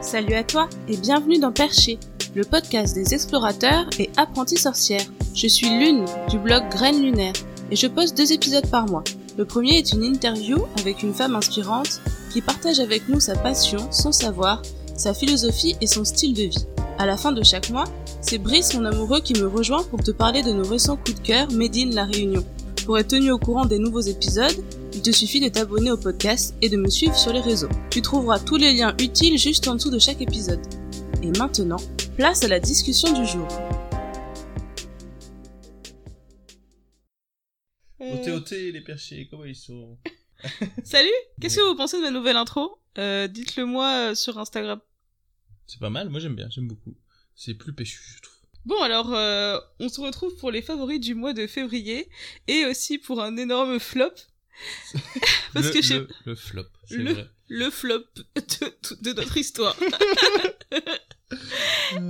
Salut 0.00 0.34
à 0.34 0.44
toi 0.44 0.68
et 0.86 0.96
bienvenue 0.96 1.40
dans 1.40 1.50
Perché, 1.50 1.98
le 2.36 2.44
podcast 2.44 2.94
des 2.94 3.14
explorateurs 3.14 3.90
et 3.98 4.08
apprentis 4.16 4.56
sorcières. 4.56 5.04
Je 5.34 5.48
suis 5.48 5.68
Lune 5.68 6.04
du 6.30 6.38
blog 6.38 6.68
Graines 6.70 7.02
Lunaire 7.02 7.32
et 7.72 7.76
je 7.76 7.88
poste 7.88 8.16
deux 8.16 8.32
épisodes 8.32 8.70
par 8.70 8.86
mois. 8.86 9.02
Le 9.36 9.44
premier 9.44 9.76
est 9.76 9.92
une 9.92 10.04
interview 10.04 10.58
avec 10.78 11.02
une 11.02 11.14
femme 11.14 11.34
inspirante 11.34 12.00
qui 12.32 12.40
partage 12.40 12.78
avec 12.78 13.08
nous 13.08 13.18
sa 13.18 13.34
passion, 13.34 13.90
son 13.90 14.12
savoir, 14.12 14.62
sa 14.96 15.14
philosophie 15.14 15.76
et 15.80 15.88
son 15.88 16.04
style 16.04 16.32
de 16.32 16.44
vie. 16.44 16.66
À 16.98 17.04
la 17.04 17.16
fin 17.16 17.32
de 17.32 17.42
chaque 17.42 17.70
mois, 17.70 17.86
c'est 18.20 18.38
Brice, 18.38 18.74
mon 18.74 18.84
amoureux, 18.84 19.20
qui 19.20 19.34
me 19.34 19.48
rejoint 19.48 19.82
pour 19.82 20.04
te 20.04 20.12
parler 20.12 20.42
de 20.42 20.52
nos 20.52 20.66
récents 20.66 20.96
coups 20.96 21.20
de 21.20 21.26
cœur 21.26 21.50
Made 21.50 21.92
La 21.92 22.04
Réunion. 22.04 22.44
Pour 22.86 22.98
être 22.98 23.08
tenu 23.08 23.32
au 23.32 23.38
courant 23.38 23.66
des 23.66 23.78
nouveaux 23.80 24.00
épisodes, 24.00 24.64
il 24.94 25.02
te 25.02 25.10
suffit 25.12 25.40
de 25.40 25.48
t'abonner 25.48 25.90
au 25.90 25.96
podcast 25.96 26.54
et 26.62 26.68
de 26.68 26.76
me 26.76 26.88
suivre 26.88 27.16
sur 27.16 27.32
les 27.32 27.40
réseaux. 27.40 27.68
Tu 27.90 28.02
trouveras 28.02 28.40
tous 28.40 28.56
les 28.56 28.74
liens 28.74 28.94
utiles 29.00 29.38
juste 29.38 29.68
en 29.68 29.74
dessous 29.74 29.90
de 29.90 29.98
chaque 29.98 30.20
épisode. 30.20 30.60
Et 31.22 31.30
maintenant, 31.38 31.78
place 32.16 32.42
à 32.42 32.48
la 32.48 32.60
discussion 32.60 33.12
du 33.12 33.26
jour. 33.26 33.46
Ôtez, 38.00 38.32
ôtez 38.32 38.72
les 38.72 38.80
perchés, 38.80 39.28
comment 39.30 39.44
ils 39.44 39.54
sont? 39.54 39.98
Salut 40.84 41.08
Qu'est-ce 41.40 41.56
que 41.56 41.68
vous 41.68 41.76
pensez 41.76 41.98
de 41.98 42.02
ma 42.02 42.10
nouvelle 42.10 42.36
intro? 42.36 42.78
Euh, 42.96 43.28
Dites-le 43.28 43.66
moi 43.66 44.10
euh, 44.10 44.14
sur 44.14 44.38
Instagram. 44.38 44.80
C'est 45.66 45.80
pas 45.80 45.90
mal, 45.90 46.08
moi 46.08 46.20
j'aime 46.20 46.34
bien, 46.34 46.48
j'aime 46.50 46.68
beaucoup. 46.68 46.94
C'est 47.34 47.54
plus 47.54 47.74
péchu, 47.74 48.00
je 48.16 48.22
trouve. 48.22 48.34
Bon 48.64 48.80
alors, 48.82 49.14
euh, 49.14 49.58
on 49.80 49.88
se 49.88 50.00
retrouve 50.00 50.34
pour 50.36 50.50
les 50.50 50.62
favoris 50.62 51.00
du 51.00 51.14
mois 51.14 51.32
de 51.32 51.46
février 51.46 52.08
et 52.48 52.64
aussi 52.66 52.98
pour 52.98 53.22
un 53.22 53.36
énorme 53.36 53.78
flop. 53.78 54.12
Parce 55.54 55.66
le, 55.66 55.72
que 55.72 55.94
le, 55.94 56.08
le 56.26 56.34
flop, 56.34 56.66
c'est 56.88 56.96
Le- 56.96 57.12
vrai. 57.12 57.30
le 57.48 57.70
flop 57.70 58.04
de, 58.36 59.02
de 59.02 59.12
notre 59.12 59.36
histoire. 59.36 59.76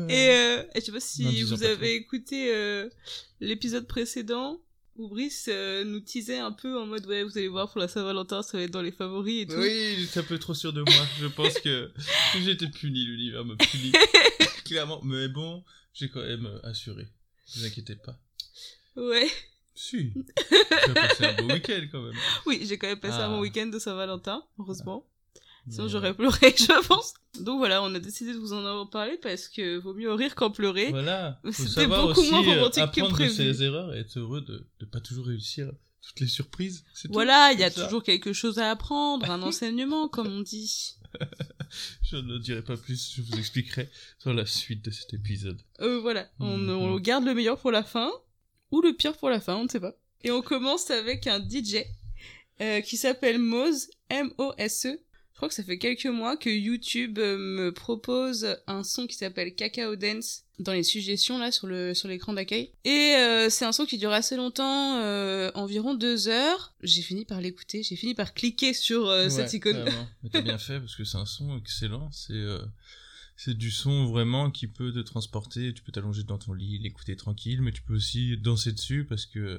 Et, 0.09 0.29
euh, 0.31 0.63
et 0.75 0.81
je 0.81 0.85
sais 0.87 0.93
pas 0.93 1.01
si 1.01 1.43
vous 1.43 1.65
avez 1.65 1.95
écouté 1.95 2.55
euh, 2.55 2.89
l'épisode 3.41 3.87
précédent 3.89 4.61
où 4.97 5.09
Brice 5.09 5.47
euh, 5.49 5.85
nous 5.85 6.01
teasait 6.01 6.39
un 6.39 6.53
peu 6.53 6.79
en 6.79 6.87
mode 6.87 7.05
ouais 7.07 7.23
vous 7.25 7.37
allez 7.39 7.49
voir 7.49 7.71
pour 7.71 7.81
la 7.81 7.89
Saint-Valentin 7.89 8.43
ça 8.43 8.59
va 8.59 8.65
être 8.65 8.71
dans 8.73 8.83
les 8.83 8.93
favoris 8.93 9.43
et 9.43 9.47
tout. 9.47 9.55
Oui, 9.57 9.97
j'étais 9.99 10.21
un 10.21 10.25
peu 10.25 10.39
trop 10.39 10.55
sûr 10.55 10.73
de 10.73 10.83
moi. 10.83 11.07
Je 11.21 11.27
pense 11.27 11.55
que 11.61 11.91
j'ai 12.41 12.53
été 12.53 12.69
puni, 12.69 13.05
l'univers 13.05 13.45
me 13.45 13.57
punit. 13.57 13.93
Clairement, 14.65 15.01
mais 15.05 15.29
bon, 15.29 15.65
j'ai 15.95 16.09
quand 16.11 16.23
même 16.23 16.49
assuré. 16.65 17.03
Ne 17.57 17.61
vous 17.61 17.67
inquiétez 17.67 17.97
pas. 17.97 18.19
Ouais. 18.97 19.29
Si. 19.81 20.13
J'ai 20.87 20.95
passé 20.95 21.25
un 21.27 21.35
beau 21.43 21.53
week-end 21.55 21.87
quand 21.93 22.03
même. 22.03 22.15
Oui, 22.47 22.63
j'ai 22.65 22.79
quand 22.79 22.89
même 22.89 22.99
passé 22.99 23.19
un 23.19 23.27
Ah. 23.27 23.29
bon 23.29 23.41
week-end 23.41 23.67
de 23.67 23.79
Saint-Valentin, 23.79 24.43
heureusement. 24.59 25.07
Sinon 25.71 25.85
Mais, 25.85 25.91
j'aurais 25.91 26.15
pleuré, 26.15 26.53
je 26.59 26.87
pense. 26.89 27.15
Donc 27.41 27.59
voilà, 27.59 27.83
on 27.83 27.95
a 27.95 27.99
décidé 28.01 28.33
de 28.33 28.39
vous 28.39 28.55
en 28.55 28.65
avoir 28.65 28.91
parlé 28.91 29.19
parce 29.23 29.49
que 29.49 29.77
vaut 29.79 29.95
mieux 29.95 30.13
rire 30.13 30.35
qu'en 30.35 30.51
pleurer. 30.51 30.89
Voilà. 30.91 31.41
C'était 31.53 31.87
beaucoup 31.87 32.21
aussi 32.21 32.31
moins 32.31 32.43
euh, 32.43 32.55
romantique 32.57 32.91
que 32.93 33.01
de 33.03 33.07
prévu. 33.09 33.31
ses 33.35 33.63
erreurs 33.63 33.95
et 33.95 33.99
être 34.01 34.19
heureux 34.19 34.41
de 34.41 34.67
ne 34.81 34.87
pas 34.87 35.01
toujours 35.01 35.27
réussir 35.27 35.71
toutes 36.03 36.21
les 36.21 36.27
surprises. 36.27 36.85
Voilà, 37.11 37.53
il 37.53 37.61
y 37.61 37.65
a 37.65 37.71
ça. 37.71 37.85
toujours 37.85 38.03
quelque 38.03 38.33
chose 38.33 38.59
à 38.59 38.71
apprendre, 38.71 39.31
un 39.31 39.43
enseignement 39.43 40.09
comme 40.09 40.29
on 40.29 40.41
dit. 40.41 40.95
Je 42.03 42.17
ne 42.17 42.39
dirai 42.39 42.63
pas 42.63 42.77
plus, 42.77 43.13
je 43.15 43.23
vous 43.23 43.39
expliquerai 43.39 43.89
sur 44.19 44.33
la 44.33 44.47
suite 44.47 44.85
de 44.85 44.91
cet 44.91 45.13
épisode. 45.15 45.61
Euh, 45.81 46.01
voilà, 46.01 46.29
on, 46.41 46.57
Mhm. 46.57 46.71
on 46.71 46.97
garde 46.99 47.25
le 47.25 47.35
meilleur 47.35 47.59
pour 47.59 47.71
la 47.73 47.83
fin, 47.83 48.11
ou 48.71 48.81
le 48.81 48.93
pire 48.93 49.17
pour 49.17 49.31
la 49.31 49.41
fin, 49.41 49.57
on 49.57 49.65
ne 49.65 49.69
sait 49.69 49.81
pas. 49.81 49.95
Et 50.25 50.31
on 50.31 50.43
commence 50.43 50.91
avec 50.91 51.27
un 51.27 51.39
DJ 51.39 51.85
euh, 52.61 52.81
qui 52.81 52.97
s'appelle 52.97 53.39
Mose, 53.39 53.89
M-O-S-E. 54.11 54.99
Je 55.33 55.37
crois 55.37 55.49
que 55.49 55.55
ça 55.55 55.63
fait 55.63 55.79
quelques 55.79 56.07
mois 56.07 56.37
que 56.37 56.51
YouTube 56.51 57.21
euh, 57.21 57.39
me 57.39 57.71
propose 57.71 58.57
un 58.67 58.83
son 58.83 59.07
qui 59.07 59.15
s'appelle 59.15 59.55
Cacao 59.55 59.95
Dance 59.95 60.43
dans 60.59 60.73
les 60.73 60.83
suggestions 60.83 61.39
là 61.39 61.53
sur 61.53 61.69
le 61.69 61.95
sur 61.95 62.09
l'écran 62.09 62.33
d'accueil. 62.33 62.73
Et 62.85 63.15
euh, 63.17 63.49
c'est 63.49 63.65
un 63.65 63.71
son 63.71 63.87
qui 63.87 63.99
dure 63.99 64.11
assez 64.11 64.35
longtemps, 64.35 65.01
environ 65.55 65.95
deux 65.95 66.27
heures. 66.27 66.75
J'ai 66.83 67.03
fini 67.03 67.25
par 67.25 67.41
l'écouter, 67.41 67.85
j'ai 67.85 67.95
fini 67.95 68.15
par 68.15 68.35
cliquer 68.35 68.75
sur 68.75 69.09
cette 69.31 69.53
icône. 69.53 69.85
t'as 70.33 70.41
bien 70.43 70.59
fait 70.59 70.81
parce 70.81 70.97
que 70.97 71.05
c'est 71.05 71.19
un 71.19 71.27
son 71.27 71.57
excellent. 71.57 72.11
C'est 72.11 72.45
c'est 73.41 73.55
du 73.57 73.71
son 73.71 74.07
vraiment 74.07 74.51
qui 74.51 74.67
peut 74.67 74.93
te 74.93 74.99
transporter. 74.99 75.73
Tu 75.73 75.83
peux 75.83 75.93
t'allonger 75.93 76.25
dans 76.25 76.39
ton 76.39 76.53
lit, 76.53 76.79
l'écouter 76.81 77.15
tranquille, 77.17 77.63
mais 77.63 77.71
tu 77.73 77.83
peux 77.83 77.95
aussi 77.95 78.37
danser 78.37 78.73
dessus 78.73 79.05
parce 79.09 79.27
que 79.27 79.59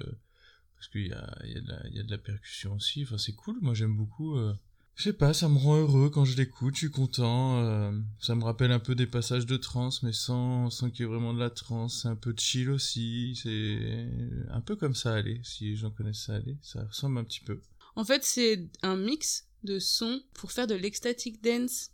parce 0.76 0.88
qu'il 0.90 1.08
y 1.08 1.14
a 1.14 1.38
y 1.46 1.54
y 1.96 2.00
a 2.00 2.04
de 2.04 2.12
la 2.12 2.18
percussion 2.18 2.74
aussi. 2.74 3.04
Enfin 3.04 3.18
c'est 3.18 3.34
cool. 3.34 3.58
Moi 3.62 3.74
j'aime 3.74 3.96
beaucoup. 3.96 4.36
euh, 4.38 4.54
Je 4.96 5.04
sais 5.04 5.14
pas, 5.14 5.34
ça 5.34 5.48
me 5.48 5.58
rend 5.58 5.78
heureux 5.78 6.10
quand 6.10 6.26
je 6.26 6.36
l'écoute. 6.36 6.76
Je 6.76 6.80
suis 6.80 6.92
content. 6.92 7.60
euh, 7.64 7.98
ça 8.20 8.36
me 8.36 8.44
rappelle 8.44 8.72
un 8.74 8.80
peu 8.80 8.96
des 8.96 9.08
passages 9.08 9.46
de 9.46 9.56
trance, 9.58 10.04
mais 10.04 10.12
sans 10.14 10.70
sans 10.70 10.90
qu'il 10.90 11.02
y 11.02 11.04
ait 11.08 11.12
vraiment 11.12 11.34
de 11.34 11.40
la 11.40 11.50
trance. 11.50 12.02
C'est 12.02 12.10
un 12.10 12.18
peu 12.18 12.34
chill 12.38 12.70
aussi. 12.70 13.40
C'est 13.42 14.10
un 14.50 14.62
peu 14.62 14.76
comme 14.76 14.96
ça 14.96 15.14
allez. 15.16 15.40
Si 15.44 15.66
les 15.70 15.76
gens 15.78 15.90
connaissent 15.92 16.26
ça 16.26 16.36
allez, 16.36 16.58
ça 16.62 16.84
ressemble 16.86 17.18
un 17.18 17.24
petit 17.24 17.42
peu. 17.42 17.62
En 17.96 18.04
fait, 18.04 18.24
c'est 18.26 18.68
un 18.82 18.98
mix 18.98 19.48
de 19.64 19.80
sons 19.80 20.22
pour 20.34 20.52
faire 20.52 20.68
de 20.68 20.76
l'ecstatic 20.76 21.42
dance. 21.44 21.92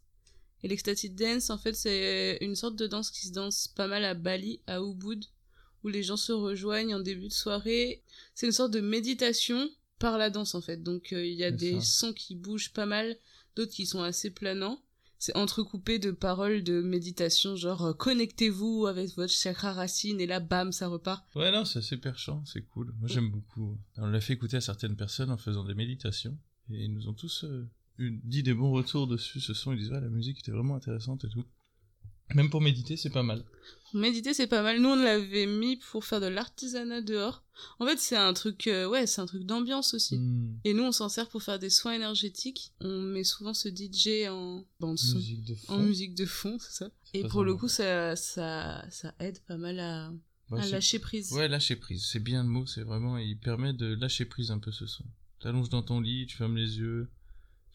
Et 0.65 0.67
l'ecstatic 0.67 1.13
dance, 1.13 1.51
en 1.51 1.59
fait, 1.59 1.75
c'est 1.75 2.39
une 2.41 2.55
sorte 2.55 2.75
de 2.75 2.87
danse 2.87 3.11
qui 3.11 3.27
se 3.27 3.31
danse 3.31 3.67
pas 3.67 3.85
mal 3.85 4.03
à 4.03 4.15
Bali, 4.15 4.61
à 4.65 4.79
Ubud, 4.79 5.23
où 5.83 5.89
les 5.89 6.01
gens 6.01 6.17
se 6.17 6.31
rejoignent 6.31 6.95
en 6.95 6.99
début 6.99 7.27
de 7.27 7.33
soirée. 7.33 8.01
C'est 8.33 8.47
une 8.47 8.51
sorte 8.51 8.73
de 8.73 8.81
méditation 8.81 9.69
par 9.99 10.17
la 10.17 10.31
danse, 10.31 10.55
en 10.55 10.61
fait. 10.61 10.81
Donc, 10.81 11.13
euh, 11.13 11.23
il 11.23 11.35
y 11.35 11.43
a 11.43 11.51
des 11.51 11.75
ça. 11.81 12.07
sons 12.07 12.13
qui 12.13 12.33
bougent 12.33 12.73
pas 12.73 12.87
mal, 12.87 13.15
d'autres 13.55 13.73
qui 13.73 13.85
sont 13.85 14.01
assez 14.01 14.31
planants. 14.31 14.81
C'est 15.19 15.37
entrecoupé 15.37 15.99
de 15.99 16.09
paroles 16.09 16.63
de 16.63 16.81
méditation, 16.81 17.55
genre 17.55 17.85
euh, 17.85 17.93
connectez-vous 17.93 18.87
avec 18.87 19.15
votre 19.15 19.33
chakra 19.33 19.71
racine, 19.71 20.19
et 20.19 20.25
là, 20.25 20.39
bam, 20.39 20.71
ça 20.71 20.87
repart. 20.87 21.27
Ouais, 21.35 21.51
non, 21.51 21.63
c'est 21.65 21.77
assez 21.77 21.97
perchant, 21.97 22.43
c'est 22.43 22.63
cool. 22.63 22.91
Moi, 22.97 23.07
j'aime 23.07 23.29
beaucoup. 23.29 23.77
On 23.97 24.07
l'a 24.07 24.19
fait 24.19 24.33
écouter 24.33 24.57
à 24.57 24.61
certaines 24.61 24.95
personnes 24.95 25.29
en 25.29 25.37
faisant 25.37 25.63
des 25.63 25.75
méditations. 25.75 26.35
Et 26.71 26.85
ils 26.85 26.91
nous 26.91 27.07
ont 27.07 27.13
tous 27.13 27.43
euh, 27.43 27.69
dit 27.99 28.43
des 28.43 28.53
bons 28.53 28.71
retours 28.71 29.07
dessus. 29.07 29.39
Ce 29.39 29.53
son, 29.53 29.73
ils 29.73 29.79
disent, 29.79 29.91
ouais, 29.91 30.01
la 30.01 30.09
musique 30.09 30.39
était 30.39 30.51
vraiment 30.51 30.75
intéressante 30.75 31.25
et 31.25 31.29
tout. 31.29 31.45
Même 32.33 32.49
pour 32.49 32.61
méditer, 32.61 32.97
c'est 32.97 33.11
pas 33.11 33.23
mal. 33.23 33.43
Méditer, 33.93 34.33
c'est 34.33 34.47
pas 34.47 34.63
mal. 34.63 34.81
Nous, 34.81 34.89
on 34.89 34.95
l'avait 34.95 35.45
mis 35.45 35.77
pour 35.77 36.03
faire 36.03 36.19
de 36.19 36.25
l'artisanat 36.25 37.01
dehors. 37.01 37.43
En 37.79 37.85
fait, 37.85 37.97
c'est 37.97 38.17
un 38.17 38.33
truc, 38.33 38.67
euh, 38.67 38.89
ouais, 38.89 39.05
c'est 39.05 39.21
un 39.21 39.25
truc 39.25 39.43
d'ambiance 39.43 39.93
aussi. 39.93 40.17
Hmm, 40.17 40.57
Et 40.65 40.73
nous, 40.73 40.83
on 40.83 40.91
s'en 40.91 41.07
sert 41.07 41.29
pour 41.29 41.43
faire 41.43 41.59
des 41.59 41.69
soins 41.69 41.93
énergétiques. 41.93 42.73
On 42.81 42.99
met 43.01 43.23
souvent 43.23 43.53
ce 43.53 43.69
DJ 43.69 44.27
en 44.27 44.65
bande 44.79 44.97
son, 44.97 45.15
musique 45.15 45.45
de 45.45 45.55
fond. 45.55 45.73
en 45.73 45.79
musique 45.79 46.15
de 46.15 46.25
fond, 46.25 46.57
c'est 46.59 46.73
ça. 46.73 46.91
Et 47.13 47.23
pour 47.25 47.43
le 47.43 47.55
coup, 47.55 47.67
ça, 47.67 48.15
ça, 48.15 48.83
ça 48.89 49.13
aide 49.19 49.39
pas 49.47 49.57
mal 49.57 49.79
à, 49.79 50.11
lâcher 50.49 50.99
prise. 50.99 51.31
Ouais, 51.31 51.47
lâcher 51.47 51.75
prise. 51.75 52.05
C'est 52.05 52.19
bien 52.19 52.43
le 52.43 52.49
mot. 52.49 52.65
C'est 52.65 52.83
vraiment, 52.83 53.17
il 53.17 53.39
permet 53.39 53.71
de 53.71 53.93
lâcher 53.93 54.25
prise 54.25 54.51
un 54.51 54.59
peu 54.59 54.71
ce 54.71 54.87
son. 54.87 55.05
T'allonges 55.39 55.69
dans 55.69 55.83
ton 55.83 56.01
lit, 56.01 56.25
tu 56.25 56.35
fermes 56.35 56.57
les 56.57 56.79
yeux, 56.79 57.09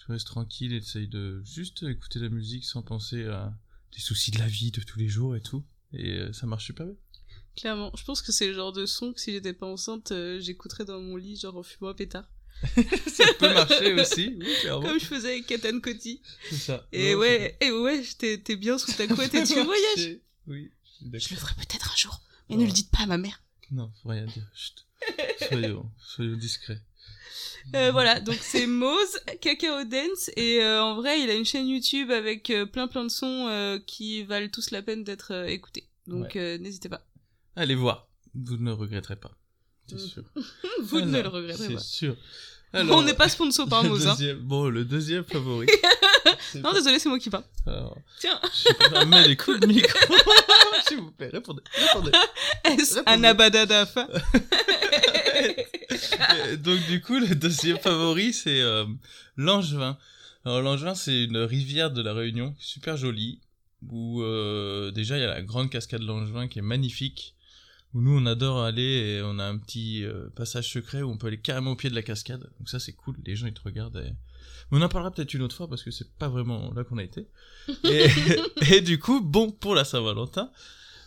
tu 0.05 0.11
restes 0.13 0.27
tranquille 0.27 0.73
et 0.73 0.81
t'essayes 0.81 1.09
de 1.09 1.43
juste 1.45 1.83
écouter 1.83 2.19
la 2.19 2.29
musique 2.29 2.65
sans 2.65 2.83
penser 2.83 3.25
à 3.27 3.53
des 3.93 4.01
soucis 4.01 4.31
de 4.31 4.39
la 4.39 4.47
vie 4.49 4.71
de 4.71 4.81
tous 4.83 4.99
les 4.99 5.09
jours 5.09 5.37
et 5.37 5.41
tout. 5.43 5.65
Et 5.93 6.13
euh, 6.19 6.33
ça 6.33 6.47
marche 6.47 6.67
super 6.67 6.87
bien. 6.87 6.95
Clairement. 7.57 7.93
Je 7.97 8.05
pense 8.05 8.23
que 8.23 8.33
c'est 8.33 8.47
le 8.49 8.55
genre 8.55 8.73
de 8.73 8.87
son 8.87 9.13
que 9.13 9.21
si 9.21 9.33
j'étais 9.33 9.53
pas 9.53 9.67
enceinte, 9.67 10.13
euh, 10.13 10.41
j'écouterais 10.41 10.85
dans 10.85 11.01
mon 11.01 11.17
lit, 11.17 11.37
genre 11.37 11.57
en 11.57 11.63
fumant 11.63 11.91
un 11.91 11.95
pétard. 11.95 12.25
ça 13.09 13.25
peut 13.39 13.53
marcher 13.55 13.95
aussi, 13.95 14.37
oui, 14.39 14.47
clairement. 14.61 14.87
Comme 14.87 15.01
je 15.01 15.07
faisais 15.07 15.31
avec 15.33 15.47
Katan 15.47 15.81
Koti. 15.81 16.21
C'est 16.51 16.57
ça. 16.57 16.87
Et 16.93 17.15
Non, 17.15 17.21
ouais, 17.21 17.57
et 17.61 17.71
ouais, 17.71 18.03
t'es 18.19 18.57
bien 18.57 18.79
sous 18.79 18.93
ta 18.93 19.07
couette 19.15 19.35
et 19.35 19.45
tu 19.45 19.55
voyages. 19.63 20.19
Oui, 20.47 20.71
je 21.03 21.19
suis 21.19 21.29
Je 21.31 21.35
le 21.35 21.41
ferai 21.41 21.55
peut-être 21.55 21.91
un 21.93 21.97
jour. 21.97 22.21
Mais 22.49 22.57
Ouais. 22.57 22.63
ne 22.63 22.67
le 22.67 22.73
dites 22.73 22.91
pas 22.91 23.03
à 23.03 23.07
ma 23.07 23.19
mère. 23.19 23.43
Non, 23.71 23.91
faut 24.03 24.09
rien 24.11 24.27
dire. 24.27 24.47
Chut. 24.55 24.87
Soyons, 25.49 25.91
soyons 25.99 26.37
discrets. 26.37 26.81
Euh, 27.75 27.91
voilà, 27.93 28.21
donc 28.21 28.37
c'est 28.41 28.67
Mose, 28.67 29.19
Cacao 29.41 29.85
Dance, 29.85 30.31
et 30.37 30.63
euh, 30.63 30.83
en 30.83 30.95
vrai, 30.97 31.21
il 31.21 31.31
a 31.31 31.35
une 31.35 31.45
chaîne 31.45 31.69
YouTube 31.69 32.11
avec 32.11 32.51
euh, 32.51 32.67
plein 32.67 32.89
plein 32.89 33.05
de 33.05 33.11
sons 33.11 33.81
qui 33.87 34.23
valent 34.25 34.49
tous 34.53 34.71
la 34.71 34.83
peine 34.83 35.05
d'être 35.05 35.47
écoutés. 35.49 35.89
Donc 36.07 36.35
n'hésitez 36.35 36.89
pas. 36.89 37.03
Allez 37.57 37.75
voir, 37.75 38.09
vous 38.35 38.57
ne 38.57 38.73
regretterez 38.73 39.17
pas. 39.17 39.33
C'est 39.87 39.97
Mm. 39.97 39.99
sûr. 39.99 40.23
Vous 40.83 41.01
ne 41.01 41.21
le 41.21 41.29
regretterez 41.29 41.67
C'est 41.67 41.75
pas. 41.75 41.81
sûr. 41.81 42.17
On 42.75 43.03
n'est 43.03 43.15
pas 43.15 43.29
sponsor 43.29 43.69
par 43.69 43.83
le 43.83 43.89
Mose. 43.89 44.07
Hein. 44.07 44.11
deuxième- 44.13 44.39
Bon, 44.39 44.69
le 44.69 44.85
deuxième 44.85 45.25
favori. 45.25 45.67
C'est 46.53 46.59
Non, 46.61 46.71
pas- 46.71 46.75
désolé, 46.77 46.99
c'est 47.01 47.09
moi 47.09 47.19
qui 47.19 47.29
parle. 47.31 47.43
Alors, 47.67 47.97
Tiens, 48.21 48.41
je 48.55 49.05
mets 49.05 49.27
les 49.27 49.37
coups 49.37 49.59
de 49.61 49.67
micro. 49.67 49.99
S'il 50.89 50.99
vous 50.99 51.11
plaît, 51.11 51.29
répondez. 51.33 51.63
répondez. 51.75 52.13
est-ce 52.65 53.01
un 53.07 53.25
Donc 56.59 56.79
du 56.89 57.01
coup, 57.01 57.19
le 57.19 57.35
deuxième 57.35 57.79
favori, 57.79 58.33
c'est 58.33 58.61
euh, 58.61 58.87
Langevin. 59.37 59.99
Alors 60.45 60.63
Langevin, 60.63 60.95
c'est 60.95 61.25
une 61.25 61.39
rivière 61.39 61.91
de 61.91 62.03
la 62.03 62.13
Réunion, 62.13 62.55
super 62.59 62.97
jolie, 62.97 63.41
où 63.89 64.23
euh, 64.23 64.91
déjà 64.91 65.17
il 65.17 65.21
y 65.21 65.25
a 65.25 65.29
la 65.29 65.43
grande 65.43 65.71
cascade 65.71 66.03
Langevin 66.03 66.49
qui 66.49 66.59
est 66.59 66.63
magnifique, 66.63 67.35
où 67.95 68.01
nous 68.01 68.19
on 68.19 68.27
adore 68.27 68.63
aller 68.63 68.83
et 68.83 69.23
on 69.23 69.39
a 69.39 69.45
un 69.45 69.59
petit 69.59 70.05
euh, 70.05 70.29
passage 70.35 70.71
secret 70.71 71.03
où 71.03 71.11
on 71.11 71.19
peut 71.19 71.27
aller 71.27 71.41
carrément 71.41 71.73
au 71.73 71.77
pied 71.77 71.91
de 71.91 71.95
la 71.95 72.03
cascade. 72.03 72.49
Donc 72.59 72.69
ça 72.69 72.79
c'est 72.79 72.93
cool, 72.93 73.17
les 73.27 73.37
gens 73.37 73.47
ils 73.47 73.55
te 73.55 73.63
regardent 73.63 73.99
et 73.99 74.13
Mais 74.71 74.79
on 74.79 74.83
en 74.83 74.89
parlera 74.89 75.13
peut-être 75.13 75.35
une 75.35 75.43
autre 75.43 75.57
fois 75.57 75.69
parce 75.69 75.83
que 75.83 75.91
c'est 75.91 76.11
pas 76.17 76.29
vraiment 76.29 76.73
là 76.75 76.85
qu'on 76.85 76.99
a 76.99 77.03
été. 77.03 77.27
Et, 77.85 78.07
et 78.71 78.81
du 78.81 78.99
coup, 78.99 79.21
bon, 79.21 79.51
pour 79.51 79.75
la 79.75 79.85
Saint-Valentin, 79.85 80.51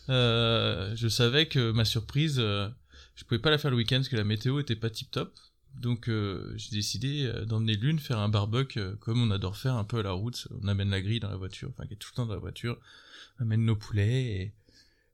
euh, 0.10 0.94
je 0.95 1.07
savais 1.07 1.48
que 1.48 1.72
ma 1.72 1.86
surprise, 1.86 2.38
euh, 2.40 2.68
je 3.15 3.24
pouvais 3.25 3.39
pas 3.39 3.50
la 3.51 3.57
faire 3.57 3.71
le 3.71 3.77
week-end 3.77 3.98
parce 3.98 4.10
que 4.10 4.15
la 4.15 4.24
météo 4.24 4.60
était 4.60 4.75
pas 4.75 4.89
tip 4.89 5.12
top. 5.12 5.33
Donc 5.75 6.07
euh, 6.07 6.54
j'ai 6.56 6.69
décidé 6.75 7.25
euh, 7.25 7.45
d'emmener 7.45 7.75
l'une 7.75 7.98
faire 8.00 8.19
un 8.19 8.30
barbecue 8.30 8.80
euh, 8.80 8.95
comme 9.00 9.21
on 9.24 9.31
adore 9.31 9.57
faire 9.57 9.74
un 9.75 9.83
peu 9.83 10.00
à 10.00 10.04
la 10.04 10.12
route. 10.12 10.48
On 10.62 10.68
amène 10.68 10.89
la 10.92 11.01
grille 11.01 11.19
dans 11.19 11.30
la 11.31 11.36
voiture, 11.36 11.69
enfin 11.71 11.88
qui 11.88 11.94
est 11.94 11.98
tout 11.98 12.10
le 12.13 12.15
temps 12.18 12.25
dans 12.27 12.33
la 12.36 12.39
voiture. 12.39 12.77
On 13.39 13.44
amène 13.44 13.65
nos 13.65 13.75
poulets 13.75 14.24
et, 14.24 14.54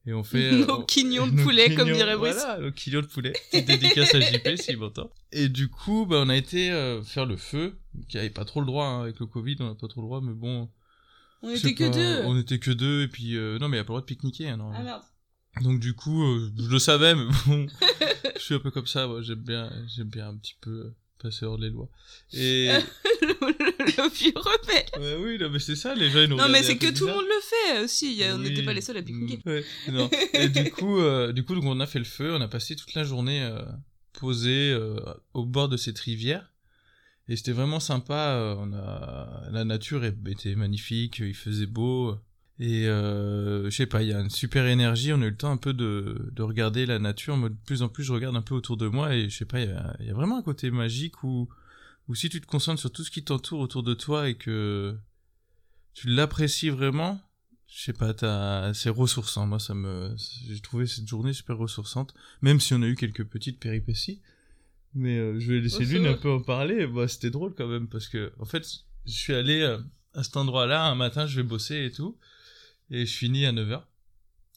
et 0.05 0.13
on 0.13 0.23
fait... 0.23 0.51
euh, 0.53 0.65
Nos 0.65 0.79
on- 0.79 0.83
quignons 0.83 1.27
de 1.27 1.41
poulet, 1.43 1.73
comme 1.75 1.89
dirait 1.91 2.17
Brice. 2.17 2.35
Voilà, 2.35 2.59
nos 2.59 2.71
quignons 2.73 2.99
de 3.01 3.05
poulet. 3.05 3.31
Petite 3.51 3.67
dédicace 3.67 4.13
à 4.15 4.19
JP 4.19 4.57
s'il 4.57 4.77
m'entend. 4.77 5.09
Et 5.31 5.47
du 5.47 5.69
coup, 5.69 6.05
bah, 6.05 6.17
on 6.25 6.27
a 6.29 6.35
été 6.35 6.71
euh, 6.71 7.01
faire 7.03 7.25
le 7.25 7.37
feu, 7.37 7.77
qui 8.09 8.17
avait 8.17 8.29
pas 8.29 8.43
trop 8.43 8.59
le 8.59 8.65
droit 8.67 8.85
hein, 8.85 9.03
avec 9.03 9.17
le 9.21 9.27
Covid, 9.27 9.55
on 9.61 9.71
a 9.71 9.75
pas 9.75 9.87
trop 9.87 10.01
le 10.01 10.07
droit, 10.07 10.19
mais 10.21 10.33
bon... 10.33 10.69
On 11.41 11.49
était 11.51 11.73
que 11.73 11.89
deux. 11.89 12.25
On 12.25 12.37
était 12.37 12.59
que 12.59 12.71
deux, 12.71 13.03
et 13.03 13.07
puis... 13.07 13.37
euh, 13.37 13.57
non, 13.59 13.69
mais 13.69 13.77
il 13.77 13.79
y 13.79 13.81
a 13.81 13.85
pas 13.85 13.93
le 13.93 13.99
droit 13.99 14.01
de 14.01 14.05
pique-niquer, 14.05 14.49
hein, 14.49 14.57
non. 14.57 14.71
Ah 14.75 14.83
merde. 14.83 15.01
Donc 15.61 15.79
du 15.79 15.93
coup, 15.93 16.23
euh, 16.23 16.51
je 16.57 16.69
le 16.69 16.79
savais, 16.79 17.15
mais 17.15 17.25
bon, 17.47 17.67
je 18.35 18.39
suis 18.41 18.55
un 18.55 18.59
peu 18.59 18.71
comme 18.71 18.87
ça, 18.87 19.07
moi, 19.07 19.21
j'aime 19.21 19.41
bien, 19.43 19.69
j'aime 19.93 20.07
bien 20.09 20.29
un 20.29 20.37
petit 20.37 20.55
peu 20.61 20.69
euh, 20.71 20.95
passer 21.21 21.45
hors 21.45 21.57
les 21.57 21.69
lois. 21.69 21.89
Et 22.33 22.67
le, 23.21 23.27
le, 23.27 24.03
le 24.03 24.09
vieux 24.09 24.31
rebelle. 24.35 24.85
ouais, 24.99 25.15
oui, 25.23 25.37
non, 25.39 25.49
mais 25.49 25.59
c'est 25.59 25.75
ça, 25.75 25.95
les 25.95 26.09
gens 26.09 26.19
ils 26.21 26.29
nous 26.29 26.37
Non, 26.37 26.47
mais 26.49 26.63
c'est 26.63 26.77
que 26.77 26.91
tout 26.97 27.07
le 27.07 27.13
monde 27.13 27.25
le 27.25 27.41
fait 27.77 27.83
aussi. 27.83 28.11
il 28.11 28.17
y 28.17 28.23
a- 28.23 28.35
On 28.35 28.39
n'était 28.39 28.63
pas 28.63 28.73
les 28.73 28.81
seuls 28.81 28.97
à. 28.97 29.01
Mm, 29.01 29.37
ouais, 29.45 29.65
non. 29.91 30.09
Et 30.33 30.47
du 30.49 30.71
coup, 30.71 30.99
euh, 30.99 31.33
du 31.33 31.43
coup, 31.43 31.55
donc 31.55 31.65
on 31.65 31.79
a 31.81 31.87
fait 31.87 31.99
le 31.99 32.05
feu, 32.05 32.33
on 32.33 32.41
a 32.41 32.47
passé 32.47 32.75
toute 32.75 32.93
la 32.93 33.03
journée 33.03 33.43
euh, 33.43 33.61
posé 34.13 34.71
euh, 34.71 34.95
au 35.33 35.45
bord 35.45 35.67
de 35.67 35.77
cette 35.77 35.99
rivière. 35.99 36.53
Et 37.27 37.35
c'était 37.35 37.51
vraiment 37.51 37.79
sympa. 37.79 38.35
euh, 38.35 38.55
on 38.57 38.71
a 38.73 39.49
la 39.51 39.63
nature 39.65 40.03
était 40.05 40.55
magnifique, 40.55 41.19
il 41.19 41.35
faisait 41.35 41.65
beau. 41.67 42.15
Et 42.59 42.87
euh, 42.87 43.69
je 43.69 43.75
sais 43.75 43.85
pas, 43.85 44.03
il 44.03 44.09
y 44.09 44.13
a 44.13 44.19
une 44.19 44.29
super 44.29 44.65
énergie. 44.65 45.13
On 45.13 45.21
a 45.21 45.25
eu 45.25 45.29
le 45.29 45.37
temps 45.37 45.51
un 45.51 45.57
peu 45.57 45.73
de, 45.73 46.29
de 46.31 46.41
regarder 46.41 46.85
la 46.85 46.99
nature. 46.99 47.37
Moi, 47.37 47.49
de 47.49 47.55
plus 47.65 47.81
en 47.81 47.87
plus, 47.89 48.03
je 48.03 48.11
regarde 48.11 48.35
un 48.35 48.41
peu 48.41 48.53
autour 48.53 48.75
de 48.75 48.87
moi 48.87 49.15
et 49.15 49.29
je 49.29 49.37
sais 49.37 49.45
pas, 49.45 49.61
il 49.61 49.69
y 49.69 49.71
a, 49.71 49.95
il 50.01 50.07
y 50.07 50.09
a 50.09 50.13
vraiment 50.13 50.37
un 50.37 50.43
côté 50.43 50.69
magique 50.69 51.23
où, 51.23 51.47
où 52.09 52.15
si 52.15 52.29
tu 52.29 52.41
te 52.41 52.45
concentres 52.45 52.81
sur 52.81 52.91
tout 52.91 53.03
ce 53.03 53.11
qui 53.11 53.23
t'entoure 53.23 53.61
autour 53.61 53.83
de 53.83 53.93
toi 53.93 54.27
et 54.27 54.35
que 54.35 54.97
tu 55.93 56.09
l'apprécies 56.09 56.69
vraiment, 56.69 57.21
je 57.67 57.81
sais 57.81 57.93
pas, 57.93 58.13
t'as, 58.13 58.73
c'est 58.73 58.89
ressourçant. 58.89 59.45
Moi, 59.45 59.59
ça 59.59 59.73
me, 59.73 60.13
j'ai 60.17 60.59
trouvé 60.59 60.85
cette 60.85 61.07
journée 61.07 61.31
super 61.31 61.57
ressourçante, 61.57 62.13
même 62.41 62.59
si 62.59 62.73
on 62.73 62.81
a 62.81 62.87
eu 62.87 62.95
quelques 62.95 63.23
petites 63.23 63.59
péripéties. 63.59 64.21
Mais 64.95 65.17
euh, 65.17 65.39
je 65.39 65.53
vais 65.53 65.59
laisser 65.61 65.85
Oh, 65.87 65.93
l'une 65.93 66.07
un 66.07 66.13
peu 66.15 66.31
en 66.31 66.41
parler. 66.41 66.87
Bah, 66.87 67.07
c'était 67.07 67.29
drôle 67.29 67.53
quand 67.55 67.67
même 67.67 67.87
parce 67.87 68.07
que, 68.09 68.33
en 68.39 68.45
fait, 68.45 68.65
je 69.05 69.11
suis 69.11 69.33
allé 69.33 69.61
euh, 69.61 69.77
à 70.13 70.23
cet 70.23 70.35
endroit-là 70.35 70.83
un 70.85 70.95
matin, 70.95 71.27
je 71.27 71.37
vais 71.37 71.47
bosser 71.47 71.85
et 71.85 71.91
tout, 71.91 72.17
et 72.91 73.05
je 73.05 73.15
finis 73.15 73.45
à 73.45 73.51
9h 73.51 73.81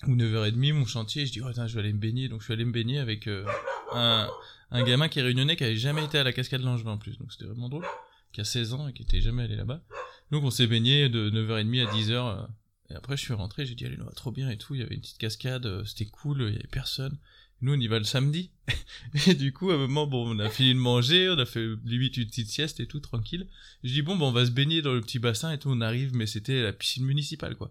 ou 0.08 0.17
9h30 0.17 0.73
mon 0.73 0.84
chantier. 0.84 1.23
Et 1.23 1.26
je 1.26 1.32
dis, 1.32 1.40
oh, 1.40 1.46
attends, 1.46 1.67
je 1.67 1.75
vais 1.75 1.81
aller 1.81 1.93
me 1.93 1.99
baigner. 1.99 2.29
Donc, 2.29 2.40
je 2.40 2.44
suis 2.46 2.52
allé 2.52 2.64
me 2.64 2.73
baigner 2.73 2.99
avec 2.99 3.26
euh, 3.26 3.44
un, 3.93 4.29
un 4.70 4.84
gamin 4.84 5.08
qui 5.08 5.19
est 5.19 5.23
réunionnais, 5.23 5.56
qui 5.56 5.64
avait 5.64 5.76
jamais 5.76 6.05
été 6.05 6.19
à 6.19 6.25
la 6.25 6.32
cascade 6.32 6.62
Langevin 6.62 6.93
en 6.93 6.99
plus. 6.99 7.19
Donc, 7.19 7.32
c'était 7.32 7.44
vraiment 7.46 7.69
drôle. 7.69 7.84
Qui 8.32 8.40
a 8.40 8.44
16 8.44 8.75
ans 8.75 8.88
et 8.88 8.93
qui 8.93 9.02
était 9.02 9.20
jamais 9.20 9.43
allé 9.43 9.56
là-bas. 9.56 9.82
Donc, 10.31 10.44
on 10.44 10.50
s'est 10.50 10.67
baigné 10.67 11.08
de 11.08 11.31
9h30 11.31 11.87
à 11.87 11.93
10h. 11.93 12.12
euh, 12.12 12.46
et 12.90 12.94
après, 12.94 13.17
je 13.17 13.23
suis 13.23 13.34
rentré, 13.34 13.64
j'ai 13.64 13.75
dit, 13.75 13.87
allez, 13.87 13.96
non, 13.96 14.06
trop 14.17 14.31
bien 14.32 14.50
et 14.50 14.58
tout. 14.58 14.75
Il 14.75 14.81
y 14.81 14.85
avait 14.85 14.94
une 14.94 15.00
petite 15.00 15.19
cascade, 15.19 15.67
euh, 15.67 15.85
c'était 15.85 16.06
cool, 16.06 16.43
il 16.43 16.55
y 16.55 16.58
avait 16.58 16.69
personne. 16.70 17.19
Nous, 17.62 17.73
on 17.75 17.81
y 17.81 17.87
va 17.87 17.99
le 17.99 18.05
samedi. 18.05 18.50
et 19.26 19.35
du 19.35 19.53
coup, 19.53 19.70
à 19.70 19.75
un 19.75 19.79
moment, 19.79 20.06
bon, 20.06 20.37
on 20.37 20.38
a 20.41 20.50
fini 20.50 20.75
de 20.75 20.79
manger, 20.79 21.31
on 21.31 21.38
a 21.38 21.47
fait 21.47 21.64
limite 21.85 22.17
une 22.17 22.26
petite 22.26 22.49
sieste 22.49 22.81
et 22.81 22.87
tout, 22.87 22.99
tranquille. 22.99 23.47
Je 23.85 23.93
dis, 23.93 24.03
bon, 24.03 24.17
bon, 24.17 24.29
on 24.29 24.32
va 24.32 24.44
se 24.44 24.50
baigner 24.50 24.82
dans 24.82 24.93
le 24.93 25.00
petit 25.00 25.20
bassin 25.20 25.53
et 25.53 25.59
tout. 25.59 25.70
On 25.70 25.81
arrive, 25.81 26.14
mais 26.14 26.26
c'était 26.26 26.61
la 26.61 26.73
piscine 26.73 27.05
municipale, 27.05 27.55
quoi. 27.55 27.70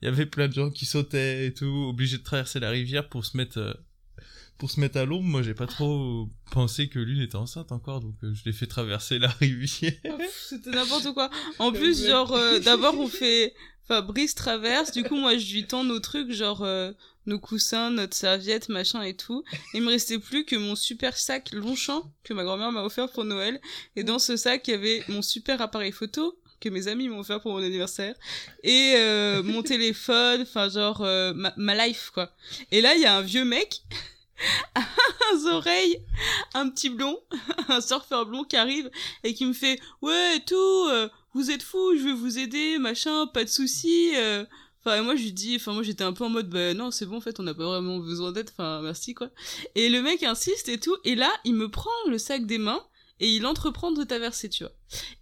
Il 0.00 0.06
y 0.06 0.08
avait 0.08 0.26
plein 0.26 0.46
de 0.46 0.54
gens 0.54 0.70
qui 0.70 0.86
sautaient 0.86 1.46
et 1.46 1.54
tout, 1.54 1.88
obligés 1.88 2.18
de 2.18 2.22
traverser 2.22 2.60
la 2.60 2.70
rivière 2.70 3.08
pour 3.08 3.24
se 3.24 3.36
mettre, 3.36 3.58
euh, 3.58 3.74
pour 4.58 4.70
se 4.70 4.80
mettre 4.80 4.98
à 4.98 5.04
l'ombre. 5.04 5.24
Moi, 5.24 5.42
j'ai 5.42 5.54
pas 5.54 5.66
trop 5.66 6.28
pensé 6.50 6.88
que 6.88 6.98
l'une 6.98 7.20
était 7.20 7.36
enceinte 7.36 7.72
encore, 7.72 8.00
donc 8.00 8.14
euh, 8.22 8.32
je 8.34 8.44
l'ai 8.44 8.52
fait 8.52 8.66
traverser 8.66 9.18
la 9.18 9.28
rivière. 9.28 9.92
Pff, 10.02 10.46
C'était 10.50 10.70
n'importe 10.70 11.12
quoi. 11.12 11.30
En 11.58 11.72
plus, 11.72 12.06
genre, 12.06 12.32
euh, 12.32 12.58
d'abord, 12.60 12.98
on 12.98 13.08
fait. 13.08 13.54
Fabrice 13.88 14.36
traverse, 14.36 14.92
du 14.92 15.02
coup, 15.02 15.16
moi, 15.16 15.36
je 15.36 15.52
lui 15.52 15.66
tends 15.66 15.82
nos 15.82 15.98
trucs, 15.98 16.30
genre, 16.30 16.62
euh, 16.62 16.92
nos 17.26 17.38
coussins, 17.38 17.90
notre 17.90 18.14
serviette, 18.14 18.68
machin 18.68 19.02
et 19.02 19.14
tout. 19.14 19.44
Il 19.74 19.82
me 19.82 19.88
restait 19.88 20.18
plus 20.18 20.44
que 20.44 20.56
mon 20.56 20.76
super 20.76 21.16
sac 21.16 21.52
Longchamp 21.52 22.10
que 22.24 22.32
ma 22.32 22.44
grand-mère 22.44 22.72
m'a 22.72 22.84
offert 22.84 23.10
pour 23.10 23.24
Noël. 23.24 23.60
Et 23.96 24.04
dans 24.04 24.18
ce 24.18 24.36
sac, 24.36 24.66
il 24.68 24.70
y 24.70 24.74
avait 24.74 25.02
mon 25.08 25.20
super 25.20 25.60
appareil 25.60 25.92
photo 25.92 26.38
que 26.60 26.68
mes 26.68 26.86
amis 26.86 27.08
m'ont 27.08 27.18
offert 27.18 27.40
pour 27.40 27.52
mon 27.52 27.58
anniversaire 27.58 28.14
et 28.62 28.94
euh, 28.96 29.42
mon 29.42 29.64
téléphone 29.64 30.42
enfin 30.42 30.68
genre 30.68 31.00
euh, 31.00 31.34
ma, 31.34 31.52
ma 31.56 31.86
life 31.88 32.12
quoi 32.14 32.30
et 32.70 32.80
là 32.80 32.94
il 32.94 33.00
y 33.00 33.04
a 33.04 33.16
un 33.16 33.20
vieux 33.20 33.44
mec 33.44 33.82
à 34.74 34.84
oreilles 35.46 35.98
un 36.54 36.68
petit 36.68 36.90
blond 36.90 37.18
un 37.68 37.80
surfeur 37.80 38.26
blond 38.26 38.44
qui 38.44 38.56
arrive 38.56 38.90
et 39.24 39.34
qui 39.34 39.46
me 39.46 39.52
fait 39.52 39.80
ouais 40.02 40.40
tout 40.46 40.86
euh, 40.88 41.08
vous 41.34 41.50
êtes 41.50 41.62
fous 41.62 41.96
je 41.96 42.04
vais 42.04 42.12
vous 42.12 42.38
aider 42.38 42.78
machin 42.78 43.26
pas 43.26 43.44
de 43.44 43.48
souci 43.48 44.12
euh. 44.16 44.44
Enfin, 44.84 45.00
moi, 45.02 45.14
je 45.14 45.22
lui 45.22 45.32
dis, 45.32 45.54
enfin, 45.54 45.74
moi, 45.74 45.84
j'étais 45.84 46.02
un 46.02 46.12
peu 46.12 46.24
en 46.24 46.28
mode, 46.28 46.50
bah, 46.50 46.74
non, 46.74 46.90
c'est 46.90 47.06
bon, 47.06 47.18
en 47.18 47.20
fait, 47.20 47.38
on 47.38 47.44
n'a 47.44 47.54
pas 47.54 47.62
vraiment 47.62 47.98
besoin 47.98 48.32
d'aide, 48.32 48.50
enfin, 48.50 48.82
merci, 48.82 49.14
quoi. 49.14 49.30
Et 49.76 49.88
le 49.88 50.02
mec 50.02 50.24
insiste 50.24 50.68
et 50.68 50.80
tout, 50.80 50.96
et 51.04 51.14
là, 51.14 51.30
il 51.44 51.54
me 51.54 51.68
prend 51.68 51.88
le 52.08 52.18
sac 52.18 52.46
des 52.46 52.58
mains, 52.58 52.84
et 53.20 53.28
il 53.28 53.46
entreprend 53.46 53.92
de 53.92 54.02
traverser, 54.02 54.48
tu 54.48 54.64
vois. 54.64 54.72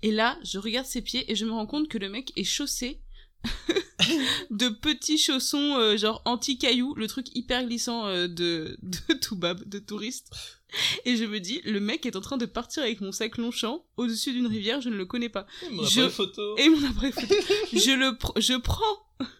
Et 0.00 0.12
là, 0.12 0.38
je 0.43 0.58
regarde 0.58 0.87
ses 0.87 1.02
pieds, 1.02 1.31
et 1.31 1.37
je 1.37 1.44
me 1.44 1.50
rends 1.50 1.67
compte 1.67 1.88
que 1.88 1.99
le 1.99 2.08
mec 2.08 2.32
est 2.37 2.44
chaussé 2.44 3.02
de 4.50 4.69
petits 4.69 5.19
chaussons, 5.19 5.76
euh, 5.76 5.96
genre 5.96 6.22
anti-cailloux, 6.25 6.94
le 6.94 7.06
truc 7.06 7.34
hyper 7.34 7.64
glissant 7.64 8.06
euh, 8.06 8.28
de, 8.28 8.76
de 8.82 9.14
Toubab, 9.20 9.69
de 9.69 9.78
touriste. 9.78 10.34
Et 11.05 11.17
je 11.17 11.25
me 11.25 11.40
dis, 11.40 11.61
le 11.64 11.81
mec 11.81 12.06
est 12.06 12.17
en 12.17 12.20
train 12.20 12.37
de 12.37 12.46
partir 12.46 12.82
avec 12.82 13.00
mon 13.00 13.12
sac 13.12 13.37
Longchamp 13.38 13.84
au-dessus 13.96 14.32
d'une 14.32 14.46
rivière, 14.46 14.81
je 14.81 14.88
ne 14.88 14.96
le 14.96 15.06
connais 15.06 15.28
pas. 15.28 15.46
Mon 15.70 15.84
Je- 15.84 16.08
photo. 16.08 16.56
Et 16.58 16.69
mon 16.69 16.82
appareil 16.88 17.12
photo, 17.12 17.34
je 17.72 17.90
le 17.99 18.11
pr- 18.12 18.40
je 18.40 18.55
prends 18.55 18.81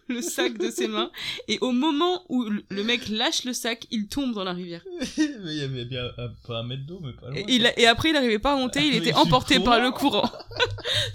le 0.09 0.21
sac 0.21 0.59
de 0.59 0.69
ses 0.69 0.87
mains 0.87 1.09
et 1.47 1.57
au 1.61 1.71
moment 1.71 2.23
où 2.29 2.43
le- 2.43 2.83
mec 2.83 3.07
lâche 3.09 3.45
le 3.45 3.53
sac, 3.53 3.87
il 3.89 4.07
tombe 4.07 4.33
dans 4.33 4.43
la 4.43 4.53
rivière. 4.53 4.83
mais 5.17 5.55
il 5.55 5.57
y 5.57 5.61
avait 5.61 5.85
bien 5.85 6.03
pas 6.47 6.59
un 6.59 6.63
mètre 6.63 6.85
d'eau, 6.85 6.99
mais 7.03 7.13
pas 7.13 7.27
loin. 7.29 7.35
Et, 7.35 7.45
il 7.47 7.65
a- 7.65 7.79
et 7.79 7.87
après, 7.87 8.09
il 8.09 8.13
n'arrivait 8.13 8.37
pas 8.37 8.53
à 8.53 8.55
monter, 8.57 8.81
il 8.85 8.89
Avec 8.95 9.07
était 9.07 9.13
emporté 9.15 9.59
par 9.59 9.79
le 9.79 9.89
courant. 9.91 10.29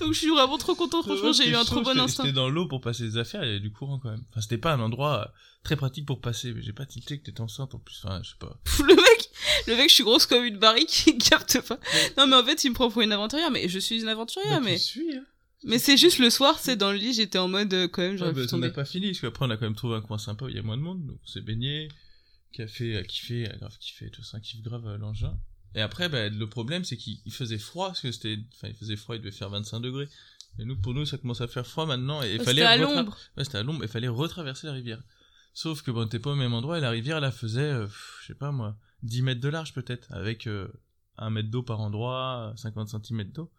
Donc 0.00 0.12
je 0.14 0.18
suis 0.18 0.30
vraiment 0.30 0.58
trop 0.58 0.74
contente, 0.74 1.04
franchement, 1.04 1.32
j'ai 1.32 1.48
eu 1.48 1.54
un 1.54 1.64
trop 1.64 1.80
bon 1.82 1.96
instinct. 1.98 2.24
J'étais 2.24 2.34
dans 2.34 2.48
l'eau 2.48 2.66
pour 2.66 2.80
passer 2.80 3.04
des 3.04 3.18
affaires, 3.18 3.44
il 3.44 3.46
y 3.48 3.50
avait 3.50 3.60
du 3.60 3.70
courant 3.70 3.98
quand 4.00 4.10
même. 4.10 4.24
Enfin, 4.30 4.40
c'était 4.40 4.58
pas 4.58 4.72
un 4.72 4.80
endroit 4.80 5.20
euh, 5.20 5.24
très 5.66 5.76
pratique 5.76 6.06
pour 6.06 6.20
passer, 6.20 6.52
mais 6.52 6.62
j'ai 6.62 6.72
pas 6.72 6.86
tilté 6.86 7.18
que 7.18 7.24
t'étais 7.24 7.40
enceinte 7.40 7.74
en 7.74 7.78
plus. 7.80 8.00
Enfin, 8.04 8.20
je 8.22 8.30
sais 8.30 8.36
pas. 8.38 8.56
Le 8.86 8.94
mec, 8.94 9.30
le 9.66 9.76
mec, 9.76 9.88
je 9.88 9.94
suis 9.94 10.04
grosse 10.04 10.24
comme 10.24 10.44
une 10.44 10.58
barrique, 10.58 11.04
il 11.08 11.18
capte 11.18 11.60
pas. 11.66 11.78
Non 12.16 12.26
mais 12.28 12.36
en 12.36 12.44
fait, 12.44 12.62
il 12.64 12.70
me 12.70 12.74
prend 12.74 12.88
pour 12.88 13.02
une 13.02 13.10
aventurière, 13.12 13.50
mais 13.50 13.68
je 13.68 13.78
suis 13.80 14.00
une 14.00 14.08
aventurière, 14.08 14.60
Bah, 14.60 14.64
mais 14.64 14.76
tu 14.76 14.82
suis, 14.82 15.16
hein. 15.16 15.24
mais 15.64 15.78
c'est 15.80 15.96
juste 15.96 16.18
le 16.18 16.30
soir, 16.30 16.58
c'est 16.60 16.76
dans 16.76 16.92
le 16.92 16.98
lit, 16.98 17.14
j'étais 17.14 17.38
en 17.38 17.48
mode 17.48 17.74
euh, 17.74 17.88
quand 17.88 18.02
même, 18.02 18.12
Ah, 18.14 18.18
j'aurais 18.18 18.32
bah, 18.32 18.46
pu 18.46 18.54
on 18.54 18.58
n'a 18.58 18.70
pas 18.70 18.84
fini, 18.84 19.08
parce 19.08 19.20
qu'après 19.20 19.44
on 19.44 19.50
a 19.50 19.56
quand 19.56 19.66
même 19.66 19.74
trouvé 19.74 19.96
un 19.96 20.00
coin 20.02 20.18
sympa 20.18 20.44
où 20.44 20.48
il 20.48 20.54
y 20.54 20.58
a 20.58 20.62
moins 20.62 20.76
de 20.76 20.82
monde, 20.82 21.04
donc 21.04 21.18
on 21.22 21.26
s'est 21.26 21.40
baigné, 21.40 21.88
café, 22.52 22.96
a 22.96 23.02
kiffé, 23.02 23.48
a 23.50 23.56
grave 23.56 23.76
kiffé, 23.78 24.08
tout 24.10 24.22
ça, 24.22 24.38
kiffe 24.38 24.62
grave 24.62 24.86
à 24.86 24.96
l'engin. 24.96 25.36
Et 25.74 25.80
après, 25.80 26.08
bah, 26.08 26.28
le 26.28 26.48
problème 26.48 26.84
c'est 26.84 26.96
qu'il 26.96 27.18
il 27.26 27.32
faisait 27.32 27.58
froid, 27.58 27.88
parce 27.88 28.00
que 28.02 28.12
c'était, 28.12 28.38
enfin, 28.54 28.68
il 28.68 28.74
faisait 28.74 28.96
froid, 28.96 29.16
il 29.16 29.18
devait 29.20 29.32
faire 29.32 29.50
25 29.50 29.80
degrés. 29.80 30.08
Et 30.58 30.64
nous, 30.64 30.76
pour 30.80 30.94
nous, 30.94 31.04
ça 31.04 31.18
commence 31.18 31.42
à 31.42 31.48
faire 31.48 31.66
froid 31.66 31.84
maintenant, 31.84 32.22
et 32.22 32.32
il 32.34 32.38
fallait 32.38 32.62
C'était 32.62 32.72
à 32.72 32.76
l'ombre. 32.78 33.18
Ouais, 33.36 33.44
c'était 33.44 33.58
à 33.58 33.62
l'ombre, 33.62 33.80
il 33.84 33.88
fallait 33.90 34.08
retraverser 34.08 34.66
la 34.68 34.72
rivière. 34.72 35.02
Sauf 35.56 35.80
que 35.80 35.90
bon, 35.90 36.02
on 36.02 36.04
était 36.04 36.18
pas 36.18 36.32
au 36.32 36.34
même 36.34 36.52
endroit, 36.52 36.76
et 36.76 36.82
la 36.82 36.90
rivière, 36.90 37.18
là, 37.18 37.30
faisait, 37.30 37.62
euh, 37.62 37.86
je 38.20 38.26
sais 38.26 38.34
pas 38.34 38.52
moi, 38.52 38.76
10 39.04 39.22
mètres 39.22 39.40
de 39.40 39.48
large 39.48 39.72
peut-être, 39.72 40.06
avec 40.12 40.46
euh, 40.46 40.68
un 41.16 41.30
mètre 41.30 41.48
d'eau 41.50 41.62
par 41.62 41.80
endroit, 41.80 42.52
50 42.56 42.90
cm 42.90 43.24
d'eau. 43.32 43.50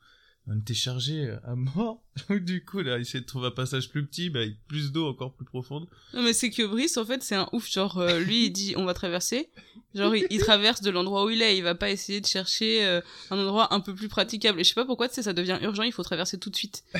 On 0.45 0.59
était 0.59 0.75
chargé 0.75 1.35
à 1.43 1.55
mort. 1.55 2.03
du 2.29 2.63
coup, 2.63 2.81
là, 2.81 2.97
il 2.99 3.01
essayait 3.01 3.21
de 3.21 3.25
trouver 3.25 3.47
un 3.47 3.51
passage 3.51 3.89
plus 3.89 4.05
petit, 4.05 4.29
bah, 4.29 4.41
avec 4.41 4.63
plus 4.67 4.91
d'eau 4.91 5.07
encore 5.07 5.33
plus 5.33 5.43
profonde. 5.45 5.87
Non 6.13 6.21
mais 6.21 6.33
c'est 6.33 6.51
que 6.51 6.65
Brice 6.67 6.97
en 6.97 7.03
fait 7.05 7.21
c'est 7.23 7.35
un 7.35 7.49
ouf 7.51 7.67
genre 7.69 7.97
euh, 7.97 8.19
lui 8.19 8.45
il 8.45 8.51
dit 8.51 8.73
on 8.77 8.85
va 8.85 8.93
traverser 8.93 9.49
genre 9.93 10.15
il, 10.15 10.25
il 10.29 10.39
traverse 10.39 10.81
de 10.81 10.89
l'endroit 10.89 11.25
où 11.25 11.29
il 11.31 11.41
est 11.41 11.57
il 11.57 11.63
va 11.63 11.75
pas 11.75 11.89
essayer 11.89 12.21
de 12.21 12.25
chercher 12.27 12.85
euh, 12.85 13.01
un 13.29 13.37
endroit 13.37 13.73
un 13.73 13.81
peu 13.81 13.93
plus 13.93 14.07
praticable 14.07 14.59
et 14.61 14.63
je 14.63 14.69
sais 14.69 14.75
pas 14.75 14.85
pourquoi 14.85 15.09
tu 15.09 15.15
sais 15.15 15.23
ça 15.23 15.33
devient 15.33 15.57
urgent 15.61 15.83
il 15.83 15.91
faut 15.91 16.03
traverser 16.03 16.37
tout 16.39 16.49
de 16.49 16.55
suite 16.55 16.83
Euh, 16.95 16.99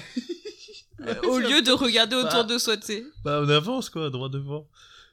au 1.24 1.40
lieu 1.40 1.62
de 1.62 1.72
regarder 1.72 2.16
autour 2.16 2.32
Bah. 2.32 2.44
de 2.44 2.58
soi 2.58 2.78
tu 2.78 2.86
sais 2.88 3.04
Bah, 3.24 3.42
on 3.44 3.50
avance, 3.50 3.90
quoi, 3.90 4.10
droit 4.10 4.30
devant. 4.30 4.68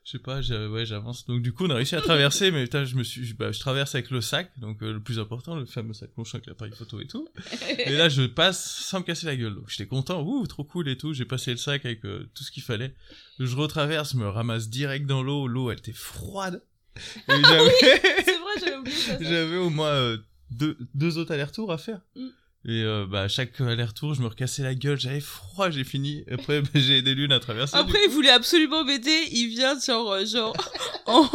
Je 0.04 0.10
sais 0.10 0.18
pas, 0.18 0.40
ouais, 0.40 0.84
j'avance. 0.84 1.24
Donc, 1.24 1.40
du 1.40 1.54
coup, 1.54 1.64
on 1.64 1.70
a 1.70 1.76
réussi 1.76 1.96
à 1.96 2.02
traverser, 2.02 2.50
mais 2.50 2.64
putain, 2.64 2.84
je 2.84 2.94
me 2.94 3.02
suis, 3.02 3.32
bah, 3.32 3.52
je 3.52 3.58
traverse 3.60 3.94
avec 3.94 4.10
le 4.10 4.20
sac, 4.20 4.50
donc 4.58 4.82
euh, 4.82 4.92
le 4.92 5.00
plus 5.00 5.18
important, 5.18 5.56
le 5.56 5.64
fameux 5.64 5.94
sac 5.94 6.10
Longchamp 6.18 6.36
avec 6.36 6.46
l'appareil 6.46 6.74
photo 6.74 7.00
et 7.00 7.06
tout. 7.06 7.26
Et 7.78 7.96
là, 7.96 8.10
je 8.10 8.22
passe 8.24 8.62
sans 8.82 8.98
me 9.00 9.04
casser 9.04 9.24
la 9.24 9.34
gueule. 9.34 9.54
Donc, 9.54 9.70
j'étais 9.70 9.86
content, 9.86 10.22
ouh, 10.22 10.46
trop 10.46 10.62
cool 10.62 10.90
et 10.90 10.98
tout. 10.98 11.14
J'ai 11.14 11.24
passé 11.24 11.52
le 11.52 11.56
sac 11.56 11.86
avec 11.86 12.04
euh, 12.04 12.28
tout 12.34 12.44
ce 12.44 12.50
qu'il 12.50 12.62
fallait. 12.62 12.94
Je 13.38 13.56
retraverse, 13.56 14.12
me 14.12 14.28
ramasse 14.28 14.68
direct 14.68 15.06
dans 15.06 15.22
l'eau. 15.22 15.46
L'eau, 15.48 15.70
elle 15.70 15.78
était 15.78 15.92
froide. 15.92 16.62
Et 17.28 17.42
j'avais, 17.42 17.70
c'est 17.80 18.38
vrai 18.38 18.52
j'avais 18.60 18.76
oublié 18.76 18.96
ça, 18.96 19.18
ça. 19.18 19.24
j'avais 19.24 19.56
au 19.56 19.70
moins 19.70 19.88
euh, 19.88 20.18
deux, 20.50 20.76
deux 20.94 21.16
autres 21.16 21.32
allers-retours 21.32 21.72
à 21.72 21.78
faire. 21.78 22.00
Mm. 22.14 22.26
Et 22.66 22.82
euh, 22.82 23.06
bah, 23.06 23.22
à 23.22 23.28
chaque 23.28 23.60
aller-retour, 23.60 24.14
je 24.14 24.22
me 24.22 24.26
recassais 24.26 24.62
la 24.62 24.74
gueule, 24.74 24.98
j'avais 24.98 25.20
froid, 25.20 25.70
j'ai 25.70 25.84
fini. 25.84 26.24
Après, 26.30 26.62
bah, 26.62 26.68
j'ai 26.74 26.98
aidé 26.98 27.14
Lune 27.14 27.32
à 27.32 27.40
traverser. 27.40 27.76
Après, 27.76 27.98
il 28.04 28.10
voulait 28.10 28.30
absolument 28.30 28.84
m'aider. 28.84 29.28
Il 29.32 29.48
vient, 29.48 29.78
genre, 29.78 30.12
euh, 30.12 30.24
genre, 30.24 30.56
en, 31.06 31.28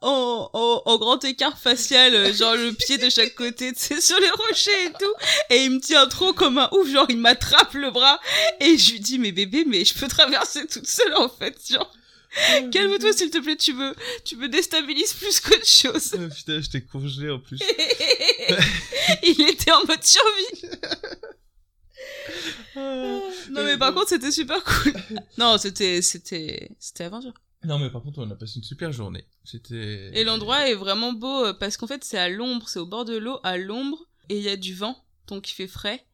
en, 0.00 0.50
en, 0.52 0.82
en 0.86 0.98
grand 0.98 1.22
écart 1.24 1.58
facial, 1.58 2.14
euh, 2.14 2.32
genre 2.32 2.54
le 2.54 2.72
pied 2.72 2.96
de 2.96 3.10
chaque 3.10 3.34
côté, 3.34 3.72
tu 3.74 3.80
sais, 3.80 4.00
sur 4.00 4.18
les 4.18 4.30
rochers 4.30 4.86
et 4.86 4.92
tout. 4.92 5.14
Et 5.50 5.64
il 5.64 5.72
me 5.72 5.80
tient 5.80 6.06
trop 6.06 6.32
comme 6.32 6.56
un 6.56 6.70
ouf, 6.72 6.88
genre, 6.90 7.06
il 7.10 7.18
m'attrape 7.18 7.74
le 7.74 7.90
bras. 7.90 8.18
Et 8.60 8.78
je 8.78 8.92
lui 8.92 9.00
dis, 9.00 9.18
mais 9.18 9.32
bébé, 9.32 9.64
mais 9.66 9.84
je 9.84 9.92
peux 9.92 10.08
traverser 10.08 10.66
toute 10.66 10.86
seule, 10.86 11.14
en 11.16 11.28
fait, 11.28 11.54
genre. 11.70 11.92
Calme-toi, 12.72 13.12
s'il 13.12 13.30
te 13.30 13.38
plaît, 13.38 13.56
tu 13.56 13.72
me, 13.74 13.94
tu 14.24 14.36
me 14.36 14.48
déstabilises 14.48 15.12
plus 15.14 15.40
qu'autre 15.40 15.66
chose. 15.66 16.14
Oh, 16.14 16.28
putain, 16.36 16.60
j'étais 16.60 16.82
congelé 16.82 17.30
en 17.30 17.38
plus. 17.40 17.58
il 19.22 19.40
était 19.48 19.72
en 19.72 19.84
mode 19.86 20.04
survie. 20.04 20.76
non 22.76 23.64
mais 23.64 23.76
par 23.78 23.92
contre 23.94 24.08
c'était 24.10 24.30
super 24.30 24.62
cool. 24.64 24.92
Non 25.36 25.58
c'était 25.58 26.02
c'était 26.02 26.70
c'était 26.78 27.04
aventure. 27.04 27.32
Non, 27.64 27.76
mais 27.80 27.90
par 27.90 28.02
contre, 28.04 28.20
on 28.20 28.30
a 28.30 28.36
passé 28.36 28.58
une 28.58 28.62
super 28.62 28.92
journée. 28.92 29.24
C'était. 29.44 30.10
Et 30.16 30.22
l'endroit 30.22 30.68
est 30.70 30.74
vraiment 30.76 31.12
beau 31.12 31.46
euh, 31.46 31.52
parce 31.52 31.76
qu'en 31.76 31.88
fait 31.88 32.04
c'est 32.04 32.16
à 32.16 32.28
l'ombre, 32.28 32.68
c'est 32.68 32.78
au 32.78 32.86
bord 32.86 33.04
de 33.04 33.16
l'eau, 33.16 33.40
à 33.42 33.56
l'ombre 33.58 34.06
et 34.28 34.36
il 34.36 34.44
y 34.44 34.48
a 34.48 34.56
du 34.56 34.74
vent 34.74 34.96
donc 35.26 35.50
il 35.50 35.54
fait 35.54 35.66
frais. 35.66 36.06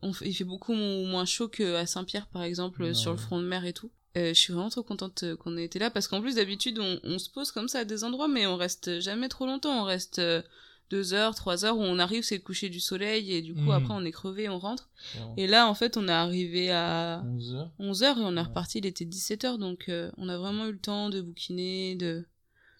On 0.00 0.12
fait- 0.14 0.26
il 0.26 0.34
fait 0.34 0.44
beaucoup 0.44 0.72
mo- 0.72 1.04
moins 1.04 1.26
chaud 1.26 1.48
qu'à 1.48 1.84
Saint-Pierre 1.86 2.26
par 2.28 2.42
exemple 2.42 2.86
Non, 2.86 2.94
sur 2.94 3.10
le 3.12 3.18
front 3.18 3.38
de 3.38 3.44
mer 3.46 3.66
et 3.66 3.74
tout. 3.74 3.90
Euh, 4.16 4.28
je 4.34 4.38
suis 4.38 4.52
vraiment 4.52 4.68
trop 4.68 4.82
contente 4.82 5.22
euh, 5.22 5.36
qu'on 5.36 5.56
ait 5.56 5.64
été 5.64 5.78
là 5.78 5.90
parce 5.90 6.06
qu'en 6.06 6.20
plus 6.20 6.34
d'habitude 6.34 6.78
on, 6.78 7.00
on 7.02 7.18
se 7.18 7.30
pose 7.30 7.50
comme 7.50 7.68
ça 7.68 7.78
à 7.80 7.84
des 7.84 8.04
endroits 8.04 8.28
mais 8.28 8.46
on 8.46 8.56
reste 8.56 9.00
jamais 9.00 9.28
trop 9.30 9.46
longtemps. 9.46 9.80
On 9.80 9.84
reste 9.84 10.18
euh, 10.18 10.42
deux 10.90 11.14
heures, 11.14 11.34
trois 11.34 11.64
heures 11.64 11.78
où 11.78 11.82
on 11.82 11.98
arrive 11.98 12.22
c'est 12.22 12.36
le 12.36 12.42
coucher 12.42 12.68
du 12.68 12.78
soleil 12.80 13.32
et 13.32 13.40
du 13.40 13.54
coup 13.54 13.60
Mhm. 13.60 13.72
après 13.72 13.94
on 13.94 14.04
est 14.04 14.12
crevé, 14.12 14.48
on 14.50 14.58
rentre. 14.58 14.90
Et 15.38 15.46
là 15.46 15.66
en 15.66 15.74
fait 15.74 15.96
on 15.96 16.06
est 16.08 16.12
arrivé 16.12 16.70
à 16.70 17.22
11 17.24 17.54
heures. 17.54 17.70
11h 17.78 18.18
et 18.18 18.20
on 18.22 18.36
est 18.36 18.40
Ouais. 18.40 18.46
reparti, 18.46 18.78
il 18.78 18.86
était 18.86 19.06
17h 19.06 19.56
donc 19.58 19.88
euh, 19.88 20.10
on 20.18 20.28
a 20.28 20.36
vraiment 20.36 20.66
eu 20.66 20.72
le 20.72 20.78
temps 20.78 21.08
de 21.08 21.22
bouquiner, 21.22 21.94
de... 21.96 22.26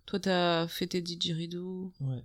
Toi 0.04 0.20
t'as 0.20 0.68
fait 0.68 0.88
tes 0.88 1.00
didgeridoo, 1.00 1.92
Ouais. 2.00 2.22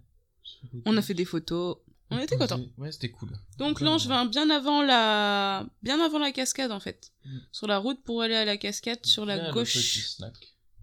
on 0.86 0.98
a 0.98 1.02
fait 1.02 1.14
des 1.14 1.24
photos, 1.26 1.78
on 2.10 2.20
était 2.20 2.38
contents. 2.38 2.62
Ouais, 2.78 2.92
c'était 2.92 3.10
cool. 3.10 3.30
Donc 3.58 3.80
Vraiment. 3.80 3.92
Langevin, 3.98 4.26
bien 4.26 4.50
avant 4.50 4.82
la... 4.82 5.66
bien 5.84 6.00
avant 6.00 6.20
la 6.20 6.32
cascade 6.32 6.72
en 6.72 6.80
fait. 6.80 7.12
Mm. 7.26 7.38
Sur 7.52 7.68
la 7.68 7.78
route 7.78 8.02
pour 8.04 8.22
aller 8.22 8.36
à 8.36 8.46
la 8.46 8.58
cascade, 8.58 9.06
sur 9.06 9.26
Bien 9.26 9.38
la 9.38 9.52
gauche, 9.52 9.76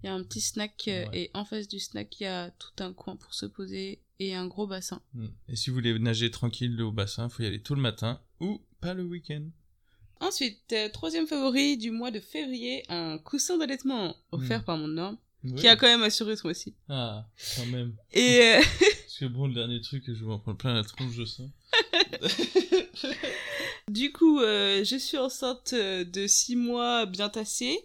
il 0.03 0.07
y 0.07 0.07
a 0.09 0.13
un 0.13 0.23
petit 0.23 0.41
snack 0.41 0.83
euh, 0.87 1.05
Ouais. 1.07 1.19
et 1.23 1.31
en 1.33 1.45
face 1.45 1.67
du 1.67 1.79
snack 1.79 2.19
il 2.19 2.23
y 2.23 2.27
a 2.27 2.51
tout 2.51 2.83
un 2.83 2.93
coin 2.93 3.15
pour 3.15 3.33
se 3.33 3.45
poser 3.47 4.01
et 4.19 4.35
un 4.35 4.45
gros 4.47 4.67
bassin. 4.67 5.01
Mm. 5.13 5.25
Et 5.49 5.55
si 5.55 5.69
vous 5.69 5.75
voulez 5.77 5.97
nager 5.99 6.29
tranquille 6.31 6.79
au 6.81 6.91
bassin, 6.91 7.27
faut 7.29 7.41
y 7.43 7.47
aller 7.47 7.61
tôt 7.61 7.75
le 7.75 7.81
matin 7.81 8.21
ou 8.39 8.61
pas 8.81 8.93
le 8.93 9.03
week-end. 9.03 9.43
Ensuite, 10.21 10.71
euh, 10.73 10.89
troisième 10.89 11.27
favori 11.27 11.75
du 11.77 11.91
mois 11.91 12.11
de 12.11 12.19
février, 12.19 12.83
un 12.87 13.17
coussin 13.17 13.57
d'allaitement 13.57 14.15
offert 14.31 14.61
Mm. 14.61 14.63
par 14.65 14.77
mon 14.77 14.97
homme, 14.97 15.17
Oui. 15.43 15.55
qui 15.55 15.67
a 15.67 15.75
quand 15.75 15.87
même 15.87 16.03
assuré 16.03 16.35
ce 16.37 16.43
mois-ci. 16.43 16.73
Ah, 16.87 17.27
quand 17.57 17.65
même. 17.65 17.95
Et 18.11 18.41
euh, 18.41 18.61
Parce 19.15 19.31
que 19.31 19.37
bon, 19.37 19.47
le 19.47 19.53
dernier 19.53 19.79
truc, 19.79 20.03
je 20.07 20.11
vais 20.11 20.25
m'en 20.25 20.39
prendre 20.39 20.57
plein 20.57 20.73
la 20.73 20.83
tronche, 20.83 21.13
je 21.13 21.23
sens. 21.23 21.49
Du 23.87 24.11
coup, 24.11 24.41
euh, 24.41 24.83
je 24.83 24.97
suis 24.97 25.17
enceinte 25.17 25.71
euh, 25.71 26.03
de 26.03 26.27
6 26.27 26.57
mois 26.57 27.05
bien 27.05 27.29
tassée. 27.29 27.79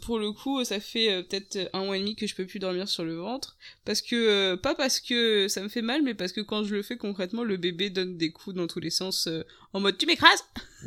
Pour 0.00 0.18
le 0.18 0.32
coup, 0.32 0.64
ça 0.64 0.80
fait 0.80 1.12
euh, 1.12 1.22
peut-être 1.22 1.68
un 1.74 1.84
mois 1.84 1.98
et 1.98 2.00
demi 2.00 2.16
que 2.16 2.26
je 2.26 2.34
peux 2.34 2.46
plus 2.46 2.58
dormir 2.58 2.88
sur 2.88 3.04
le 3.04 3.16
ventre. 3.16 3.58
Parce 3.84 4.00
que, 4.00 4.16
euh, 4.16 4.56
pas 4.56 4.74
parce 4.74 4.98
que 4.98 5.46
ça 5.46 5.62
me 5.62 5.68
fait 5.68 5.82
mal, 5.82 6.00
mais 6.02 6.14
parce 6.14 6.32
que 6.32 6.40
quand 6.40 6.64
je 6.64 6.74
le 6.74 6.82
fais 6.82 6.96
concrètement, 6.96 7.44
le 7.44 7.58
bébé 7.58 7.90
donne 7.90 8.16
des 8.16 8.32
coups 8.32 8.56
dans 8.56 8.66
tous 8.66 8.80
les 8.80 8.88
sens 8.88 9.26
euh, 9.26 9.42
en 9.74 9.80
mode 9.80 9.98
tu 9.98 10.06
m'écrases 10.06 10.42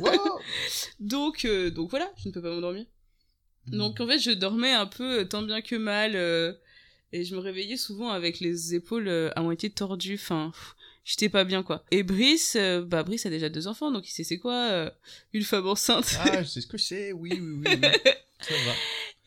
Donc, 0.98 1.44
euh, 1.44 1.70
donc 1.70 1.90
voilà, 1.90 2.10
je 2.16 2.28
ne 2.28 2.34
peux 2.34 2.42
pas 2.42 2.50
m'endormir. 2.50 2.86
Donc 3.68 4.00
en 4.00 4.06
fait, 4.08 4.18
je 4.18 4.32
dormais 4.32 4.72
un 4.72 4.86
peu 4.86 5.28
tant 5.28 5.42
bien 5.42 5.60
que 5.60 5.76
mal. 5.76 6.16
Et 7.12 7.24
je 7.24 7.34
me 7.34 7.40
réveillais 7.40 7.76
souvent 7.76 8.10
avec 8.10 8.40
les 8.40 8.74
épaules 8.74 9.08
euh, 9.08 9.30
à 9.36 9.42
moitié 9.42 9.70
tordues. 9.70 10.14
Enfin, 10.14 10.52
j'étais 11.04 11.28
pas 11.28 11.44
bien 11.44 11.62
quoi. 11.62 11.84
Et 11.90 12.02
Brice, 12.02 12.56
euh, 12.56 12.82
bah 12.82 13.02
Brice 13.02 13.24
a 13.26 13.30
déjà 13.30 13.48
deux 13.48 13.68
enfants, 13.68 13.90
donc 13.90 14.08
il 14.08 14.12
sait 14.12 14.24
c'est 14.24 14.38
quoi 14.38 14.54
euh, 14.70 14.90
une 15.32 15.44
femme 15.44 15.66
enceinte. 15.66 16.18
Ah, 16.20 16.42
je 16.42 16.48
sais 16.48 16.60
ce 16.60 16.66
que 16.66 16.76
c'est, 16.78 17.12
oui, 17.12 17.30
oui, 17.32 17.40
oui. 17.40 17.64
oui. 17.66 17.78
Ça 18.40 18.54
va. 18.66 18.72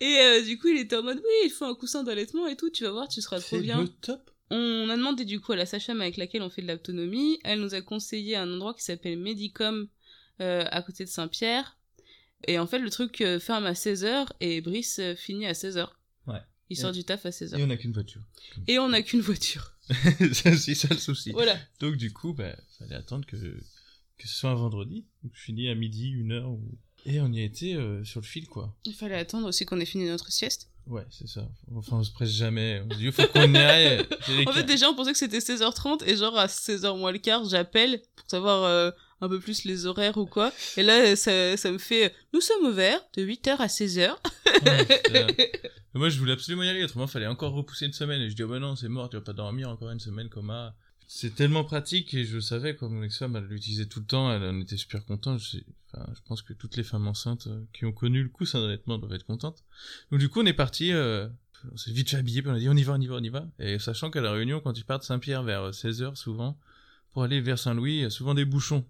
Et 0.02 0.18
euh, 0.20 0.44
du 0.44 0.60
coup, 0.60 0.68
il 0.68 0.78
était 0.78 0.96
en 0.96 1.02
mode 1.04 1.18
oui, 1.18 1.46
il 1.46 1.50
faut 1.50 1.66
un 1.66 1.74
coussin 1.74 2.04
d'allaitement 2.04 2.46
et 2.48 2.56
tout. 2.56 2.70
Tu 2.70 2.84
vas 2.84 2.92
voir, 2.92 3.08
tu 3.08 3.22
seras 3.22 3.40
trop 3.40 3.58
C'est 3.58 3.62
bien. 3.62 3.82
le 3.82 3.88
top. 3.88 4.30
On 4.52 4.88
a 4.90 4.96
demandé 4.96 5.26
du 5.26 5.40
coup 5.40 5.52
à 5.52 5.56
la 5.56 5.66
sage-femme 5.66 6.02
avec 6.02 6.18
laquelle 6.18 6.42
on 6.42 6.50
fait 6.50 6.62
de 6.62 6.68
l'autonomie. 6.68 7.40
Elle 7.44 7.60
nous 7.60 7.74
a 7.74 7.82
conseillé 7.82 8.36
un 8.36 8.52
endroit 8.52 8.74
qui 8.74 8.84
s'appelle 8.84 9.18
Medicom 9.18 9.88
à 10.40 10.82
côté 10.82 11.04
de 11.04 11.10
Saint-Pierre. 11.10 11.78
Et 12.48 12.58
en 12.58 12.66
fait, 12.66 12.80
le 12.80 12.90
truc 12.90 13.24
ferme 13.40 13.66
à 13.66 13.74
16h 13.74 14.28
et 14.40 14.62
Brice 14.62 15.02
finit 15.18 15.46
à 15.46 15.52
16h. 15.54 15.90
Il 16.70 16.78
sort 16.78 16.92
du 16.92 17.04
taf 17.04 17.26
à 17.26 17.30
16h. 17.30 17.58
Et 17.58 17.64
on 17.64 17.68
n'a 17.68 17.78
qu'une 17.78 17.94
voiture. 17.94 18.22
Et 18.68 18.80
on 18.80 18.90
n'a 18.90 19.02
qu'une 19.02 19.22
voiture. 19.22 19.74
c'est 20.34 20.76
ça 20.76 20.88
le 20.92 21.00
souci. 21.00 21.32
Voilà. 21.32 21.58
Donc 21.80 21.96
du 21.96 22.14
coup, 22.14 22.34
bah, 22.34 22.56
fallait 22.78 22.96
attendre 22.96 23.26
que, 23.26 23.36
que 23.36 24.28
ce 24.28 24.36
soit 24.36 24.52
un 24.52 24.56
vendredi. 24.56 25.06
Donc 25.24 25.32
je 25.34 25.42
finis 25.42 25.70
à 25.70 25.76
midi, 25.76 26.10
une 26.10 26.32
heure. 26.32 26.52
Ou... 26.52 26.62
Et 27.06 27.20
on 27.22 27.32
y 27.32 27.40
a 27.40 27.44
été 27.44 27.76
euh, 27.76 28.04
sur 28.04 28.22
le 28.22 28.26
fil, 28.26 28.48
quoi. 28.48 28.76
Il 28.86 28.94
fallait 28.94 29.16
attendre 29.16 29.48
aussi 29.48 29.66
qu'on 29.66 29.80
ait 29.80 29.86
fini 29.86 30.06
notre 30.06 30.32
sieste. 30.32 30.70
Ouais, 30.86 31.06
c'est 31.12 31.28
ça. 31.28 31.48
Enfin, 31.76 31.98
on 31.98 32.04
se 32.04 32.12
presse 32.12 32.32
jamais. 32.32 32.82
On 32.86 32.94
se 32.94 32.98
dit, 32.98 33.06
il 33.06 33.12
faut 33.12 33.28
qu'on 33.28 33.54
y 33.54 33.58
aille. 33.58 34.06
En 34.48 34.52
fait, 34.52 34.64
déjà, 34.64 34.90
on 34.90 34.96
pensait 34.96 35.12
que 35.12 35.18
c'était 35.18 35.40
16h30 35.40 36.04
et 36.06 36.16
genre 36.16 36.38
à 36.38 36.48
16h 36.48 36.98
moins 36.98 37.12
le 37.12 37.20
quart, 37.20 37.48
j'appelle 37.48 38.02
pour 38.16 38.30
savoir 38.30 38.64
euh, 38.64 38.92
un 39.22 39.30
peu 39.30 39.40
plus 39.40 39.66
les 39.66 39.86
horaires 39.86 40.18
ou 40.18 40.26
quoi. 40.26 40.52
Et 40.78 40.84
là, 40.84 41.16
ça, 41.16 41.58
ça 41.58 41.72
me 41.72 41.78
fait 41.78 42.14
nous 42.34 42.42
sommes 42.42 42.66
ouverts 42.66 43.02
de 43.16 43.24
8h 43.24 43.58
à 43.58 43.68
16h. 43.68 44.16
Ouais, 44.66 45.52
Moi, 45.93 46.10
je 46.10 46.19
voulais 46.19 46.34
absolument 46.34 46.63
y 46.63 46.69
aller. 46.69 46.84
Autrement, 46.84 47.08
fallait 47.08 47.27
encore 47.27 47.53
repousser 47.53 47.86
une 47.86 47.93
semaine. 47.93 48.22
Et 48.22 48.29
je 48.29 48.36
dis, 48.36 48.43
oh 48.43 48.48
bah 48.48 48.60
non, 48.60 48.75
c'est 48.75 48.89
mort, 48.89 49.10
tu 49.10 49.17
vas 49.17 49.22
pas 49.22 49.34
dormir 49.34 49.69
encore 49.69 49.89
une 49.91 50.00
semaine 50.00 50.29
comme 50.29 50.48
ça. 50.48 50.75
C'est 51.08 51.34
tellement 51.34 51.63
pratique 51.63 52.13
et 52.13 52.24
je 52.24 52.39
savais, 52.39 52.75
quoi, 52.75 52.88
mon 52.88 53.01
ex-femme, 53.01 53.36
elle 53.36 53.46
l'utilisait 53.46 53.88
tout 53.88 54.00
le 54.00 54.05
temps. 54.05 54.31
Elle 54.31 54.43
en 54.43 54.60
était 54.62 54.77
super 54.77 55.03
contente. 55.05 55.39
Je, 55.41 55.58
pense 56.27 56.43
que 56.43 56.53
toutes 56.53 56.77
les 56.77 56.84
femmes 56.84 57.08
enceintes 57.08 57.48
euh, 57.48 57.63
qui 57.74 57.86
ont 57.86 57.91
connu 57.91 58.22
le 58.22 58.29
coussin 58.29 58.62
d'allaitement 58.62 59.00
doivent 59.00 59.13
être 59.13 59.25
contentes. 59.25 59.63
Donc, 60.12 60.19
du 60.19 60.29
coup, 60.29 60.41
on 60.41 60.46
est 60.46 60.53
parti. 60.53 60.93
Euh, 60.93 61.27
on 61.72 61.77
s'est 61.77 61.91
vite 61.91 62.12
fait 62.12 62.17
habiller, 62.17 62.41
puis 62.43 62.51
on 62.51 62.53
a 62.53 62.60
dit, 62.60 62.69
on 62.69 62.75
y 62.75 62.84
va, 62.84 62.93
on 62.93 63.01
y 63.01 63.08
va, 63.08 63.15
on 63.15 63.24
y 63.24 63.29
va. 63.29 63.48
Et 63.58 63.79
sachant 63.79 64.12
qu'à 64.12 64.22
la 64.22 64.31
Réunion, 64.31 64.62
quand 64.62 64.74
pars 64.86 65.00
de 65.00 65.03
Saint-Pierre 65.03 65.43
vers 65.43 65.72
16h, 65.72 66.15
souvent, 66.15 66.58
pour 67.12 67.24
aller 67.24 67.41
vers 67.41 67.58
Saint-Louis, 67.58 68.05
a 68.05 68.10
souvent 68.10 68.36
des 68.36 68.46
bouchons. 68.46 68.86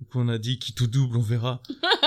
Donc 0.00 0.14
on 0.14 0.28
a 0.28 0.38
dit 0.38 0.58
qui 0.58 0.72
tout 0.72 0.86
double, 0.86 1.16
on 1.16 1.22
verra. 1.22 1.62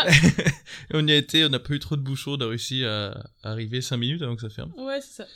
et 0.05 0.93
on 0.93 1.05
y 1.07 1.11
a 1.11 1.17
été, 1.17 1.43
on 1.45 1.49
n'a 1.49 1.59
pas 1.59 1.73
eu 1.73 1.79
trop 1.79 1.95
de 1.97 2.01
bouchons, 2.01 2.33
on 2.33 2.41
a 2.41 2.47
réussi 2.47 2.85
à 2.85 3.29
arriver 3.43 3.81
5 3.81 3.97
minutes 3.97 4.21
avant 4.21 4.35
que 4.35 4.41
ça 4.41 4.49
ferme. 4.49 4.73
Ouais, 4.77 5.01
c'est 5.01 5.23
ça. 5.23 5.27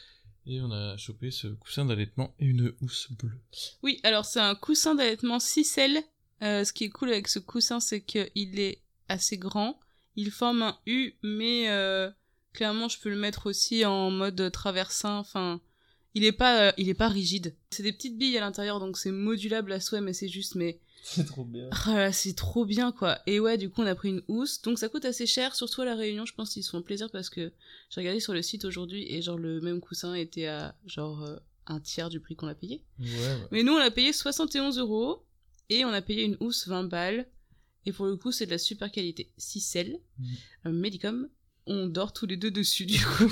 Et 0.48 0.62
on 0.62 0.72
a 0.72 0.96
chopé 0.98 1.32
ce 1.32 1.48
coussin 1.48 1.86
d'allaitement 1.86 2.36
et 2.40 2.46
une 2.46 2.74
housse 2.82 3.12
bleue. 3.12 3.32
Oui, 3.82 4.00
alors 4.04 4.26
c'est 4.26 4.40
un 4.40 4.56
coussin 4.56 4.96
d'allaitement 4.96 5.40
6 5.40 5.78
ailes. 5.80 6.04
Euh, 6.44 6.64
ce 6.64 6.72
qui 6.72 6.84
est 6.84 6.90
cool 6.90 7.10
avec 7.10 7.28
ce 7.28 7.40
coussin, 7.40 7.80
c'est 7.80 8.02
qu'il 8.02 8.60
est 8.60 8.82
assez 9.10 9.38
grand. 9.38 9.80
Il 10.16 10.32
forme 10.32 10.62
un 10.62 10.78
U, 10.86 11.14
mais 11.24 11.70
euh, 11.70 12.12
clairement, 12.54 12.88
je 12.90 13.00
peux 13.00 13.10
le 13.10 13.18
mettre 13.18 13.48
aussi 13.48 13.86
en 13.86 14.12
mode 14.12 14.52
traversin. 14.52 15.18
Enfin, 15.18 15.62
il 16.16 16.24
est 16.24 16.32
pas, 16.32 16.70
euh, 16.70 16.72
il 16.78 16.90
est 16.90 16.94
pas 16.96 17.08
rigide. 17.10 17.54
C'est 17.70 17.84
des 17.84 17.94
petites 17.94 18.18
billes 18.18 18.38
à 18.38 18.42
l'intérieur, 18.42 18.80
donc 18.80 18.98
c'est 18.98 19.12
modulable 19.12 19.72
à 19.72 19.80
souhait, 19.80 20.02
mais 20.02 20.14
c'est 20.14 20.28
juste, 20.30 20.56
mais 20.56 20.80
C'est 21.04 21.26
trop 21.26 21.44
bien. 21.46 21.70
ah 21.86 22.12
c'est 22.12 22.34
trop 22.36 22.66
bien 22.66 22.92
quoi. 22.92 23.20
Et 23.28 23.40
ouais, 23.40 23.60
du 23.60 23.70
coup, 23.70 23.82
on 23.84 23.86
a 23.86 23.94
pris 23.94 24.10
une 24.10 24.24
housse, 24.28 24.62
donc 24.64 24.80
ça 24.80 24.90
coûte 24.90 25.06
assez 25.06 25.28
cher, 25.28 25.56
surtout 25.56 25.82
à 25.82 25.86
la 25.86 25.94
Réunion. 25.96 26.26
Je 26.26 26.34
pense 26.34 26.50
qu'ils 26.52 26.64
se 26.64 26.72
font 26.72 26.82
plaisir 26.82 27.12
parce 27.12 27.30
que 27.30 27.52
j'ai 27.92 28.02
regardé 28.02 28.20
sur 28.20 28.34
le 28.34 28.42
site 28.42 28.66
aujourd'hui 28.66 29.06
et 29.14 29.22
genre 29.22 29.38
le 29.38 29.62
même 29.62 29.82
coussin 29.82 30.16
était 30.16 30.48
à 30.48 30.74
genre 30.88 31.22
euh, 31.24 31.36
un 31.68 31.80
tiers 31.80 32.10
du 32.10 32.20
prix 32.20 32.36
qu'on 32.36 32.48
a 32.48 32.56
payé. 32.56 32.82
Ouais, 33.00 33.06
ouais. 33.08 33.38
Mais 33.52 33.62
nous, 33.62 33.74
on 33.74 33.78
a 33.80 33.92
payé 33.92 34.14
71 34.14 34.80
euros 34.80 35.22
et 35.70 35.86
on 35.86 35.90
a 35.90 36.02
payé 36.02 36.24
une 36.24 36.38
housse 36.40 36.68
20 36.68 36.86
balles. 36.86 37.28
Et 37.88 37.92
pour 37.92 38.08
le 38.08 38.16
coup, 38.18 38.32
c'est 38.32 38.48
de 38.48 38.52
la 38.52 38.58
super 38.58 38.92
qualité. 38.92 39.30
6 39.38 39.76
ailes, 39.76 40.00
Mhm. 40.18 40.26
un 40.66 40.72
Medicom. 40.72 41.30
On 41.68 41.88
dort 41.88 42.14
tous 42.14 42.28
les 42.28 42.38
deux 42.38 42.52
dessus, 42.52 42.86
du 42.86 43.00
coup. 43.04 43.24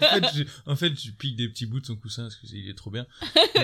en, 0.00 0.20
fait, 0.20 0.24
je, 0.34 0.42
en 0.64 0.76
fait, 0.76 0.98
je 0.98 1.10
pique 1.10 1.36
des 1.36 1.46
petits 1.48 1.66
bouts 1.66 1.80
de 1.80 1.84
son 1.86 1.96
coussin 1.96 2.22
parce 2.22 2.36
que 2.36 2.46
c'est- 2.46 2.56
il 2.56 2.68
est 2.70 2.74
trop 2.74 2.90
bien. 2.90 3.06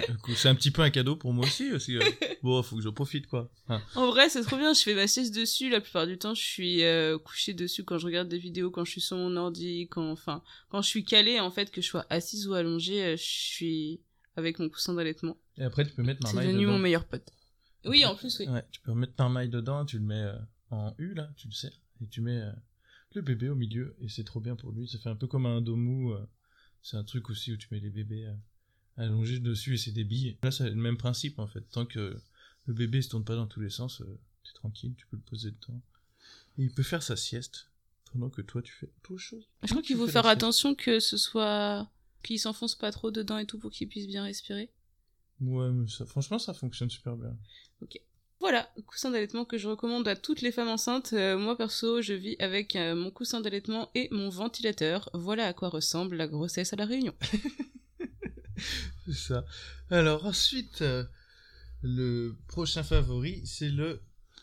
Du 0.08 0.16
coup, 0.18 0.34
c'est 0.34 0.48
un 0.48 0.54
petit 0.54 0.70
peu 0.70 0.82
un 0.82 0.90
cadeau 0.90 1.16
pour 1.16 1.32
moi 1.32 1.46
aussi. 1.46 1.72
aussi 1.72 1.96
euh. 1.96 2.02
Bon, 2.42 2.62
faut 2.62 2.76
que 2.76 2.82
j'en 2.82 2.92
profite, 2.92 3.26
quoi. 3.26 3.50
Hein. 3.68 3.80
En 3.94 4.08
vrai, 4.10 4.28
c'est 4.28 4.42
trop 4.42 4.56
bien. 4.58 4.74
Je 4.74 4.82
fais 4.82 4.94
ma 4.94 5.06
sieste 5.06 5.34
dessus. 5.34 5.70
La 5.70 5.80
plupart 5.80 6.06
du 6.06 6.18
temps, 6.18 6.34
je 6.34 6.42
suis 6.42 6.82
euh, 6.82 7.16
couchée 7.18 7.54
dessus 7.54 7.84
quand 7.84 7.96
je 7.98 8.04
regarde 8.06 8.28
des 8.28 8.38
vidéos, 8.38 8.70
quand 8.70 8.84
je 8.84 8.90
suis 8.90 9.00
sur 9.00 9.16
mon 9.16 9.34
ordi, 9.36 9.88
quand, 9.90 10.10
enfin, 10.10 10.42
quand 10.68 10.82
je 10.82 10.88
suis 10.88 11.04
calée, 11.04 11.40
en 11.40 11.50
fait, 11.50 11.70
que 11.70 11.80
je 11.80 11.86
sois 11.88 12.06
assise 12.10 12.46
ou 12.48 12.52
allongée, 12.54 13.02
euh, 13.02 13.16
je 13.16 13.22
suis 13.22 14.00
avec 14.36 14.58
mon 14.58 14.68
coussin 14.68 14.92
d'allaitement. 14.94 15.38
Et 15.56 15.62
après, 15.64 15.86
tu 15.86 15.92
peux 15.94 16.02
mettre 16.02 16.20
C'est 16.26 16.34
marmaille 16.34 16.48
devenu 16.48 16.64
dedans. 16.64 16.72
mon 16.74 16.78
meilleur 16.80 17.04
pote. 17.06 17.30
Oui, 17.86 18.04
en 18.04 18.14
plus, 18.14 18.38
oui. 18.40 18.46
Ouais, 18.48 18.64
tu 18.70 18.80
peux 18.82 18.92
mettre 18.92 19.14
marmaille 19.18 19.48
dedans, 19.48 19.84
tu 19.86 19.98
le 19.98 20.04
mets 20.04 20.14
euh, 20.22 20.36
en 20.70 20.94
U, 20.98 21.14
là, 21.14 21.30
tu 21.36 21.48
le 21.48 21.52
sais. 21.54 21.72
Et 22.02 22.06
tu 22.08 22.20
mets 22.20 22.40
euh, 22.40 22.50
le 23.14 23.22
bébé 23.22 23.48
au 23.48 23.54
milieu. 23.54 23.96
Et 24.00 24.08
c'est 24.08 24.24
trop 24.24 24.40
bien 24.40 24.56
pour 24.56 24.72
lui. 24.72 24.88
Ça 24.88 24.98
fait 24.98 25.08
un 25.08 25.16
peu 25.16 25.26
comme 25.26 25.46
un 25.46 25.60
dos 25.60 25.76
mou. 25.76 26.12
euh. 26.12 26.26
c'est 26.82 26.96
un 26.96 27.04
truc 27.04 27.30
aussi 27.30 27.52
où 27.52 27.56
tu 27.56 27.68
mets 27.70 27.80
les 27.80 27.90
bébés 27.90 28.26
euh, 28.26 28.34
allongés 28.96 29.38
dessus 29.38 29.74
et 29.74 29.78
c'est 29.78 29.92
des 29.92 30.04
billes. 30.04 30.36
Là, 30.42 30.50
c'est 30.50 30.68
le 30.68 30.76
même 30.76 30.96
principe, 30.96 31.38
en 31.38 31.46
fait. 31.46 31.62
Tant 31.70 31.86
que 31.86 32.16
le 32.66 32.74
bébé 32.74 33.02
se 33.02 33.08
tourne 33.08 33.24
pas 33.24 33.36
dans 33.36 33.46
tous 33.46 33.60
les 33.60 33.70
sens, 33.70 34.00
euh, 34.00 34.18
t'es 34.44 34.52
tranquille, 34.54 34.94
tu 34.96 35.06
peux 35.06 35.16
le 35.16 35.22
poser 35.22 35.50
dedans. 35.50 35.80
Et 36.58 36.64
il 36.64 36.72
peut 36.72 36.82
faire 36.82 37.02
sa 37.02 37.16
sieste 37.16 37.68
pendant 38.12 38.28
que 38.30 38.42
toi 38.42 38.62
tu 38.62 38.72
fais 38.72 38.88
autre 39.10 39.16
chose. 39.16 39.48
Je 39.62 39.68
crois 39.68 39.82
qu'il 39.82 39.96
faut 39.96 40.06
faire 40.06 40.26
attention 40.26 40.74
que 40.74 41.00
ce 41.00 41.16
soit 41.16 41.90
qu'il 42.22 42.38
s'enfonce 42.38 42.74
pas 42.74 42.92
trop 42.92 43.10
dedans 43.10 43.38
et 43.38 43.46
tout 43.46 43.58
pour 43.58 43.70
qu'il 43.70 43.88
puisse 43.88 44.06
bien 44.06 44.22
respirer. 44.22 44.70
Ouais, 45.40 45.70
mais 45.70 45.88
ça, 45.88 46.06
franchement, 46.06 46.38
ça 46.38 46.54
fonctionne 46.54 46.90
super 46.90 47.16
bien. 47.16 47.36
Voilà, 48.42 48.68
coussin 48.88 49.12
d'allaitement 49.12 49.44
que 49.44 49.56
je 49.56 49.68
recommande 49.68 50.08
à 50.08 50.16
toutes 50.16 50.40
les 50.40 50.50
femmes 50.50 50.66
enceintes. 50.66 51.12
Euh, 51.12 51.38
moi 51.38 51.56
perso, 51.56 52.02
je 52.02 52.12
vis 52.12 52.34
avec 52.40 52.74
euh, 52.74 52.96
mon 52.96 53.12
coussin 53.12 53.40
d'allaitement 53.40 53.88
et 53.94 54.08
mon 54.10 54.30
ventilateur. 54.30 55.08
Voilà 55.14 55.46
à 55.46 55.52
quoi 55.52 55.68
ressemble 55.68 56.16
la 56.16 56.26
grossesse 56.26 56.72
à 56.72 56.76
la 56.76 56.84
Réunion. 56.84 57.14
Ça. 59.12 59.44
Alors 59.90 60.26
ensuite, 60.26 60.82
euh, 60.82 61.04
le 61.82 62.34
prochain 62.48 62.82
favori, 62.82 63.42
c'est 63.44 63.70
le 63.70 64.00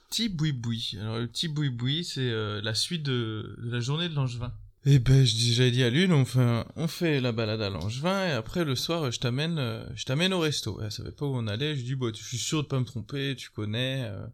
petit 0.10 0.30
boui-boui. 0.30 0.96
Alors 1.02 1.18
le 1.18 1.28
petit 1.28 1.50
boui-boui, 1.50 2.06
c'est 2.06 2.32
la 2.62 2.76
suite 2.76 3.04
de 3.04 3.54
la 3.60 3.82
journée 3.82 4.08
de 4.08 4.16
Langevin. 4.16 4.54
Et 4.86 5.00
ben, 5.00 5.26
j'avais 5.26 5.72
dit 5.72 5.84
à 5.84 5.90
Lune, 5.90 6.14
on 6.14 6.24
fait, 6.24 6.64
on 6.78 6.88
fait 6.88 7.20
la 7.20 7.34
balade 7.34 7.62
à 7.62 7.70
Langevin 7.70 8.28
et 8.28 8.32
après 8.32 8.64
le 8.64 8.76
soir, 8.76 9.12
je 9.12 9.20
t'amène, 9.20 9.60
euh, 9.60 9.84
je 9.94 10.06
t'amène 10.06 10.34
au 10.34 10.40
resto. 10.40 10.80
Elle 10.82 10.92
savait 10.92 11.12
pas 11.12 11.26
où 11.26 11.36
on 11.36 11.48
allait. 11.48 11.76
Je 11.76 11.84
dis, 11.84 11.96
bon, 11.96 12.16
je 12.16 12.24
suis 12.24 12.38
sûr 12.38 12.64
de 12.64 12.68
pas 12.68 12.80
me 12.80 12.86
tromper, 12.86 13.36
tu 13.36 13.50
connais. 13.50 14.06
euh. 14.06 14.26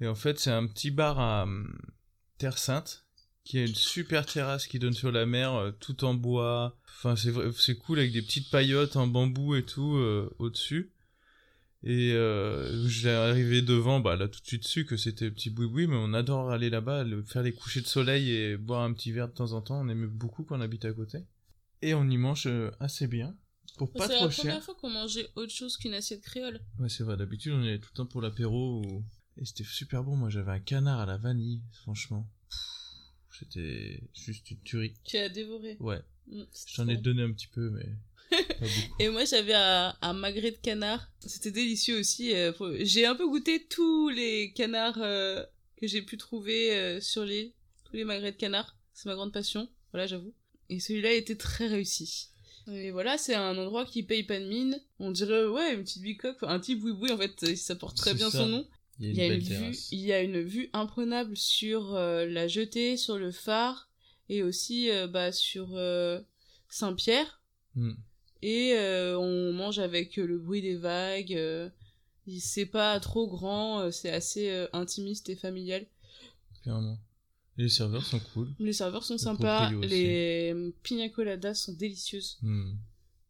Et 0.00 0.06
en 0.06 0.14
fait, 0.14 0.38
c'est 0.38 0.52
un 0.52 0.66
petit 0.66 0.90
bar 0.92 1.18
à 1.18 1.42
hum, 1.42 1.76
Terre 2.38 2.58
Sainte 2.58 3.04
qui 3.44 3.58
a 3.58 3.64
une 3.64 3.74
super 3.74 4.24
terrasse 4.24 4.68
qui 4.68 4.78
donne 4.78 4.92
sur 4.92 5.10
la 5.10 5.26
mer, 5.26 5.54
euh, 5.54 5.72
tout 5.72 6.04
en 6.04 6.14
bois. 6.14 6.78
Enfin, 6.98 7.16
c'est 7.16 7.32
c'est 7.58 7.76
cool 7.76 7.98
avec 7.98 8.12
des 8.12 8.22
petites 8.22 8.48
paillotes 8.50 8.94
en 8.94 9.08
bambou 9.08 9.56
et 9.56 9.64
tout 9.64 9.98
au-dessus. 10.38 10.92
Et 11.84 12.12
euh, 12.12 12.86
j'ai 12.86 13.10
arrivé 13.10 13.60
devant, 13.60 13.98
bah 13.98 14.14
là 14.14 14.28
tout 14.28 14.40
de 14.40 14.46
suite 14.46 14.64
su 14.66 14.84
que 14.86 14.96
c'était 14.96 15.30
petit 15.32 15.50
boui-boui, 15.50 15.88
mais 15.88 15.96
on 15.96 16.14
adore 16.14 16.50
aller 16.52 16.70
là-bas, 16.70 17.02
le- 17.02 17.24
faire 17.24 17.42
les 17.42 17.52
couchers 17.52 17.80
de 17.80 17.86
soleil 17.86 18.30
et 18.30 18.56
boire 18.56 18.82
un 18.82 18.92
petit 18.92 19.10
verre 19.10 19.28
de 19.28 19.34
temps 19.34 19.52
en 19.52 19.60
temps. 19.62 19.80
On 19.80 19.88
aimait 19.88 20.06
beaucoup 20.06 20.44
quand 20.44 20.56
on 20.58 20.60
habite 20.60 20.84
à 20.84 20.92
côté. 20.92 21.18
Et 21.80 21.94
on 21.94 22.08
y 22.08 22.16
mange 22.18 22.46
euh, 22.46 22.70
assez 22.78 23.08
bien, 23.08 23.36
pour 23.78 23.92
pas 23.92 24.06
c'est 24.06 24.14
trop 24.14 24.26
la 24.26 24.30
cher. 24.30 24.44
première 24.44 24.62
fois 24.62 24.76
qu'on 24.76 24.90
mangeait 24.90 25.28
autre 25.34 25.52
chose 25.52 25.76
qu'une 25.76 25.94
assiette 25.94 26.22
créole. 26.22 26.60
Ouais, 26.78 26.88
c'est 26.88 27.02
vrai, 27.02 27.16
d'habitude 27.16 27.52
on 27.52 27.62
y 27.62 27.68
allait 27.68 27.80
tout 27.80 27.90
le 27.92 27.96
temps 27.96 28.06
pour 28.06 28.22
l'apéro. 28.22 28.82
ou- 28.86 29.04
Et 29.36 29.44
c'était 29.44 29.64
super 29.64 30.04
bon, 30.04 30.14
moi 30.14 30.30
j'avais 30.30 30.52
un 30.52 30.60
canard 30.60 31.00
à 31.00 31.06
la 31.06 31.16
vanille, 31.16 31.62
franchement. 31.72 32.30
C'était 33.38 34.00
juste 34.14 34.50
une 34.50 34.60
tuerie. 34.60 34.94
Tu 35.04 35.16
as 35.16 35.28
dévoré. 35.28 35.76
Ouais, 35.80 36.00
Mm, 36.28 36.42
c'est 36.52 36.70
j'en 36.76 36.86
ai 36.86 36.96
donné 36.96 37.22
un 37.22 37.32
petit 37.32 37.48
peu, 37.48 37.70
mais. 37.70 37.88
Et 38.98 39.08
moi, 39.08 39.24
j'avais 39.24 39.54
un, 39.54 39.94
un 40.00 40.12
magret 40.12 40.50
de 40.52 40.56
canard. 40.56 41.08
C'était 41.20 41.50
délicieux 41.50 41.98
aussi. 41.98 42.34
euh, 42.34 42.52
J'ai 42.80 43.06
un 43.06 43.14
peu 43.14 43.26
goûté 43.26 43.66
tous 43.68 44.08
les 44.08 44.52
canards 44.54 44.98
euh, 45.00 45.44
que 45.76 45.86
j'ai 45.86 46.02
pu 46.02 46.16
trouver 46.16 46.74
euh, 46.74 47.00
sur 47.00 47.24
l'île. 47.24 47.52
Tous 47.84 47.96
les 47.96 48.04
magrets 48.04 48.32
de 48.32 48.36
canard. 48.36 48.76
C'est 48.94 49.06
ma 49.06 49.14
grande 49.14 49.32
passion. 49.32 49.68
Voilà, 49.92 50.06
j'avoue. 50.06 50.34
Et 50.68 50.80
celui-là 50.80 51.12
était 51.12 51.36
très 51.36 51.66
réussi. 51.66 52.28
Et 52.70 52.90
voilà, 52.92 53.18
c'est 53.18 53.34
un 53.34 53.58
endroit 53.58 53.84
qui 53.84 54.02
paye 54.04 54.22
pas 54.22 54.38
de 54.38 54.46
mine. 54.46 54.80
On 55.00 55.10
dirait, 55.10 55.46
ouais, 55.46 55.74
une 55.74 55.82
petite 55.82 56.02
bicoque, 56.02 56.38
un 56.42 56.60
petit 56.60 56.76
boui-boui, 56.76 57.10
en 57.10 57.18
fait, 57.18 57.56
ça 57.56 57.74
porte 57.74 57.96
très 57.96 58.14
bien 58.14 58.30
ça. 58.30 58.38
son 58.38 58.46
nom. 58.46 58.68
Il 59.00 59.08
Il 59.08 59.16
y 59.16 59.20
a 59.22 59.26
une 59.26 59.40
vue, 59.40 59.76
il 59.90 59.98
y 60.00 60.12
a 60.12 60.20
une 60.22 60.42
vue 60.42 60.70
imprenable 60.72 61.36
sur 61.36 61.94
euh, 61.94 62.24
la 62.26 62.46
jetée, 62.46 62.96
sur 62.96 63.18
le 63.18 63.32
phare, 63.32 63.90
et 64.28 64.44
aussi 64.44 64.90
euh, 64.90 65.08
bah, 65.08 65.32
sur 65.32 65.70
euh, 65.74 66.20
Saint-Pierre. 66.68 67.42
Hmm. 67.74 67.94
Et 68.42 68.74
euh, 68.74 69.16
on 69.18 69.52
mange 69.52 69.78
avec 69.78 70.18
euh, 70.18 70.26
le 70.26 70.38
bruit 70.38 70.62
des 70.62 70.76
vagues. 70.76 71.34
euh, 71.34 71.68
c'est 72.38 72.66
pas 72.66 72.98
trop 73.00 73.26
grand, 73.28 73.80
euh, 73.80 73.90
c'est 73.90 74.10
assez 74.10 74.50
euh, 74.50 74.66
intimiste 74.72 75.28
et 75.28 75.36
familial. 75.36 75.86
Clairement. 76.62 76.98
Et 77.58 77.62
les 77.64 77.68
serveurs 77.68 78.04
sont 78.04 78.20
cool. 78.32 78.48
Les 78.58 78.72
serveurs 78.72 79.04
sont 79.04 79.14
Le 79.14 79.18
sympas, 79.18 79.70
les 79.72 80.52
euh, 80.54 80.70
pina 80.82 81.08
coladas 81.08 81.54
sont 81.54 81.72
délicieuses. 81.72 82.38
Hmm. 82.42 82.72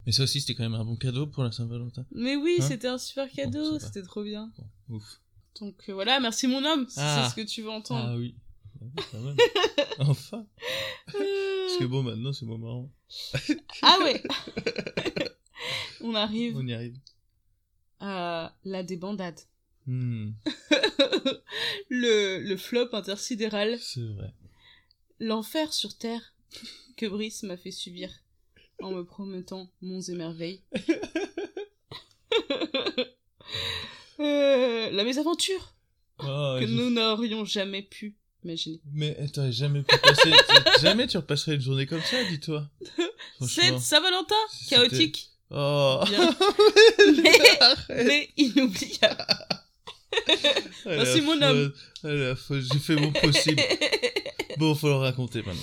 Mais 0.05 0.11
ça 0.11 0.23
aussi, 0.23 0.41
c'était 0.41 0.53
quand 0.55 0.63
même 0.63 0.79
un 0.79 0.85
bon 0.85 0.95
cadeau 0.95 1.27
pour 1.27 1.43
la 1.43 1.51
Saint-Valentin. 1.51 2.05
Mais 2.11 2.35
oui, 2.35 2.57
Hein 2.59 2.65
c'était 2.67 2.87
un 2.87 2.97
super 2.97 3.29
cadeau, 3.31 3.71
Bon, 3.73 3.79
c'était 3.79 4.01
trop 4.03 4.23
bien. 4.23 4.51
Bon, 4.87 4.95
ouf. 4.97 5.19
Donc 5.59 5.75
euh, 5.89 5.93
voilà, 5.93 6.19
merci 6.19 6.47
mon 6.47 6.63
homme, 6.65 6.87
si 6.89 6.95
Ah. 6.99 7.23
c'est 7.23 7.29
ce 7.31 7.35
que 7.45 7.47
tu 7.49 7.61
veux 7.61 7.69
entendre. 7.69 8.09
Ah 8.13 8.17
oui. 8.17 8.35
Ah, 8.97 9.01
quand 9.11 9.19
même. 9.19 9.37
enfin. 9.99 10.45
Parce 11.07 11.77
que 11.79 11.85
bon, 11.85 12.03
maintenant, 12.03 12.33
c'est 12.33 12.45
moins 12.45 12.57
marrant. 12.57 12.91
Ah 13.81 13.97
ouais 14.03 14.21
On 16.01 16.15
arrive 16.15 16.55
On 16.57 16.67
y 16.67 16.73
arrive. 16.73 16.97
à 17.99 18.55
la 18.65 18.83
débandade. 18.83 19.39
Hmm. 19.85 20.31
le, 21.89 22.39
le 22.39 22.57
flop 22.57 22.89
intersidéral, 22.93 23.77
C'est 23.79 24.01
vrai. 24.05 24.33
l'enfer 25.19 25.73
sur 25.73 25.97
Terre 25.97 26.33
que 26.97 27.05
Brice 27.05 27.43
m'a 27.43 27.57
fait 27.57 27.71
subir 27.71 28.09
en 28.81 28.91
me 28.91 29.03
promettant 29.03 29.69
monts 29.81 30.01
et 30.01 30.13
merveilles. 30.15 30.61
Euh, 34.19 34.91
la 34.91 35.03
mésaventure 35.03 35.73
Oh, 36.19 36.57
que 36.59 36.67
je- 36.67 36.73
nous 36.73 36.89
n'aurions 36.91 37.43
jamais 37.45 37.81
pu 37.81 38.15
Mais 38.93 39.15
t'aurais 39.33 39.51
jamais 39.51 39.81
pu 39.83 39.97
passer. 39.97 40.31
jamais 40.81 41.07
tu 41.07 41.17
repasserais 41.17 41.55
une 41.55 41.61
journée 41.61 41.85
comme 41.85 42.01
ça, 42.01 42.23
dis-toi. 42.25 42.67
C'est. 43.41 43.79
Saint-Valentin, 43.79 44.35
chaotique, 44.69 45.33
Oh. 45.55 46.01
Mais, 47.89 48.29
inoubliable. 48.37 49.25
Merci, 50.85 51.21
mon 51.21 51.39
homme. 51.41 51.71
J'ai 52.03 52.79
fait 52.79 52.95
mon 52.95 53.11
possible. 53.11 53.61
Bon, 54.57 54.75
faut 54.75 54.87
le 54.87 54.95
raconter 54.97 55.41
maintenant. 55.41 55.61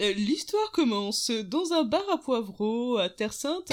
Euh, 0.00 0.12
L'histoire 0.12 0.70
commence 0.72 1.30
dans 1.30 1.72
un 1.72 1.84
bar 1.84 2.04
à 2.12 2.18
poivreaux 2.18 2.98
à 2.98 3.08
Terre 3.08 3.32
Sainte 3.32 3.72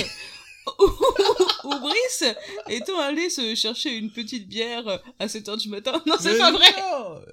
où, 1.64 1.70
Brice 1.80 2.24
étant 2.70 3.00
allé 3.00 3.30
se 3.30 3.56
chercher 3.56 3.96
une 3.96 4.12
petite 4.12 4.48
bière 4.48 5.02
à 5.20 5.28
7h 5.28 5.58
du 5.62 5.70
matin? 5.70 6.02
Non, 6.06 6.16
c'est 6.20 6.38
pas 6.38 6.52
vrai 6.52 6.66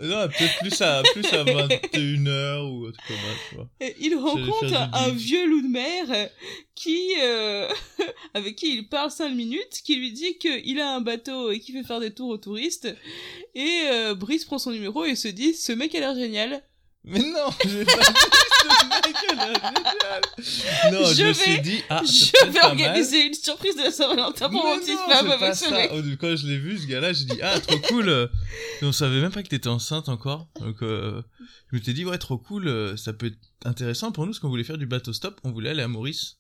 Non, 0.00 0.08
non 0.08 0.28
peut-être 0.28 0.58
plus 0.60 0.80
à, 0.82 1.02
plus 1.12 1.24
à 1.32 1.44
21h 1.44 2.70
ou 2.70 2.86
autre 2.86 2.98
comme 3.06 3.16
ça, 3.16 3.56
vois. 3.56 3.68
Il 4.00 4.16
rencontre 4.16 4.88
un 4.92 5.10
vieux 5.10 5.46
loup 5.48 5.62
de 5.62 5.68
mer 5.68 6.28
qui, 6.74 7.14
euh, 7.20 7.68
avec 8.34 8.56
qui 8.56 8.76
il 8.76 8.88
parle 8.88 9.10
5 9.10 9.30
minutes, 9.30 9.80
qui 9.84 9.96
lui 9.96 10.12
dit 10.12 10.38
qu'il 10.38 10.80
a 10.80 10.94
un 10.94 11.00
bateau 11.00 11.50
et 11.50 11.60
qu'il 11.60 11.74
fait 11.74 11.86
faire 11.86 12.00
des 12.00 12.12
tours 12.12 12.28
aux 12.28 12.38
touristes. 12.38 12.94
Et 13.54 13.82
euh, 13.86 14.14
Brice 14.14 14.44
prend 14.44 14.58
son 14.58 14.70
numéro 14.70 15.04
et 15.04 15.14
se 15.14 15.28
dit, 15.28 15.54
ce 15.54 15.72
mec 15.72 15.94
a 15.94 16.00
l'air 16.00 16.14
génial. 16.14 16.62
Mais 17.04 17.20
non, 17.20 17.50
j'ai 17.66 17.84
pas 17.84 18.00
je, 21.14 21.18
Je 21.18 21.22
me 21.24 21.29
vais- 21.29 21.35
suis 21.35 21.61
dit, 21.62 21.83
ah, 21.88 22.03
Je 22.05 22.46
vais 22.46 22.53
mal. 22.53 22.64
organiser 22.70 23.27
une 23.27 23.35
surprise 23.35 23.77
de 23.77 23.83
la 23.83 23.90
Saint-Valentin 23.90 24.48
pour 24.50 24.64
mon 24.64 24.79
petit 24.79 24.94
pas 24.94 25.18
avec 25.35 25.55
ce 25.55 25.70
mec. 25.70 25.90
Oh, 25.94 26.00
Quand 26.20 26.37
je 26.37 26.46
l'ai 26.46 26.59
vu, 26.59 26.79
ce 26.79 26.87
gars-là, 26.87 27.12
j'ai 27.12 27.24
dit, 27.24 27.38
ah, 27.42 27.59
trop 27.61 27.79
cool. 27.88 28.09
Et 28.83 28.85
on 28.85 28.92
savait 28.92 29.20
même 29.20 29.33
pas 29.33 29.42
que 29.42 29.48
t'étais 29.48 29.68
enceinte 29.68 30.09
encore. 30.09 30.48
Donc, 30.61 30.83
euh, 30.83 31.22
je 31.70 31.77
m'étais 31.77 31.92
dit, 31.92 32.05
ouais, 32.05 32.18
trop 32.18 32.38
cool. 32.38 32.68
euh, 32.68 32.96
Ça 32.96 33.12
peut 33.12 33.27
être 33.27 33.38
intéressant 33.64 34.12
pour 34.12 34.24
nous, 34.27 34.33
parce 34.33 34.40
qu'on 34.40 34.48
voulait 34.48 34.64
faire 34.64 34.79
du 34.79 34.87
bateau 34.87 35.12
stop. 35.12 35.40
On 35.44 35.50
voulait 35.53 35.70
aller 35.70 35.83
à 35.83 35.88
Maurice. 35.88 36.37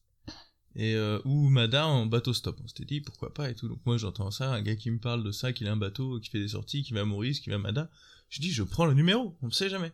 Et, 0.76 0.94
euh, 0.96 1.20
ou 1.24 1.48
Mada 1.50 1.86
en 1.86 2.04
bateau 2.06 2.32
stop. 2.34 2.58
On 2.64 2.66
s'était 2.66 2.84
dit, 2.84 3.00
pourquoi 3.00 3.32
pas 3.32 3.48
et 3.48 3.54
tout. 3.54 3.68
Donc, 3.68 3.78
moi, 3.86 3.96
j'entends 3.96 4.30
ça, 4.32 4.50
un 4.52 4.60
gars 4.62 4.74
qui 4.76 4.90
me 4.90 4.98
parle 4.98 5.22
de 5.22 5.30
ça, 5.30 5.52
qu'il 5.52 5.68
a 5.68 5.72
un 5.72 5.76
bateau, 5.76 6.18
qui 6.20 6.30
fait 6.30 6.40
des 6.40 6.48
sorties, 6.48 6.82
qui 6.82 6.92
va 6.92 7.02
à 7.02 7.04
Maurice, 7.04 7.38
qui 7.40 7.48
va 7.50 7.56
à 7.56 7.58
Mada. 7.58 7.88
Je 8.28 8.40
dis, 8.40 8.50
je 8.52 8.62
prends 8.64 8.84
le 8.86 8.94
numéro. 8.94 9.36
On 9.42 9.46
ne 9.46 9.52
sait 9.52 9.70
jamais. 9.70 9.92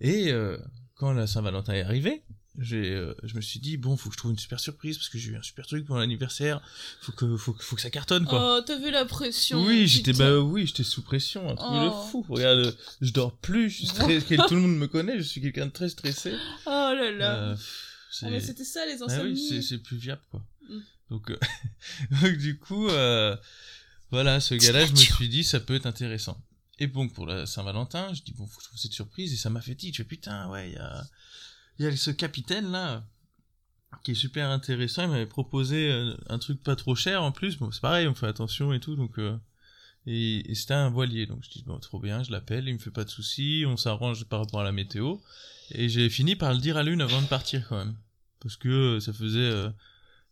Et, 0.00 0.32
euh, 0.32 0.58
quand 0.96 1.12
la 1.12 1.26
Saint-Valentin 1.26 1.74
est 1.74 1.82
arrivée, 1.82 2.22
j'ai, 2.58 2.90
euh, 2.92 3.14
je 3.22 3.34
me 3.36 3.40
suis 3.40 3.60
dit, 3.60 3.76
bon, 3.76 3.96
faut 3.96 4.08
que 4.08 4.14
je 4.14 4.18
trouve 4.18 4.30
une 4.32 4.38
super 4.38 4.58
surprise, 4.60 4.96
parce 4.96 5.08
que 5.08 5.18
j'ai 5.18 5.30
eu 5.30 5.36
un 5.36 5.42
super 5.42 5.66
truc 5.66 5.84
pour 5.84 5.96
l'anniversaire. 5.96 6.60
Faut 7.02 7.12
que, 7.12 7.36
faut, 7.36 7.52
que- 7.52 7.62
faut 7.62 7.76
que 7.76 7.82
ça 7.82 7.90
cartonne, 7.90 8.24
quoi. 8.24 8.58
Oh, 8.58 8.62
t'as 8.66 8.78
vu 8.78 8.90
la 8.90 9.04
pression 9.04 9.64
Oui, 9.64 9.86
j'étais 9.86 10.12
bah 10.12 10.38
oui, 10.38 10.66
j'étais 10.66 10.82
sous 10.84 11.02
pression, 11.02 11.48
un 11.50 11.54
truc 11.56 11.70
de 11.70 11.88
Oh. 11.92 12.06
fou. 12.10 12.26
Regarde, 12.28 12.76
je 13.00 13.12
dors 13.12 13.36
plus, 13.36 13.70
je 13.70 13.76
suis 13.76 13.86
stressé, 14.20 14.36
tout 14.48 14.54
le 14.54 14.60
monde 14.60 14.76
me 14.78 14.86
connaît, 14.88 15.18
je 15.18 15.22
suis 15.24 15.40
quelqu'un 15.40 15.66
de 15.66 15.72
très 15.72 15.88
stressé. 15.88 16.32
Oh 16.66 16.70
là 16.70 17.10
là. 17.10 17.34
Euh, 17.50 17.56
Ah, 18.22 18.30
mais 18.30 18.40
c'était 18.40 18.64
ça 18.64 18.86
les 18.86 18.94
Ah 19.02 19.06
oui, 19.08 19.12
insomnies. 19.12 19.48
c'est 19.48 19.60
c'est 19.62 19.78
plus 19.78 19.98
viable 19.98 20.22
quoi. 20.30 20.42
Mm. 20.70 20.78
Donc, 21.10 21.30
euh, 21.30 21.38
donc 22.22 22.36
du 22.38 22.58
coup 22.58 22.88
euh, 22.88 23.36
voilà, 24.10 24.40
ce 24.40 24.54
gars-là, 24.54 24.86
je 24.86 24.92
me 24.92 24.96
suis 24.96 25.28
dit 25.28 25.44
ça 25.44 25.60
peut 25.60 25.74
être 25.74 25.84
intéressant. 25.86 26.40
Et 26.78 26.86
donc 26.86 27.12
pour 27.12 27.26
la 27.26 27.44
Saint-Valentin, 27.46 28.14
je 28.14 28.22
dis 28.22 28.32
bon, 28.32 28.46
faut 28.46 28.56
que 28.58 28.62
je 28.62 28.68
trouve 28.68 28.78
cette 28.80 28.92
surprise 28.94 29.32
et 29.32 29.36
ça 29.36 29.50
m'a 29.50 29.60
fait 29.60 29.76
fais 29.92 30.04
putain, 30.04 30.48
ouais, 30.48 30.70
il 30.70 30.74
y 30.74 30.78
a 30.78 31.04
il 31.78 31.84
y 31.84 31.88
a 31.88 31.96
ce 31.96 32.10
capitaine 32.10 32.70
là 32.70 33.04
qui 34.02 34.12
est 34.12 34.14
super 34.14 34.50
intéressant, 34.50 35.04
il 35.04 35.08
m'avait 35.08 35.26
proposé 35.26 35.90
euh, 35.90 36.14
un 36.28 36.38
truc 36.38 36.62
pas 36.62 36.76
trop 36.76 36.94
cher 36.94 37.22
en 37.22 37.32
plus. 37.32 37.56
Bon, 37.56 37.72
c'est 37.72 37.80
pareil, 37.80 38.06
on 38.06 38.14
fait 38.14 38.26
attention 38.26 38.72
et 38.72 38.78
tout 38.78 38.94
donc 38.94 39.18
euh, 39.18 39.36
et, 40.06 40.54
c'était 40.54 40.74
un 40.74 40.88
voilier. 40.88 41.26
Donc 41.26 41.42
je 41.42 41.50
dis 41.50 41.64
bon, 41.66 41.78
trop 41.78 42.00
bien, 42.00 42.22
je 42.22 42.30
l'appelle, 42.30 42.68
il 42.68 42.74
me 42.74 42.78
fait 42.78 42.90
pas 42.90 43.04
de 43.04 43.10
soucis, 43.10 43.64
on 43.66 43.76
s'arrange 43.76 44.24
par 44.24 44.40
rapport 44.40 44.60
à 44.60 44.64
la 44.64 44.72
météo. 44.72 45.16
Et 45.72 45.88
j'ai 45.88 46.08
fini 46.08 46.36
par 46.36 46.52
le 46.52 46.60
dire 46.60 46.76
à 46.76 46.82
l'une 46.82 47.00
avant 47.00 47.20
de 47.20 47.26
partir 47.26 47.66
quand 47.68 47.78
même. 47.78 47.96
Parce 48.40 48.56
que 48.56 48.68
euh, 48.68 49.00
ça 49.00 49.12
faisait 49.12 49.38
euh, 49.40 49.70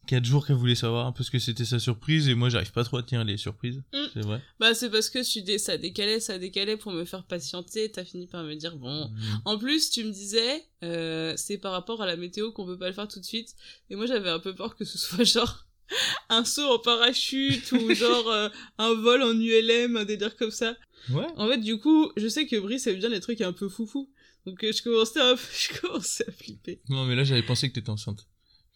quatre 0.07 0.25
jours 0.25 0.47
qu'elle 0.47 0.57
voulait 0.57 0.75
savoir 0.75 1.07
un 1.07 1.12
peu 1.12 1.25
ce 1.25 1.31
que 1.31 1.38
c'était 1.38 1.64
sa 1.64 1.79
surprise 1.79 2.29
et 2.29 2.35
moi 2.35 2.49
j'arrive 2.49 2.73
pas 2.73 2.85
trop 2.85 2.99
à 2.99 3.03
tenir 3.03 3.25
les 3.25 3.37
surprises. 3.37 3.83
Mm. 3.93 3.99
C'est 4.12 4.21
vrai. 4.21 4.40
Bah, 4.61 4.75
c'est 4.75 4.90
parce 4.90 5.11
que 5.11 5.25
tu 5.25 5.43
dé... 5.43 5.59
ça 5.59 5.77
décalait, 5.77 6.21
ça 6.21 6.38
décalait 6.38 6.77
pour 6.77 6.93
me 6.93 7.05
faire 7.05 7.25
patienter. 7.25 7.90
T'as 7.90 8.05
fini 8.05 8.27
par 8.27 8.45
me 8.45 8.55
dire, 8.55 8.77
bon. 8.77 9.09
Mm. 9.09 9.17
En 9.45 9.59
plus, 9.59 9.90
tu 9.90 10.05
me 10.05 10.11
disais, 10.11 10.64
euh, 10.83 11.35
c'est 11.37 11.59
par 11.59 11.73
rapport 11.73 12.03
à 12.03 12.07
la 12.07 12.17
météo 12.17 12.53
qu'on 12.53 12.67
peut 12.67 12.79
pas 12.79 12.88
le 12.88 12.95
faire 12.95 13.09
tout 13.09 13.21
de 13.21 13.25
suite. 13.25 13.55
Et 13.90 13.97
moi, 13.97 14.07
j'avais 14.07 14.31
un 14.31 14.38
peu 14.38 14.55
peur 14.55 14.77
que 14.77 14.85
ce 14.85 14.99
soit 14.99 15.25
genre 15.25 15.67
un 16.29 16.45
saut 16.45 16.75
en 16.75 16.79
parachute 16.79 17.73
ou 17.73 17.95
genre 17.95 18.29
euh, 18.29 18.49
un 18.79 18.95
vol 18.95 19.23
en 19.23 19.38
ULM, 19.38 19.97
un 19.97 20.05
délire 20.05 20.37
comme 20.37 20.51
ça. 20.51 20.77
Ouais. 21.11 21.27
En 21.37 21.49
fait, 21.49 21.59
du 21.59 21.79
coup, 21.79 22.11
je 22.17 22.29
sais 22.29 22.47
que 22.47 22.57
Brice 22.57 22.87
aime 22.87 22.99
bien 22.99 23.09
les 23.09 23.21
trucs 23.21 23.40
un 23.40 23.53
peu 23.53 23.69
foufou. 23.69 24.11
Donc, 24.47 24.62
euh, 24.62 24.73
je 24.73 24.83
commençais 24.83 25.21
à, 25.21 25.35
je 25.53 25.81
commençais 25.81 26.29
à 26.29 26.33
flipper. 26.33 26.81
Non 26.88 27.07
mais 27.07 27.14
là 27.14 27.25
j'avais 27.25 27.43
pensé 27.43 27.69
que 27.69 27.75
t'étais 27.75 27.90
enceinte. 27.90 28.27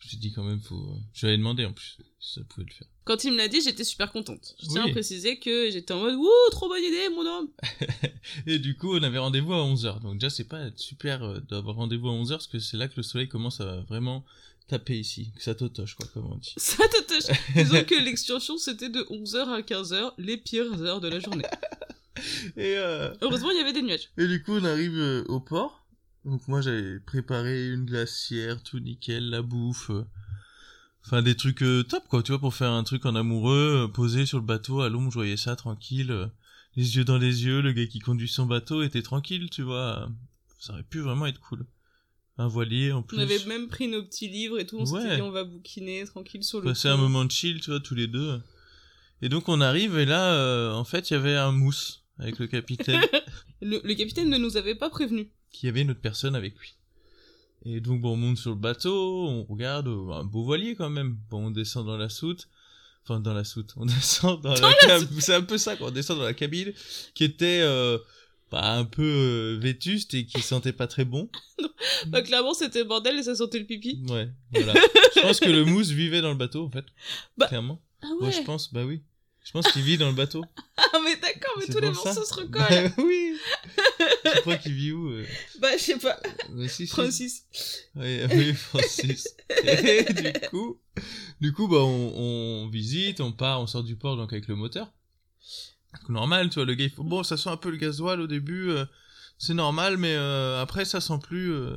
Suis 0.06 0.16
dit 0.16 0.32
quand 0.32 0.44
même 0.44 0.60
faut. 0.60 0.96
Je 1.12 1.26
l'avais 1.26 1.36
demandé 1.38 1.64
en 1.66 1.72
plus 1.72 1.98
si 2.20 2.34
ça 2.34 2.40
pouvait 2.48 2.66
le 2.66 2.72
faire. 2.72 2.86
Quand 3.04 3.24
il 3.24 3.32
me 3.32 3.36
l'a 3.36 3.48
dit, 3.48 3.60
j'étais 3.60 3.84
super 3.84 4.10
contente. 4.12 4.54
Je 4.62 4.66
tiens 4.68 4.84
Oui. 4.84 4.90
à 4.90 4.92
préciser 4.92 5.38
que 5.38 5.70
j'étais 5.70 5.92
en 5.92 6.00
mode, 6.00 6.14
wouh, 6.14 6.28
trop 6.50 6.68
bonne 6.68 6.82
idée, 6.82 7.08
mon 7.14 7.26
homme. 7.26 7.48
Et 8.46 8.58
du 8.58 8.76
coup 8.76 8.94
on 8.96 9.02
avait 9.02 9.18
rendez-vous 9.18 9.52
à 9.52 9.58
11h. 9.64 10.00
Donc 10.00 10.14
déjà 10.14 10.30
c'est 10.30 10.44
pas 10.48 10.66
super 10.76 11.22
euh, 11.24 11.40
d'avoir 11.40 11.76
rendez-vous 11.76 12.08
à 12.08 12.12
11h 12.12 12.28
parce 12.30 12.46
que 12.46 12.58
c'est 12.58 12.76
là 12.76 12.88
que 12.88 12.94
le 12.96 13.02
soleil 13.02 13.28
commence 13.28 13.60
à 13.60 13.80
vraiment 13.88 14.24
taper 14.68 14.98
ici. 14.98 15.32
Que 15.36 15.42
ça 15.42 15.54
totoche 15.54 15.94
quoi 15.94 16.06
comme 16.14 16.26
on 16.30 16.36
dit. 16.36 16.54
Ça 16.58 16.84
te 16.88 17.02
touche. 17.06 17.36
Disons 17.54 17.84
que 17.86 17.94
l'extension, 18.02 18.56
c'était 18.58 18.88
de 18.90 19.00
11h 19.00 19.48
à 19.48 19.60
15h, 19.62 20.12
les 20.18 20.36
pires 20.36 20.80
heures 20.82 21.00
de 21.00 21.08
la 21.08 21.20
journée. 21.20 21.44
Et 22.56 22.76
euh, 22.76 23.14
Heureusement, 23.22 23.50
il 23.50 23.56
y 23.58 23.60
avait 23.60 23.72
des 23.72 23.82
nuages. 23.82 24.10
Et 24.18 24.26
du 24.26 24.42
coup, 24.42 24.52
on 24.52 24.64
arrive 24.64 24.96
euh, 24.98 25.24
au 25.28 25.38
port. 25.40 25.77
Donc 26.28 26.46
moi, 26.48 26.60
j'avais 26.60 27.00
préparé 27.00 27.68
une 27.70 27.84
glacière, 27.84 28.62
tout 28.62 28.78
nickel, 28.80 29.30
la 29.30 29.42
bouffe. 29.42 29.90
euh, 29.90 30.04
Enfin, 31.06 31.22
des 31.22 31.34
trucs 31.36 31.62
euh, 31.62 31.82
top, 31.84 32.06
quoi. 32.08 32.22
Tu 32.22 32.32
vois, 32.32 32.38
pour 32.40 32.54
faire 32.54 32.70
un 32.72 32.84
truc 32.84 33.06
en 33.06 33.14
amoureux, 33.14 33.84
euh, 33.84 33.88
posé 33.88 34.26
sur 34.26 34.38
le 34.38 34.44
bateau, 34.44 34.82
à 34.82 34.88
l'ombre, 34.90 35.10
je 35.10 35.14
voyais 35.14 35.36
ça 35.38 35.56
tranquille. 35.56 36.10
euh, 36.10 36.26
les 36.76 36.96
yeux 36.96 37.04
dans 37.04 37.16
les 37.18 37.44
yeux, 37.46 37.62
le 37.62 37.72
gars 37.72 37.86
qui 37.86 37.98
conduit 37.98 38.28
son 38.28 38.44
bateau 38.46 38.82
était 38.82 39.00
tranquille, 39.02 39.48
tu 39.50 39.62
vois. 39.62 40.08
Ça 40.60 40.74
aurait 40.74 40.82
pu 40.82 41.00
vraiment 41.00 41.26
être 41.26 41.40
cool. 41.40 41.64
Un 42.36 42.46
voilier, 42.46 42.92
en 42.92 43.02
plus. 43.02 43.16
On 43.16 43.20
avait 43.20 43.42
même 43.46 43.68
pris 43.68 43.88
nos 43.88 44.02
petits 44.02 44.28
livres 44.28 44.58
et 44.60 44.66
tout. 44.66 44.76
On 44.78 44.84
s'était 44.86 44.98
Ouais. 45.08 45.16
dit, 45.16 45.22
on 45.22 45.30
va 45.30 45.44
bouquiner 45.44 46.04
tranquille 46.04 46.44
sur 46.44 46.60
le 46.60 46.66
Passer 46.66 46.88
un 46.88 46.96
moment 46.98 47.24
de 47.24 47.30
chill, 47.30 47.60
tu 47.60 47.70
vois, 47.70 47.80
tous 47.80 47.94
les 47.94 48.06
deux. 48.06 48.40
Et 49.22 49.28
donc, 49.28 49.48
on 49.48 49.60
arrive, 49.60 49.98
et 49.98 50.04
là, 50.04 50.72
en 50.74 50.84
fait, 50.84 51.10
il 51.10 51.14
y 51.14 51.16
avait 51.16 51.36
un 51.36 51.52
mousse 51.52 52.04
avec 52.18 52.38
le 52.38 52.46
capitaine. 52.48 53.00
Le, 53.60 53.80
le 53.82 53.94
capitaine 53.96 54.28
ne 54.30 54.38
nous 54.38 54.56
avait 54.56 54.76
pas 54.76 54.88
prévenu. 54.88 55.30
Qu'il 55.50 55.66
y 55.66 55.70
avait 55.70 55.82
une 55.82 55.90
autre 55.90 56.00
personne 56.00 56.34
avec 56.34 56.58
lui. 56.58 56.74
Et 57.64 57.80
donc, 57.80 58.00
bon, 58.00 58.12
on 58.12 58.16
monte 58.16 58.38
sur 58.38 58.50
le 58.50 58.56
bateau, 58.56 59.26
on 59.28 59.44
regarde, 59.44 59.88
euh, 59.88 60.12
un 60.12 60.24
beau 60.24 60.44
voilier 60.44 60.74
quand 60.76 60.90
même. 60.90 61.16
Bon, 61.30 61.46
on 61.46 61.50
descend 61.50 61.86
dans 61.86 61.96
la 61.96 62.08
soute. 62.08 62.48
Enfin, 63.04 63.20
dans 63.20 63.34
la 63.34 63.44
soute. 63.44 63.72
On 63.76 63.86
descend 63.86 64.40
dans, 64.42 64.54
la, 64.54 64.74
cabine. 64.74 65.20
C'est 65.20 65.34
un 65.34 65.42
peu 65.42 65.58
ça, 65.58 65.76
quoi. 65.76 65.88
On 65.88 65.90
descend 65.90 66.18
dans 66.18 66.24
la 66.24 66.34
cabine, 66.34 66.72
qui 67.14 67.24
était, 67.24 67.60
euh, 67.62 67.98
bah, 68.50 68.74
un 68.74 68.84
peu 68.84 69.02
euh, 69.02 69.58
vétuste 69.60 70.14
et 70.14 70.24
qui 70.24 70.40
sentait 70.40 70.72
pas 70.72 70.86
très 70.86 71.04
bon. 71.04 71.28
Bah, 72.06 72.22
clairement, 72.22 72.54
c'était 72.54 72.84
bordel 72.84 73.18
et 73.18 73.22
ça 73.22 73.34
sentait 73.34 73.58
le 73.58 73.64
pipi. 73.64 74.00
Ouais, 74.08 74.28
voilà. 74.52 74.74
je 75.16 75.20
pense 75.20 75.40
que 75.40 75.48
le 75.48 75.64
mousse 75.64 75.90
vivait 75.90 76.20
dans 76.20 76.30
le 76.30 76.36
bateau, 76.36 76.64
en 76.64 76.70
fait. 76.70 76.84
Bah, 77.36 77.46
Clairement. 77.48 77.80
Ah 78.02 78.06
Ouais, 78.20 78.30
je 78.30 78.42
pense, 78.42 78.72
bah 78.72 78.84
oui. 78.84 79.02
Je 79.44 79.52
pense 79.52 79.66
qu'il 79.72 79.82
vit 79.82 79.96
dans 79.96 80.08
le 80.08 80.14
bateau. 80.14 80.44
Ah, 80.76 80.98
mais 81.04 81.16
d'accord, 81.16 81.54
mais 81.58 81.66
tous 81.66 81.80
les 81.80 81.90
morceaux 81.90 82.24
se 82.24 82.34
recollent. 82.34 82.92
Bah 82.96 83.02
oui. 83.04 83.34
Tu 84.24 84.40
crois 84.40 84.56
qu'il 84.56 84.74
vit 84.74 84.92
où 84.92 85.08
euh 85.08 85.26
bah, 85.60 85.68
je 85.76 85.82
sais 85.82 85.98
pas. 85.98 86.18
Si, 86.68 86.68
si. 86.68 86.86
Francis. 86.86 87.46
Oui, 87.94 88.20
oui, 88.30 88.54
Francis. 88.54 89.36
Et 89.64 90.04
du 90.04 90.48
coup, 90.48 90.80
du 91.40 91.52
coup, 91.52 91.68
bah, 91.68 91.78
on, 91.78 92.64
on 92.64 92.68
visite, 92.68 93.20
on 93.20 93.32
part, 93.32 93.60
on 93.60 93.66
sort 93.66 93.84
du 93.84 93.96
port 93.96 94.16
donc 94.16 94.32
avec 94.32 94.48
le 94.48 94.56
moteur. 94.56 94.92
Normal, 96.08 96.48
tu 96.48 96.56
vois, 96.56 96.64
le 96.64 96.74
gars, 96.74 96.84
il 96.84 96.90
faut, 96.90 97.04
bon, 97.04 97.22
ça 97.22 97.36
sent 97.36 97.50
un 97.50 97.56
peu 97.56 97.70
le 97.70 97.76
gasoil 97.76 98.20
au 98.20 98.26
début, 98.26 98.70
euh, 98.70 98.84
c'est 99.38 99.54
normal, 99.54 99.96
mais 99.96 100.14
euh, 100.14 100.60
après, 100.60 100.84
ça 100.84 101.00
sent 101.00 101.18
plus, 101.22 101.52
euh, 101.52 101.76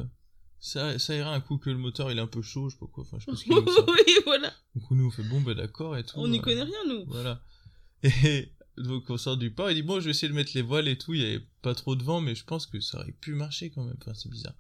ça, 0.60 0.97
ça 0.99 1.15
ira 1.15 1.34
un 1.34 1.41
coup 1.41 1.58
que 1.58 1.69
le 1.69 1.77
moteur 1.77 2.12
il 2.12 2.17
est 2.17 2.21
un 2.21 2.27
peu 2.27 2.41
chaud, 2.41 2.69
je 2.69 2.75
sais 2.75 2.80
pas 2.80 2.88
quoi, 2.88 3.04
enfin, 3.04 3.17
je 3.19 3.25
sort. 3.36 3.88
oui, 3.88 4.13
voilà. 4.25 4.54
Du 4.75 4.82
coup, 4.82 4.95
nous, 4.95 5.08
on 5.08 5.12
fait 5.12 5.23
bon, 5.23 5.41
bah 5.41 5.54
d'accord 5.54 5.97
et 5.97 6.04
tout. 6.04 6.13
On 6.17 6.27
n'y 6.27 6.39
connaît 6.39 6.63
rien, 6.63 6.86
nous. 6.88 7.06
Voilà. 7.08 7.41
Et 8.04 8.51
donc, 8.82 9.10
on 9.10 9.17
sort 9.17 9.38
du 9.38 9.52
port, 9.52 9.70
il 9.72 9.76
dit, 9.76 9.82
bon, 9.82 10.00
je 10.00 10.06
vais 10.06 10.12
essayer 10.12 10.28
de 10.28 10.34
mettre 10.34 10.52
les 10.56 10.62
voiles 10.62 10.88
et 10.88 10.98
tout, 10.98 11.13
il 11.13 11.22
y 11.22 11.26
avait 11.26 11.46
pas 11.62 11.76
trop 11.76 11.96
de 11.96 12.04
vent, 12.04 12.22
mais 12.22 12.36
je 12.36 12.44
pense 12.44 12.65
que 12.65 12.80
ça 12.80 13.00
aurait 13.00 13.15
pu 13.20 13.34
marcher 13.34 13.70
quand 13.70 13.84
même, 13.84 13.96
enfin, 14.02 14.13
c'est 14.13 14.30
bizarre. 14.30 14.56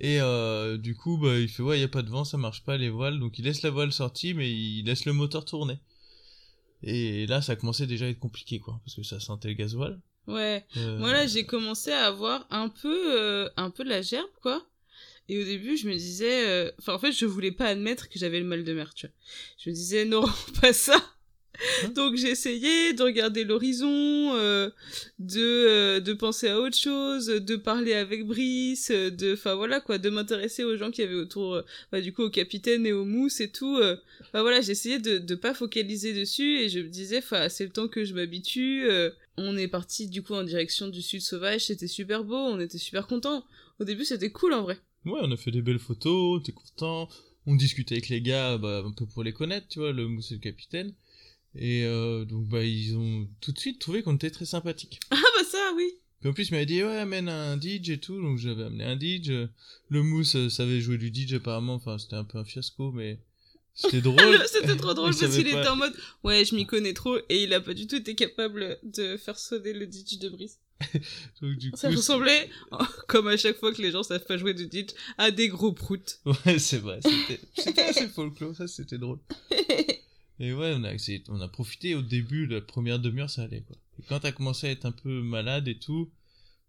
Et 0.00 0.20
euh, 0.20 0.78
du 0.78 0.94
coup, 0.94 1.18
bah, 1.18 1.38
il 1.38 1.48
fait 1.48 1.62
ouais, 1.62 1.78
il 1.78 1.80
y 1.80 1.84
a 1.84 1.88
pas 1.88 2.02
de 2.02 2.10
vent, 2.10 2.24
ça 2.24 2.36
marche 2.38 2.64
pas 2.64 2.76
les 2.76 2.88
voiles, 2.88 3.18
donc 3.18 3.38
il 3.38 3.44
laisse 3.44 3.62
la 3.62 3.70
voile 3.70 3.92
sortie, 3.92 4.32
mais 4.34 4.50
il 4.50 4.84
laisse 4.84 5.04
le 5.04 5.12
moteur 5.12 5.44
tourner. 5.44 5.78
Et 6.82 7.26
là, 7.26 7.42
ça 7.42 7.56
commençait 7.56 7.86
déjà 7.88 8.06
à 8.06 8.08
être 8.08 8.20
compliqué, 8.20 8.60
quoi, 8.60 8.80
parce 8.84 8.94
que 8.94 9.02
ça 9.02 9.18
sentait 9.18 9.48
le 9.48 9.54
gasoil. 9.54 9.98
Ouais. 10.28 10.64
Euh, 10.76 10.98
Moi 10.98 11.12
là, 11.12 11.26
j'ai 11.26 11.44
commencé 11.46 11.90
à 11.90 12.06
avoir 12.06 12.46
un 12.50 12.68
peu, 12.68 13.18
euh, 13.18 13.48
un 13.56 13.70
peu 13.70 13.82
de 13.82 13.88
la 13.88 14.02
gerbe, 14.02 14.30
quoi. 14.42 14.64
Et 15.28 15.42
au 15.42 15.44
début, 15.44 15.76
je 15.76 15.88
me 15.88 15.94
disais, 15.94 16.72
enfin 16.78 16.94
en 16.94 16.98
fait, 16.98 17.12
je 17.12 17.26
voulais 17.26 17.52
pas 17.52 17.66
admettre 17.66 18.08
que 18.08 18.18
j'avais 18.18 18.38
le 18.38 18.46
mal 18.46 18.64
de 18.64 18.72
mer, 18.72 18.94
tu 18.94 19.06
vois. 19.06 19.14
Je 19.58 19.70
me 19.70 19.74
disais 19.74 20.04
non, 20.04 20.24
pas 20.60 20.72
ça. 20.72 21.02
Hein 21.84 21.90
Donc 21.90 22.16
j'ai 22.16 22.30
essayé 22.30 22.92
de 22.92 23.02
regarder 23.02 23.44
l'horizon, 23.44 24.34
euh, 24.36 24.70
de 25.18 25.40
euh, 25.40 26.00
de 26.00 26.12
penser 26.12 26.48
à 26.48 26.60
autre 26.60 26.76
chose, 26.76 27.26
de 27.26 27.56
parler 27.56 27.94
avec 27.94 28.26
Brice, 28.26 28.90
de, 28.90 29.34
enfin 29.34 29.54
voilà 29.54 29.80
quoi, 29.80 29.98
de 29.98 30.10
m'intéresser 30.10 30.64
aux 30.64 30.76
gens 30.76 30.90
qui 30.90 31.02
avaient 31.02 31.14
autour, 31.14 31.54
euh, 31.54 31.62
bah, 31.92 32.00
du 32.00 32.12
coup 32.12 32.22
au 32.22 32.30
capitaine 32.30 32.86
et 32.86 32.92
au 32.92 33.04
mousse 33.04 33.40
et 33.40 33.50
tout. 33.50 33.80
Enfin 34.20 34.42
voilà, 34.42 34.60
j'essayais 34.60 34.98
de 34.98 35.18
de 35.18 35.34
pas 35.34 35.54
focaliser 35.54 36.14
dessus 36.14 36.58
et 36.60 36.68
je 36.68 36.80
me 36.80 36.88
disais, 36.88 37.18
enfin 37.18 37.48
c'est 37.48 37.64
le 37.64 37.70
temps 37.70 37.88
que 37.88 38.04
je 38.04 38.14
m'habitue. 38.14 38.88
on 39.36 39.56
est 39.56 39.68
parti 39.68 40.08
du 40.08 40.22
coup 40.22 40.34
en 40.34 40.44
direction 40.44 40.88
du 40.88 41.02
sud 41.02 41.22
sauvage, 41.22 41.66
c'était 41.66 41.88
super 41.88 42.24
beau, 42.24 42.36
on 42.36 42.60
était 42.60 42.78
super 42.78 43.06
contents. 43.06 43.44
Au 43.80 43.84
début, 43.84 44.04
c'était 44.04 44.30
cool 44.30 44.54
en 44.54 44.62
vrai. 44.62 44.78
Ouais, 45.04 45.20
on 45.22 45.30
a 45.30 45.36
fait 45.36 45.52
des 45.52 45.62
belles 45.62 45.78
photos, 45.78 46.42
t'es 46.42 46.52
content. 46.52 47.08
On 47.46 47.54
discutait 47.54 47.94
avec 47.94 48.08
les 48.08 48.20
gars, 48.20 48.58
bah, 48.58 48.82
un 48.84 48.90
peu 48.90 49.06
pour 49.06 49.22
les 49.22 49.32
connaître, 49.32 49.68
tu 49.68 49.78
vois, 49.78 49.92
le 49.92 50.06
mousse 50.06 50.32
et 50.32 50.34
le 50.34 50.40
capitaine. 50.40 50.92
Et 51.54 51.84
euh, 51.84 52.24
donc, 52.24 52.46
bah, 52.46 52.64
ils 52.64 52.96
ont 52.96 53.28
tout 53.40 53.52
de 53.52 53.58
suite 53.58 53.78
trouvé 53.80 54.02
qu'on 54.02 54.14
était 54.16 54.30
très 54.30 54.44
sympathiques. 54.44 55.00
Ah 55.10 55.16
bah 55.16 55.44
ça, 55.50 55.72
oui. 55.76 55.90
Puis 56.20 56.30
en 56.30 56.32
plus, 56.32 56.48
il 56.48 56.52
m'avait 56.52 56.66
dit, 56.66 56.82
ouais, 56.82 56.98
amène 56.98 57.28
un 57.28 57.58
DJ 57.60 57.90
et 57.90 57.98
tout. 57.98 58.20
Donc, 58.20 58.38
j'avais 58.38 58.64
amené 58.64 58.84
un 58.84 58.98
DJ. 58.98 59.48
Le 59.88 60.02
mousse 60.02 60.36
euh, 60.36 60.48
savait 60.48 60.80
jouer 60.80 60.98
du 60.98 61.12
DJ 61.14 61.34
apparemment. 61.34 61.74
Enfin, 61.74 61.98
c'était 61.98 62.16
un 62.16 62.24
peu 62.24 62.38
un 62.38 62.44
fiasco, 62.44 62.90
mais 62.92 63.20
c'était 63.74 64.00
drôle. 64.02 64.18
C'était 64.46 64.76
trop 64.76 64.94
drôle 64.94 65.14
parce 65.16 65.34
qu'il 65.34 65.46
était 65.46 65.68
en 65.68 65.76
mode 65.76 65.94
ouais, 66.24 66.44
je 66.44 66.54
m'y 66.56 66.66
connais 66.66 66.92
trop 66.94 67.16
et 67.28 67.44
il 67.44 67.54
a 67.54 67.60
pas 67.60 67.74
du 67.74 67.86
tout 67.86 67.96
été 67.96 68.14
capable 68.16 68.78
de 68.82 69.16
faire 69.16 69.38
sonner 69.38 69.72
le 69.72 69.86
ditch 69.86 70.18
de 70.18 70.28
Brice. 70.28 70.58
Donc, 71.40 71.56
du 71.56 71.72
Ça 71.74 71.88
coup, 71.88 71.96
ressemblait, 71.96 72.50
comme 73.08 73.28
à 73.28 73.36
chaque 73.36 73.58
fois 73.58 73.72
que 73.72 73.82
les 73.82 73.90
gens 73.92 74.02
savent 74.02 74.24
pas 74.24 74.36
jouer 74.36 74.54
de 74.54 74.64
ditch, 74.64 74.90
à 75.16 75.30
des 75.30 75.48
gros 75.48 75.72
proutes. 75.72 76.20
Ouais, 76.24 76.58
c'est 76.58 76.78
vrai. 76.78 77.00
C'était 77.56 77.82
assez 77.82 78.08
folklore, 78.08 78.54
ça, 78.54 78.66
c'était 78.68 78.98
drôle. 78.98 79.18
Et 80.40 80.52
ouais, 80.52 80.74
on 80.76 80.84
a, 80.84 80.92
on 81.28 81.40
a 81.40 81.48
profité 81.48 81.94
au 81.94 82.02
début, 82.02 82.46
la 82.46 82.60
première 82.60 82.98
demi-heure, 82.98 83.30
ça 83.30 83.42
allait, 83.42 83.62
quoi. 83.62 83.76
Et 83.98 84.02
quand 84.08 84.20
t'as 84.20 84.32
commencé 84.32 84.68
à 84.68 84.70
être 84.70 84.86
un 84.86 84.92
peu 84.92 85.22
malade 85.22 85.66
et 85.66 85.78
tout, 85.78 86.12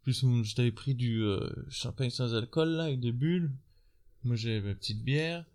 plus 0.03 0.23
on, 0.23 0.43
je 0.43 0.55
t'avais 0.55 0.71
pris 0.71 0.95
du 0.95 1.21
euh, 1.21 1.47
champagne 1.69 2.09
sans 2.09 2.33
alcool, 2.33 2.69
là, 2.69 2.85
avec 2.85 2.99
des 2.99 3.11
bulles. 3.11 3.51
Moi, 4.23 4.35
j'avais 4.35 4.61
ma 4.61 4.73
petite 4.73 5.03
bière. 5.03 5.45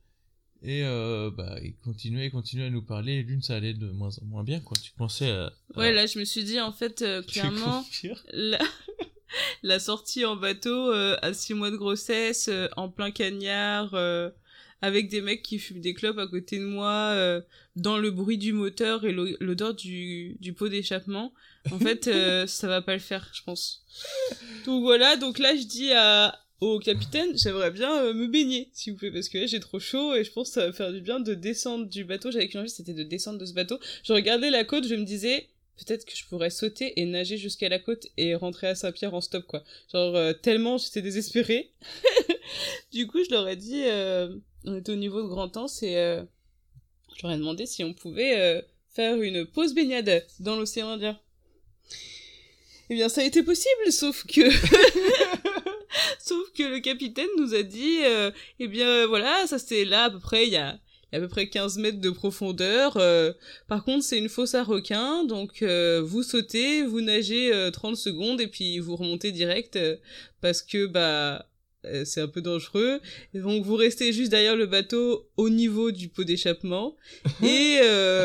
Et 0.63 0.83
euh, 0.85 1.31
bah, 1.31 1.59
il 1.63 1.77
continuait, 1.77 2.27
il 2.27 2.31
continuait 2.31 2.67
à 2.67 2.71
nous 2.71 2.83
parler. 2.83 3.23
L'une, 3.23 3.43
ça 3.43 3.57
allait 3.57 3.75
de 3.75 3.91
moins 3.91 4.17
en 4.23 4.25
moins 4.25 4.45
bien, 4.45 4.61
quoi. 4.61 4.77
Tu 4.83 4.93
pensais 4.93 5.31
à... 5.31 5.53
Ouais, 5.77 5.93
là, 5.93 6.07
je 6.07 6.19
me 6.19 6.25
suis 6.25 6.45
dit, 6.45 6.61
en 6.61 6.73
fait, 6.73 7.03
euh, 7.03 7.23
clairement, 7.29 7.85
la... 8.33 8.59
la 9.63 9.81
sortie 9.81 10.25
en 10.25 10.37
bateau 10.37 10.93
euh, 10.93 11.17
à 11.21 11.35
six 11.35 11.55
mois 11.55 11.71
de 11.71 11.77
grossesse, 11.77 12.49
en 12.77 12.89
plein 12.89 13.11
cagnard, 13.11 13.91
avec 14.85 15.09
des 15.09 15.21
mecs 15.21 15.43
qui 15.43 15.59
fument 15.59 15.81
des 15.81 15.95
clopes 15.95 16.19
à 16.19 16.27
côté 16.27 16.59
de 16.59 16.65
moi, 16.65 17.11
euh, 17.15 17.41
dans 17.77 17.97
le 17.99 18.11
bruit 18.11 18.39
du 18.39 18.53
moteur 18.53 19.05
et 19.05 19.13
l'o- 19.13 19.37
l'odeur 19.41 19.75
du, 19.75 20.37
du 20.41 20.53
pot 20.53 20.69
d'échappement. 20.69 21.33
En 21.73 21.79
fait, 21.79 22.07
euh, 22.09 22.47
ça 22.59 22.69
va 22.69 22.83
pas 22.83 22.93
le 22.95 23.01
faire, 23.01 23.31
je 23.35 23.43
pense. 23.43 23.85
Donc 24.67 24.83
voilà, 24.83 25.17
donc 25.17 25.39
là, 25.39 25.57
je 25.57 25.63
dis 25.65 25.93
à 25.93 26.39
au 26.61 26.79
capitaine, 26.79 27.37
j'aimerais 27.37 27.71
bien 27.71 27.93
euh, 28.05 28.15
me 28.15 28.27
baigner, 28.27 28.71
s'il 28.73 28.93
vous 28.93 28.99
plaît, 28.99 29.11
parce 29.11 29.29
que 29.29 29.37
là, 29.39 29.47
j'ai 29.47 29.61
trop 29.61 29.79
chaud 29.81 30.15
et 30.15 30.25
je 30.25 30.31
pense 30.31 30.49
que 30.49 30.55
ça 30.55 30.67
va 30.67 30.73
faire 30.73 30.93
du 30.93 31.01
bien 31.01 31.21
de 31.21 31.35
descendre 31.35 31.87
du 31.87 32.05
bateau. 32.05 32.31
J'avais 32.31 32.49
qu'une 32.49 32.61
envie, 32.61 32.71
c'était 32.71 32.95
de 32.95 33.03
descendre 33.03 33.39
de 33.39 33.45
ce 33.47 33.53
bateau. 33.53 33.79
Je 34.03 34.13
regardais 34.13 34.51
la 34.51 34.65
côte, 34.65 34.87
je 34.87 34.95
me 34.95 35.05
disais, 35.05 35.49
peut-être 35.77 36.05
que 36.07 36.17
je 36.17 36.25
pourrais 36.27 36.51
sauter 36.51 36.99
et 36.99 37.05
nager 37.05 37.37
jusqu'à 37.37 37.69
la 37.69 37.79
côte 37.81 38.07
et 38.17 38.35
rentrer 38.35 38.69
à 38.69 38.75
Saint-Pierre 38.75 39.13
en 39.15 39.21
stop, 39.21 39.45
quoi. 39.47 39.63
Genre, 39.93 40.15
euh, 40.17 40.33
tellement 40.33 40.79
j'étais 40.79 41.03
désespérée. 41.03 41.71
du 42.93 43.07
coup, 43.09 43.19
je 43.25 43.31
leur 43.31 43.49
ai 43.49 43.57
dit, 43.57 43.83
euh, 43.85 44.35
on 44.65 44.77
était 44.77 44.93
au 44.93 44.97
niveau 44.97 45.23
de 45.23 45.29
Grand 45.29 45.57
Anse 45.57 45.83
et 45.83 45.97
euh, 45.97 46.23
ai 47.23 47.37
demandé 47.37 47.67
si 47.67 47.85
on 47.85 47.95
pouvait 47.95 48.39
euh, 48.39 48.63
faire 48.91 49.21
une 49.21 49.47
pause 49.47 49.75
baignade 49.75 50.27
dans 50.41 50.57
l'océan 50.57 50.89
Indien. 50.89 51.19
Eh 52.91 52.95
bien, 52.95 53.09
ça 53.09 53.23
a 53.23 53.25
été 53.25 53.43
possible, 53.43 53.91
sauf 53.91 54.27
que... 54.27 54.51
sauf 56.19 56.53
que 56.57 56.63
le 56.63 56.81
capitaine 56.81 57.29
nous 57.39 57.55
a 57.55 57.63
dit, 57.63 57.99
euh, 58.05 58.31
eh 58.59 58.69
bien, 58.69 59.07
voilà, 59.07 59.47
ça 59.47 59.59
c'était 59.59 59.85
là 59.85 60.05
à 60.05 60.11
peu 60.11 60.19
près 60.19 60.47
il 60.47 60.53
y 60.53 60.57
a, 60.57 60.79
à 61.13 61.21
peu 61.21 61.29
près 61.29 61.49
15 61.49 61.79
mètres 61.79 62.01
de 62.01 62.11
profondeur. 62.11 62.97
Euh, 62.97 63.33
par 63.69 63.85
contre, 63.85 64.05
c'est 64.05 64.19
une 64.19 64.29
fosse 64.29 64.55
à 64.55 64.63
requins, 64.63 65.25
donc 65.25 65.63
euh, 65.63 66.03
vous 66.03 66.23
sautez, 66.23 66.83
vous 66.83 67.01
nagez 67.01 67.71
30 67.73 67.97
secondes 67.97 68.41
et 68.41 68.49
puis 68.49 68.79
vous 68.79 68.97
remontez 68.97 69.33
direct 69.33 69.79
parce 70.41 70.63
que 70.63 70.87
bah 70.87 71.47
c'est 72.05 72.21
un 72.21 72.29
peu 72.29 72.41
dangereux. 72.41 73.01
Et 73.35 73.39
donc 73.39 73.65
vous 73.65 73.77
restez 73.77 74.13
juste 74.13 74.31
derrière 74.31 74.57
le 74.57 74.67
bateau 74.67 75.29
au 75.37 75.49
niveau 75.49 75.91
du 75.91 76.09
pot 76.09 76.25
d'échappement 76.25 76.97
et 77.43 77.81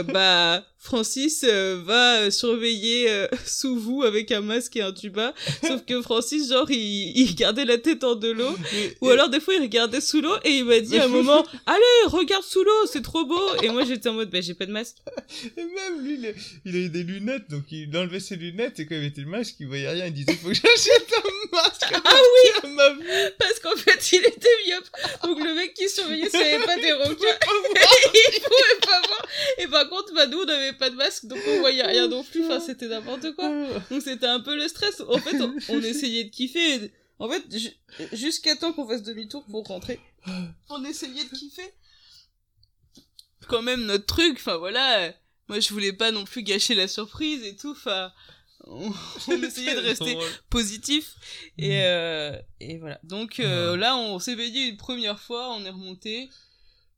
bah 0.07 0.63
Francis 0.81 1.43
euh, 1.43 1.81
va 1.83 2.31
surveiller 2.31 3.09
euh, 3.09 3.27
sous 3.45 3.77
vous 3.77 4.03
avec 4.03 4.31
un 4.31 4.39
masque 4.39 4.77
et 4.77 4.81
un 4.81 4.93
tuba. 4.93 5.33
Sauf 5.61 5.83
que 5.85 6.01
Francis, 6.01 6.49
genre, 6.49 6.71
il, 6.71 7.17
il 7.17 7.35
gardait 7.35 7.65
la 7.65 7.77
tête 7.77 8.03
en 8.05 8.15
de 8.15 8.29
l'eau. 8.29 8.55
Ou 9.01 9.09
alors, 9.09 9.29
des 9.29 9.41
fois, 9.41 9.55
il 9.55 9.61
regardait 9.61 9.99
sous 9.99 10.21
l'eau 10.21 10.33
et 10.45 10.51
il 10.51 10.65
m'a 10.65 10.79
dit 10.79 10.97
à 10.97 11.03
un 11.05 11.07
moment, 11.09 11.45
allez, 11.65 12.07
regarde 12.07 12.43
sous 12.43 12.63
l'eau, 12.63 12.85
c'est 12.85 13.01
trop 13.01 13.25
beau. 13.25 13.41
Et 13.61 13.69
moi, 13.69 13.83
j'étais 13.83 14.07
en 14.07 14.13
mode, 14.13 14.29
bah, 14.29 14.39
j'ai 14.39 14.53
pas 14.53 14.65
de 14.65 14.71
masque. 14.71 14.97
Et 15.57 15.63
même 15.63 16.01
lui, 16.01 16.17
il, 16.65 16.75
a 16.75 16.79
eu 16.79 16.89
des 16.89 17.03
lunettes, 17.03 17.49
donc 17.49 17.63
il 17.71 17.95
enlevait 17.97 18.21
ses 18.21 18.37
lunettes 18.37 18.79
et 18.79 18.85
quand 18.85 18.95
il 18.95 19.01
mettait 19.01 19.21
le 19.21 19.27
masque, 19.27 19.55
il 19.59 19.67
voyait 19.67 19.89
rien. 19.89 20.05
Il 20.05 20.13
disait, 20.13 20.33
faut 20.33 20.47
que 20.47 20.53
j'achète 20.53 21.13
un 21.17 21.57
masque. 21.57 21.68
Ah 21.93 21.99
oui! 22.65 22.71
Parce 23.37 23.59
qu'en 23.59 23.75
fait, 23.75 24.11
il 24.11 24.25
était 24.25 24.49
myope. 24.67 24.89
Donc 25.23 25.39
le 25.43 25.53
mec 25.55 25.73
qui 25.73 25.89
surveillait, 25.89 26.29
s'il 26.29 26.65
pas 26.65 26.75
des 26.75 26.93
requins, 26.93 27.37
il 28.33 28.41
pouvait 28.41 28.79
pas 28.81 29.01
voir. 29.07 29.25
Et 29.57 29.67
par 29.67 29.89
contre, 29.89 30.13
bah, 30.13 30.27
nous, 30.27 30.39
on 30.39 30.47
avait 30.47 30.73
pas 30.73 30.89
de 30.89 30.95
masque, 30.95 31.25
donc 31.25 31.39
on 31.47 31.59
voyait 31.59 31.83
rien 31.83 32.07
non 32.07 32.23
plus. 32.23 32.45
Enfin, 32.45 32.59
c'était 32.59 32.87
n'importe 32.87 33.33
quoi. 33.35 33.49
Donc 33.89 34.01
c'était 34.01 34.27
un 34.27 34.39
peu 34.39 34.55
le 34.55 34.67
stress. 34.67 35.01
En 35.01 35.17
fait, 35.17 35.37
on, 35.69 35.81
essayait 35.81 36.25
de 36.25 36.29
kiffer. 36.29 36.91
En 37.19 37.29
fait, 37.29 37.43
jusqu'à 38.13 38.55
temps 38.55 38.73
qu'on 38.73 38.87
fasse 38.87 39.03
demi-tour 39.03 39.43
pour 39.49 39.65
rentrer, 39.65 39.99
on 40.69 40.83
essayait 40.85 41.25
de 41.25 41.35
kiffer. 41.35 41.73
Quand 43.47 43.61
même 43.61 43.85
notre 43.85 44.05
truc. 44.05 44.37
Enfin 44.37 44.57
voilà. 44.57 45.13
Moi, 45.47 45.59
je 45.59 45.69
voulais 45.73 45.93
pas 45.93 46.11
non 46.11 46.25
plus 46.25 46.43
gâcher 46.43 46.75
la 46.75 46.87
surprise 46.87 47.43
et 47.43 47.55
tout. 47.55 47.71
Enfin, 47.71 48.11
on, 48.69 48.91
essayait 49.43 49.75
de 49.75 49.81
rester 49.81 50.17
positif 50.49 51.15
et 51.57 51.69
mm. 51.69 51.83
euh, 51.83 52.41
et 52.59 52.77
voilà. 52.77 52.99
Donc 53.03 53.39
euh, 53.39 53.75
là, 53.75 53.97
on 53.97 54.19
s'est 54.19 54.35
veillé 54.35 54.67
une 54.67 54.77
première 54.77 55.19
fois, 55.19 55.55
on 55.55 55.65
est 55.65 55.69
remonté. 55.69 56.29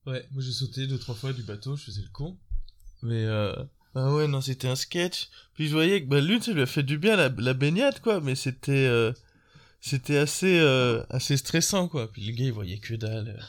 Ouais, 0.05 0.27
moi 0.31 0.41
j'ai 0.41 0.51
sauté 0.51 0.87
deux 0.87 0.99
trois 0.99 1.15
fois 1.15 1.33
du 1.33 1.43
bateau, 1.43 1.75
je 1.75 1.83
faisais 1.83 2.01
le 2.01 2.09
con. 2.11 2.37
Mais 3.03 3.25
euh... 3.25 3.53
ah 3.95 4.13
ouais, 4.13 4.27
non, 4.27 4.41
c'était 4.41 4.67
un 4.67 4.75
sketch. 4.75 5.29
Puis 5.55 5.67
je 5.67 5.73
voyais 5.73 6.01
que 6.01 6.07
bah, 6.07 6.19
l'une, 6.19 6.41
ça 6.41 6.53
lui 6.53 6.61
a 6.61 6.65
fait 6.65 6.83
du 6.83 6.97
bien 6.97 7.15
la, 7.15 7.29
la 7.29 7.53
baignade, 7.53 7.99
quoi. 8.01 8.19
Mais 8.19 8.35
c'était 8.35 8.71
euh... 8.71 9.11
c'était 9.79 10.17
assez 10.17 10.59
euh... 10.59 11.03
assez 11.09 11.37
stressant, 11.37 11.87
quoi. 11.87 12.11
Puis 12.11 12.23
le 12.25 12.33
gars, 12.33 12.45
il 12.45 12.53
voyait 12.53 12.79
que 12.79 12.95
dalle. 12.95 13.41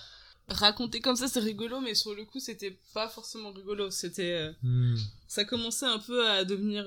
Raconter 0.49 1.01
comme 1.01 1.17
ça, 1.17 1.29
c'est 1.29 1.41
rigolo, 1.41 1.81
mais 1.81 1.95
sur 1.95 2.15
le 2.15 2.25
coup, 2.25 2.41
c'était 2.41 2.79
pas 2.93 3.09
forcément 3.09 3.53
rigolo. 3.53 3.91
C'était 3.91 4.51
hmm. 4.63 4.97
ça 5.27 5.45
commençait 5.45 5.87
un 5.87 5.99
peu 5.99 6.29
à 6.29 6.45
devenir. 6.45 6.85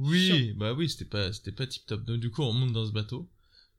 Euh, 0.00 0.04
oui, 0.08 0.52
bah 0.56 0.72
oui, 0.72 0.88
c'était 0.88 1.04
pas 1.04 1.32
c'était 1.32 1.52
pas 1.52 1.66
tip 1.66 1.86
top. 1.86 2.04
Donc 2.04 2.20
du 2.20 2.30
coup, 2.30 2.42
on 2.42 2.52
monte 2.52 2.72
dans 2.72 2.86
ce 2.86 2.92
bateau. 2.92 3.28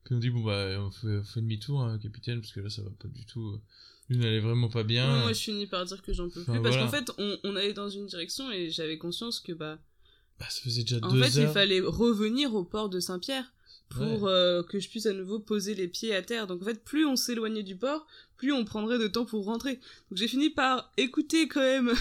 Puis 0.04 0.14
on 0.14 0.18
dit 0.18 0.30
bon 0.30 0.42
bah 0.42 0.80
on 0.80 0.90
fait, 0.90 1.18
on 1.18 1.24
fait 1.24 1.40
demi-tour, 1.40 1.82
hein, 1.82 1.98
capitaine, 1.98 2.40
parce 2.40 2.52
que 2.52 2.60
là 2.60 2.70
ça 2.70 2.82
va 2.82 2.90
pas 2.90 3.08
du 3.08 3.24
tout. 3.24 3.48
Euh, 3.48 3.60
une 4.08 4.20
n'allait 4.20 4.40
vraiment 4.40 4.68
pas 4.68 4.82
bien. 4.82 5.20
moi, 5.20 5.32
je 5.32 5.40
finis 5.40 5.66
par 5.66 5.84
dire 5.84 6.02
que 6.02 6.12
j'en 6.12 6.28
peux 6.28 6.42
plus. 6.42 6.60
parce 6.60 6.76
qu'en 6.76 6.88
fait, 6.88 7.10
on, 7.18 7.38
on, 7.44 7.56
allait 7.56 7.72
dans 7.72 7.88
une 7.88 8.06
direction 8.06 8.50
et 8.50 8.70
j'avais 8.70 8.98
conscience 8.98 9.40
que, 9.40 9.52
bah. 9.52 9.78
Bah, 10.38 10.46
ça 10.50 10.60
faisait 10.62 10.82
déjà 10.82 10.98
en 11.02 11.12
deux 11.12 11.22
fait, 11.22 11.40
il 11.42 11.48
fallait 11.48 11.80
revenir 11.80 12.54
au 12.54 12.64
port 12.64 12.88
de 12.88 13.00
Saint-Pierre 13.00 13.52
pour 13.90 14.26
euh, 14.26 14.62
que 14.62 14.80
je 14.80 14.88
puisse 14.88 15.06
à 15.06 15.12
nouveau 15.12 15.38
poser 15.38 15.74
les 15.74 15.86
pieds 15.86 16.14
à 16.14 16.22
terre. 16.22 16.46
Donc, 16.46 16.62
en 16.62 16.64
fait, 16.64 16.82
plus 16.82 17.06
on 17.06 17.16
s'éloignait 17.16 17.62
du 17.62 17.76
port, 17.76 18.06
plus 18.36 18.52
on 18.52 18.64
prendrait 18.64 18.98
de 18.98 19.06
temps 19.06 19.24
pour 19.24 19.44
rentrer. 19.44 19.74
Donc, 20.10 20.16
j'ai 20.16 20.28
fini 20.28 20.50
par 20.50 20.92
écouter 20.96 21.46
quand 21.48 21.60
même. 21.60 21.92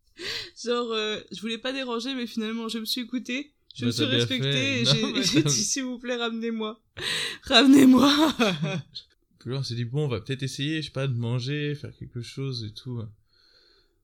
Genre, 0.64 0.92
euh, 0.92 1.20
je 1.30 1.40
voulais 1.40 1.58
pas 1.58 1.72
déranger, 1.72 2.14
mais 2.14 2.26
finalement, 2.26 2.68
je 2.68 2.78
me 2.78 2.84
suis 2.84 3.00
écouté. 3.00 3.52
Je 3.74 3.84
me 3.84 3.90
bah, 3.90 3.96
suis 3.96 4.04
respecté 4.04 4.80
et 4.80 4.84
j'ai 4.84 5.42
dit, 5.42 5.64
s'il 5.64 5.84
vous 5.84 5.98
plaît, 5.98 6.16
ramenez-moi. 6.16 6.80
Ramenez-moi. 7.44 8.34
Puis 9.38 9.50
là, 9.50 9.58
on 9.58 9.62
s'est 9.62 9.76
dit, 9.76 9.84
bon, 9.84 10.06
on 10.06 10.08
va 10.08 10.20
peut-être 10.20 10.42
essayer, 10.42 10.82
je 10.82 10.86
sais 10.86 10.92
pas, 10.92 11.06
de 11.06 11.14
manger, 11.14 11.74
faire 11.74 11.94
quelque 11.96 12.22
chose 12.22 12.64
et 12.64 12.72
tout. 12.72 13.00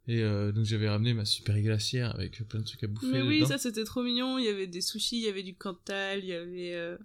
Et 0.06 0.20
euh, 0.20 0.52
donc 0.52 0.66
j'avais 0.66 0.88
ramené 0.88 1.14
ma 1.14 1.24
super 1.24 1.58
glacière 1.60 2.14
avec 2.14 2.46
plein 2.46 2.60
de 2.60 2.64
trucs 2.64 2.84
à 2.84 2.86
bouffer. 2.86 3.06
Mais 3.10 3.22
oui, 3.22 3.46
ça 3.46 3.56
c'était 3.56 3.84
trop 3.84 4.02
mignon. 4.02 4.38
Il 4.38 4.44
y 4.44 4.48
avait 4.48 4.66
des 4.66 4.82
sushis, 4.82 5.16
il 5.16 5.22
y 5.22 5.28
avait 5.28 5.42
du 5.42 5.56
cantal, 5.56 6.20
il 6.22 6.26
y 6.26 6.34
avait, 6.34 6.74
euh, 6.74 6.98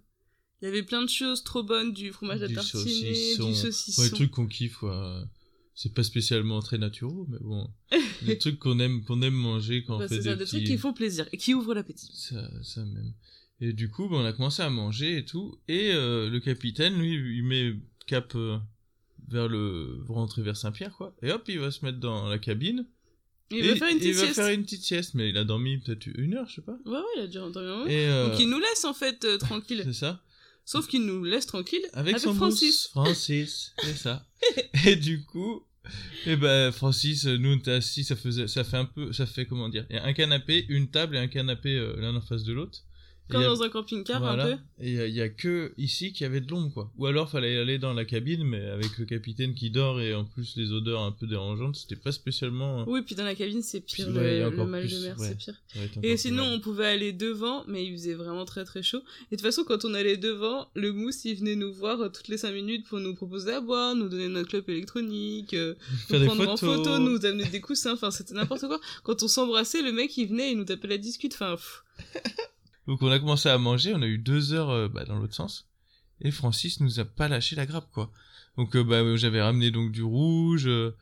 il 0.61 0.65
y 0.65 0.67
avait 0.67 0.83
plein 0.83 1.01
de 1.01 1.09
choses 1.09 1.43
trop 1.43 1.63
bonnes, 1.63 1.93
du 1.93 2.11
fromage 2.11 2.41
à 2.43 2.49
tartiner, 2.49 3.37
du 3.37 3.55
saucisson. 3.55 4.01
Ouais, 4.01 4.09
des 4.09 4.15
trucs 4.15 4.31
qu'on 4.31 4.47
kiffe, 4.47 4.77
quoi. 4.77 5.23
C'est 5.81 5.93
pas 5.93 6.03
spécialement 6.03 6.59
très 6.59 6.77
naturel, 6.77 7.25
mais 7.29 7.37
bon. 7.39 7.69
des 8.23 8.37
trucs 8.37 8.59
qu'on 8.59 8.79
aime, 8.79 9.03
qu'on 9.05 9.21
aime 9.21 9.33
manger 9.33 9.85
quand 9.85 9.95
on 9.95 9.99
bah, 9.99 10.09
fait 10.09 10.17
des, 10.17 10.23
ça, 10.23 10.35
des 10.35 10.45
trucs 10.45 10.65
qui 10.65 10.77
font 10.77 10.91
plaisir 10.91 11.25
et 11.31 11.37
qui 11.37 11.53
ouvrent 11.53 11.73
l'appétit. 11.73 12.11
Ça, 12.13 12.49
ça 12.63 12.83
même. 12.83 13.13
Et 13.61 13.71
du 13.71 13.89
coup, 13.89 14.09
bah, 14.09 14.17
on 14.17 14.25
a 14.25 14.33
commencé 14.33 14.61
à 14.61 14.69
manger 14.69 15.19
et 15.19 15.25
tout. 15.25 15.57
Et 15.69 15.91
euh, 15.93 16.29
le 16.29 16.39
capitaine, 16.41 16.99
lui, 16.99 17.13
il 17.37 17.43
met 17.43 17.75
cap 18.07 18.33
euh, 18.35 18.57
vers 19.29 19.47
le 19.47 20.03
rentrer 20.09 20.41
vers 20.41 20.57
Saint-Pierre 20.57 20.93
quoi. 20.95 21.15
Et 21.21 21.31
hop 21.31 21.43
il 21.47 21.59
va 21.59 21.71
se 21.71 21.85
mettre 21.85 21.99
dans 21.99 22.27
la 22.27 22.39
cabine. 22.39 22.85
Il 23.51 23.67
va 23.67 23.75
faire 23.75 23.89
une 23.89 23.97
petite 23.97 24.09
il 24.09 24.15
va 24.15 24.33
faire 24.33 24.49
une 24.49 24.63
petite 24.63 24.83
sieste 24.83 25.15
mais 25.15 25.29
il 25.29 25.37
a 25.37 25.43
dormi 25.43 25.77
peut-être 25.77 26.07
une 26.07 26.35
heure 26.35 26.47
je 26.49 26.55
sais 26.55 26.61
pas. 26.61 26.77
Ouais 26.85 26.97
ouais 26.97 27.03
il 27.17 27.21
a 27.21 27.27
déjà 27.27 27.47
dormi 27.49 27.69
un 27.69 27.87
euh, 27.89 28.29
donc 28.29 28.39
il 28.39 28.49
nous 28.49 28.59
laisse 28.59 28.85
en 28.85 28.93
fait 28.93 29.23
euh, 29.25 29.37
tranquille. 29.37 29.81
C'est 29.85 29.93
ça. 29.93 30.21
Sauf 30.65 30.87
qu'il 30.87 31.03
nous 31.03 31.23
laisse 31.23 31.47
tranquille 31.47 31.81
avec, 31.93 32.19
son 32.19 32.35
Francis. 32.35 32.89
Francis 32.89 33.73
c'est 33.81 33.97
ça. 33.97 34.27
Et 34.85 34.95
du 34.95 35.25
coup 35.25 35.63
et 36.25 36.35
ben 36.35 36.71
Francis 36.71 37.25
nous 37.25 37.59
on 37.65 37.69
assis 37.69 38.03
ça 38.03 38.15
faisait 38.15 38.47
ça 38.47 38.63
fait 38.63 38.77
un 38.77 38.85
peu 38.85 39.13
ça 39.13 39.25
fait 39.25 39.45
comment 39.45 39.69
dire 39.69 39.85
il 39.89 39.95
y 39.95 39.99
a 39.99 40.05
un 40.05 40.13
canapé 40.13 40.65
une 40.69 40.89
table 40.89 41.15
et 41.15 41.19
un 41.19 41.27
canapé 41.27 41.79
l'un 41.97 42.15
en 42.15 42.21
face 42.21 42.43
de 42.43 42.53
l'autre 42.53 42.83
comme 43.29 43.43
dans 43.43 43.63
un 43.63 43.69
camping-car 43.69 44.23
un 44.23 44.37
peu. 44.37 44.57
Et 44.81 44.93
il 45.07 45.15
y, 45.15 45.21
a 45.21 45.29
que 45.29 45.73
ici 45.77 46.13
qui 46.13 46.25
avait 46.25 46.41
de 46.41 46.49
l'ombre 46.49 46.73
quoi. 46.73 46.91
Ou 46.97 47.05
alors 47.05 47.29
fallait 47.29 47.57
aller 47.57 47.77
dans 47.77 47.93
la 47.93 48.05
cabine 48.05 48.43
mais 48.43 48.65
avec 48.67 48.97
le 48.97 49.05
capitaine 49.05 49.53
qui 49.53 49.69
dort 49.69 50.01
et 50.01 50.13
en 50.13 50.25
plus 50.25 50.55
les 50.55 50.71
odeurs 50.71 51.01
un 51.01 51.11
peu 51.11 51.27
dérangeantes, 51.27 51.75
c'était 51.75 51.95
pas 51.95 52.11
spécialement. 52.11 52.85
Oui, 52.87 53.01
puis 53.01 53.15
dans 53.15 53.23
la 53.23 53.35
cabine 53.35 53.61
c'est 53.61 53.81
pire 53.81 54.09
le, 54.09 54.49
mal 54.65 54.87
de 54.87 54.99
mer, 54.99 55.15
c'est 55.19 55.37
pire. 55.37 55.55
et 56.01 56.17
sinon 56.17 56.43
on 56.43 56.59
pouvait 56.59 56.87
aller 56.87 57.13
devant 57.13 57.63
mais 57.67 57.85
il 57.85 57.91
faisait 57.93 58.13
vraiment 58.13 58.45
très 58.45 58.65
très 58.65 58.83
chaud. 58.83 59.01
Et 59.31 59.35
de 59.35 59.41
toute 59.41 59.41
façon 59.41 59.63
quand 59.63 59.85
on 59.85 59.93
allait 59.93 60.17
devant, 60.17 60.69
le 60.73 60.91
mousse 60.91 61.25
il 61.25 61.35
venait 61.35 61.55
nous 61.55 61.73
voir 61.73 61.99
euh, 62.01 62.09
toutes 62.09 62.29
les 62.29 62.37
5 62.37 62.51
minutes 62.51 62.87
pour 62.87 62.99
nous 62.99 63.15
proposer 63.15 63.53
à 63.53 63.61
boire, 63.61 63.95
nous 63.95 64.09
donner 64.09 64.27
notre 64.27 64.49
club 64.49 64.69
électronique, 64.69 65.53
euh, 65.53 65.75
nous 66.09 66.25
prendre 66.25 66.49
en 66.49 66.57
photo, 66.57 66.99
nous 66.99 67.25
amener 67.25 67.45
des 67.45 67.61
coussins, 67.61 67.93
enfin 67.93 68.11
c'était 68.11 68.33
n'importe 68.33 68.61
quoi. 68.61 68.79
Quand 69.03 69.23
on 69.23 69.27
s'embrassait, 69.27 69.81
le 69.81 69.91
mec 69.91 70.17
il 70.17 70.27
venait 70.27 70.49
et 70.49 70.51
il 70.51 70.57
nous 70.57 70.65
tapait 70.65 70.87
la 70.87 70.97
discute, 70.97 71.33
enfin 71.33 71.55
donc 72.87 73.01
on 73.01 73.11
a 73.11 73.19
commencé 73.19 73.49
à 73.49 73.57
manger, 73.57 73.93
on 73.93 74.01
a 74.01 74.07
eu 74.07 74.17
deux 74.17 74.53
heures 74.53 74.71
euh, 74.71 74.87
bah, 74.87 75.05
dans 75.05 75.17
l'autre 75.17 75.35
sens. 75.35 75.67
Et 76.21 76.31
Francis 76.31 76.79
nous 76.79 76.99
a 76.99 77.05
pas 77.05 77.27
lâché 77.27 77.55
la 77.55 77.65
grappe, 77.65 77.89
quoi. 77.91 78.11
Donc 78.57 78.75
euh, 78.75 78.83
bah, 78.83 79.15
j'avais 79.15 79.41
ramené 79.41 79.71
donc 79.71 79.91
du 79.91 80.03
rouge, 80.03 80.67
euh, 80.67 80.95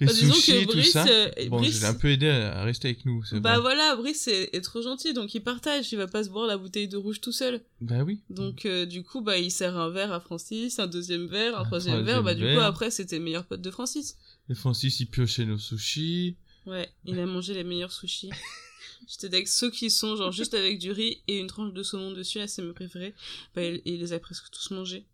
les 0.00 0.06
bah, 0.08 0.12
sushis, 0.12 0.66
tout 0.66 0.82
ça. 0.82 1.04
bon, 1.48 1.62
je 1.62 1.80
l'ai 1.80 1.84
un 1.84 1.94
peu 1.94 2.08
aidé 2.08 2.28
à, 2.28 2.62
rester 2.62 2.88
avec 2.88 3.06
nous. 3.06 3.22
Bah 3.34 3.58
voilà, 3.58 3.96
Brice 3.96 4.28
est, 4.28 4.60
trop 4.62 4.82
gentil, 4.82 5.14
donc 5.14 5.34
il 5.34 5.40
partage. 5.40 5.92
Il 5.92 5.96
va 5.96 6.06
pas 6.06 6.24
se 6.24 6.30
boire 6.30 6.46
la 6.46 6.58
bouteille 6.58 6.88
de 6.88 6.96
rouge 6.96 7.20
tout 7.20 7.32
seul. 7.32 7.62
Bah 7.80 8.02
oui. 8.04 8.20
Donc 8.28 8.66
du 8.66 9.02
coup, 9.02 9.22
bah 9.22 9.38
il 9.38 9.50
sert 9.50 9.76
un 9.76 9.90
verre 9.90 10.12
à 10.12 10.20
Francis, 10.20 10.78
un 10.78 10.86
deuxième 10.86 11.26
verre, 11.26 11.58
un, 11.58 11.64
troisième, 11.64 12.02
verre. 12.02 12.22
Bah 12.22 12.34
du 12.34 12.42
coup 12.42 12.60
après 12.60 12.90
c'était 12.90 13.18
le 13.18 13.24
meilleur 13.24 13.46
pote 13.46 13.62
de 13.62 13.70
Francis. 13.70 14.16
Et 14.50 14.54
Francis 14.54 15.00
il 15.00 15.06
piochait 15.06 15.46
nos 15.46 15.58
sushis. 15.58 16.36
Ouais, 16.66 16.88
il 17.04 17.18
a 17.18 17.26
mangé 17.26 17.54
les 17.54 17.64
meilleurs 17.64 17.92
sushis. 17.92 18.30
J'étais 19.08 19.34
avec 19.34 19.48
ceux 19.48 19.70
qui 19.70 19.90
sont 19.90 20.16
genre 20.16 20.32
juste 20.32 20.52
avec 20.52 20.78
du 20.78 20.92
riz 20.92 21.22
et 21.28 21.38
une 21.38 21.46
tranche 21.46 21.72
de 21.72 21.82
saumon 21.82 22.12
dessus, 22.12 22.38
là 22.38 22.46
c'est 22.46 22.60
mes 22.60 22.74
préférés. 22.74 23.14
Bah, 23.54 23.62
il, 23.64 23.98
les 23.98 24.12
a 24.12 24.18
presque 24.18 24.50
tous 24.50 24.70
mangés. 24.70 25.06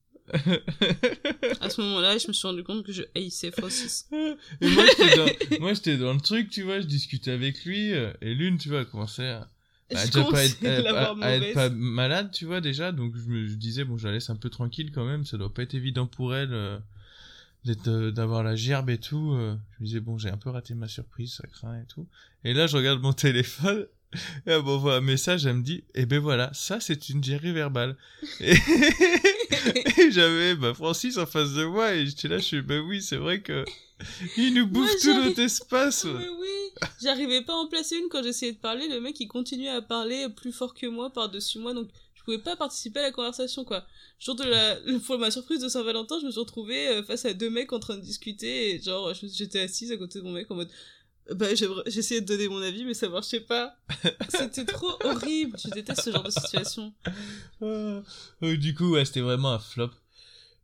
à 1.61 1.71
ce 1.71 1.81
moment-là, 1.83 2.19
je 2.19 2.27
me 2.29 2.33
suis 2.33 2.47
rendu 2.49 2.65
compte 2.65 2.85
que 2.85 2.93
je 2.93 3.03
haïssais 3.15 3.53
Francis. 3.53 4.09
Et 4.61 4.69
moi, 4.69 4.85
j'étais 5.75 5.97
dans, 5.97 6.13
le 6.13 6.21
truc, 6.21 6.51
tu 6.51 6.63
vois, 6.63 6.81
je 6.81 6.87
discutais 6.87 7.31
avec 7.31 7.65
lui, 7.65 7.93
euh, 7.93 8.11
et 8.23 8.35
l'une, 8.35 8.57
tu 8.57 8.71
vois, 8.71 8.85
commençait 8.87 9.29
à, 9.29 9.51
à 9.95 10.07
déjà 10.07 10.25
pas 10.25 10.45
être, 10.45 10.65
être, 10.65 11.53
pas 11.53 11.69
malade, 11.69 12.31
tu 12.33 12.47
vois, 12.47 12.63
déjà, 12.63 12.91
donc 12.91 13.15
je 13.17 13.29
me 13.29 13.47
disais, 13.55 13.85
bon, 13.85 13.99
je 13.99 14.09
la 14.09 14.15
laisse 14.15 14.31
un 14.31 14.37
peu 14.37 14.49
tranquille 14.49 14.91
quand 14.93 15.05
même, 15.05 15.25
ça 15.27 15.37
doit 15.37 15.53
pas 15.53 15.63
être 15.63 15.75
évident 15.75 16.07
pour 16.07 16.35
elle. 16.35 16.81
D'avoir 17.65 18.43
la 18.43 18.57
gerbe 18.57 18.91
et 18.91 18.99
tout 18.99 19.33
euh, 19.33 19.57
je 19.73 19.83
me 19.83 19.87
disais 19.87 20.01
bon 20.01 20.19
j'ai 20.19 20.29
un 20.29 20.37
peu 20.37 20.51
raté 20.51 20.75
ma 20.75 20.87
surprise 20.87 21.33
ça 21.33 21.47
craint 21.47 21.81
et 21.81 21.87
tout. 21.87 22.07
Et 22.45 22.53
là 22.53 22.67
je 22.67 22.77
regarde 22.77 23.01
mon 23.01 23.13
téléphone 23.15 23.87
et 24.47 24.51
elle 24.51 24.63
m'envoie 24.63 24.97
un 24.97 25.01
message 25.01 25.47
elle 25.47 25.57
me 25.57 25.63
dit 25.63 25.83
eh 25.95 26.05
ben 26.05 26.19
voilà 26.19 26.51
ça 26.53 26.79
c'est 26.79 27.09
une 27.09 27.23
diarrhée 27.23 27.53
verbale. 27.53 27.97
Et, 29.97 30.11
j'avais 30.11 30.57
bah, 30.57 30.75
Francis 30.75 31.17
en 31.17 31.25
face 31.25 31.55
de 31.55 31.65
moi 31.65 31.95
et 31.95 32.07
j'étais 32.07 32.29
là 32.29 32.37
je 32.37 32.45
suis 32.45 32.61
ben 32.61 32.81
oui 32.81 33.01
c'est 33.01 33.17
vrai 33.17 33.41
que 33.41 33.65
il 34.37 34.53
nous 34.53 34.67
bouffe 34.67 35.01
tout 35.01 35.15
notre 35.15 35.41
espace. 35.41 36.05
Mais 36.05 36.29
oui 36.29 36.91
j'arrivais 37.03 37.41
pas 37.41 37.55
à 37.55 37.57
en 37.57 37.67
placer 37.67 37.97
une 37.97 38.09
quand 38.11 38.23
j'essayais 38.23 38.53
de 38.53 38.59
parler 38.59 38.89
le 38.89 39.01
mec 39.01 39.19
il 39.21 39.29
continuait 39.29 39.71
à 39.71 39.81
parler 39.81 40.29
plus 40.29 40.53
fort 40.53 40.75
que 40.75 40.87
moi 40.87 41.11
par 41.11 41.31
dessus 41.31 41.59
moi 41.59 41.73
donc 41.73 41.89
pouvais 42.25 42.39
pas 42.39 42.57
participer 42.57 43.01
à 43.01 43.03
la 43.03 43.13
conversation, 43.13 43.65
quoi. 43.65 43.87
Jour 44.19 44.35
de 44.35 44.45
la, 44.45 44.77
pour 45.07 45.19
ma 45.19 45.31
surprise 45.31 45.61
de 45.61 45.69
Saint-Valentin, 45.69 46.19
je 46.21 46.27
me 46.27 46.31
suis 46.31 46.41
retrouvée 46.41 46.89
euh, 46.89 47.03
face 47.03 47.25
à 47.25 47.35
deux 47.35 47.51
mecs 47.51 47.73
en 47.73 47.79
train 47.79 47.97
de 47.97 48.01
discuter 48.01 48.75
et 48.75 48.83
genre, 48.83 49.13
j'étais 49.15 49.61
assise 49.61 49.93
à 49.93 49.97
côté 49.97 50.19
de 50.19 50.25
mon 50.25 50.33
mec 50.33 50.51
en 50.51 50.57
mode, 50.57 50.71
bah, 51.35 51.55
j'essayais 51.87 52.21
de 52.21 52.27
donner 52.27 52.49
mon 52.49 52.61
avis, 52.61 52.85
mais 52.85 52.95
ça 52.95 53.09
marchait 53.09 53.41
pas. 53.41 53.77
C'était 54.29 54.65
trop 54.65 54.93
horrible. 55.05 55.57
Je 55.63 55.71
déteste 55.71 56.03
ce 56.03 56.11
genre 56.11 56.23
de 56.23 56.31
situation. 56.31 56.93
Ah. 57.63 58.03
du 58.41 58.75
coup, 58.75 58.93
ouais, 58.93 59.05
c'était 59.05 59.21
vraiment 59.21 59.53
un 59.53 59.59
flop. 59.59 59.91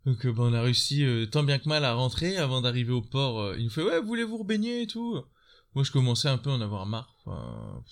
Donc, 0.06 0.24
euh, 0.26 0.32
bah, 0.32 0.42
on 0.44 0.52
a 0.52 0.62
réussi 0.62 1.04
euh, 1.04 1.26
tant 1.26 1.42
bien 1.42 1.58
que 1.58 1.68
mal 1.68 1.84
à 1.84 1.94
rentrer 1.94 2.36
avant 2.36 2.60
d'arriver 2.60 2.92
au 2.92 3.02
port. 3.02 3.54
il 3.56 3.64
nous 3.64 3.70
fait, 3.70 3.82
ouais, 3.82 4.00
voulez-vous 4.00 4.38
rebaigner 4.38 4.82
et 4.82 4.86
tout? 4.86 5.22
Moi, 5.74 5.84
je 5.84 5.92
commençais 5.92 6.28
un 6.28 6.38
peu 6.38 6.50
à 6.50 6.54
en 6.54 6.60
avoir 6.60 6.86
marre. 6.86 7.16
Enfin, 7.24 7.82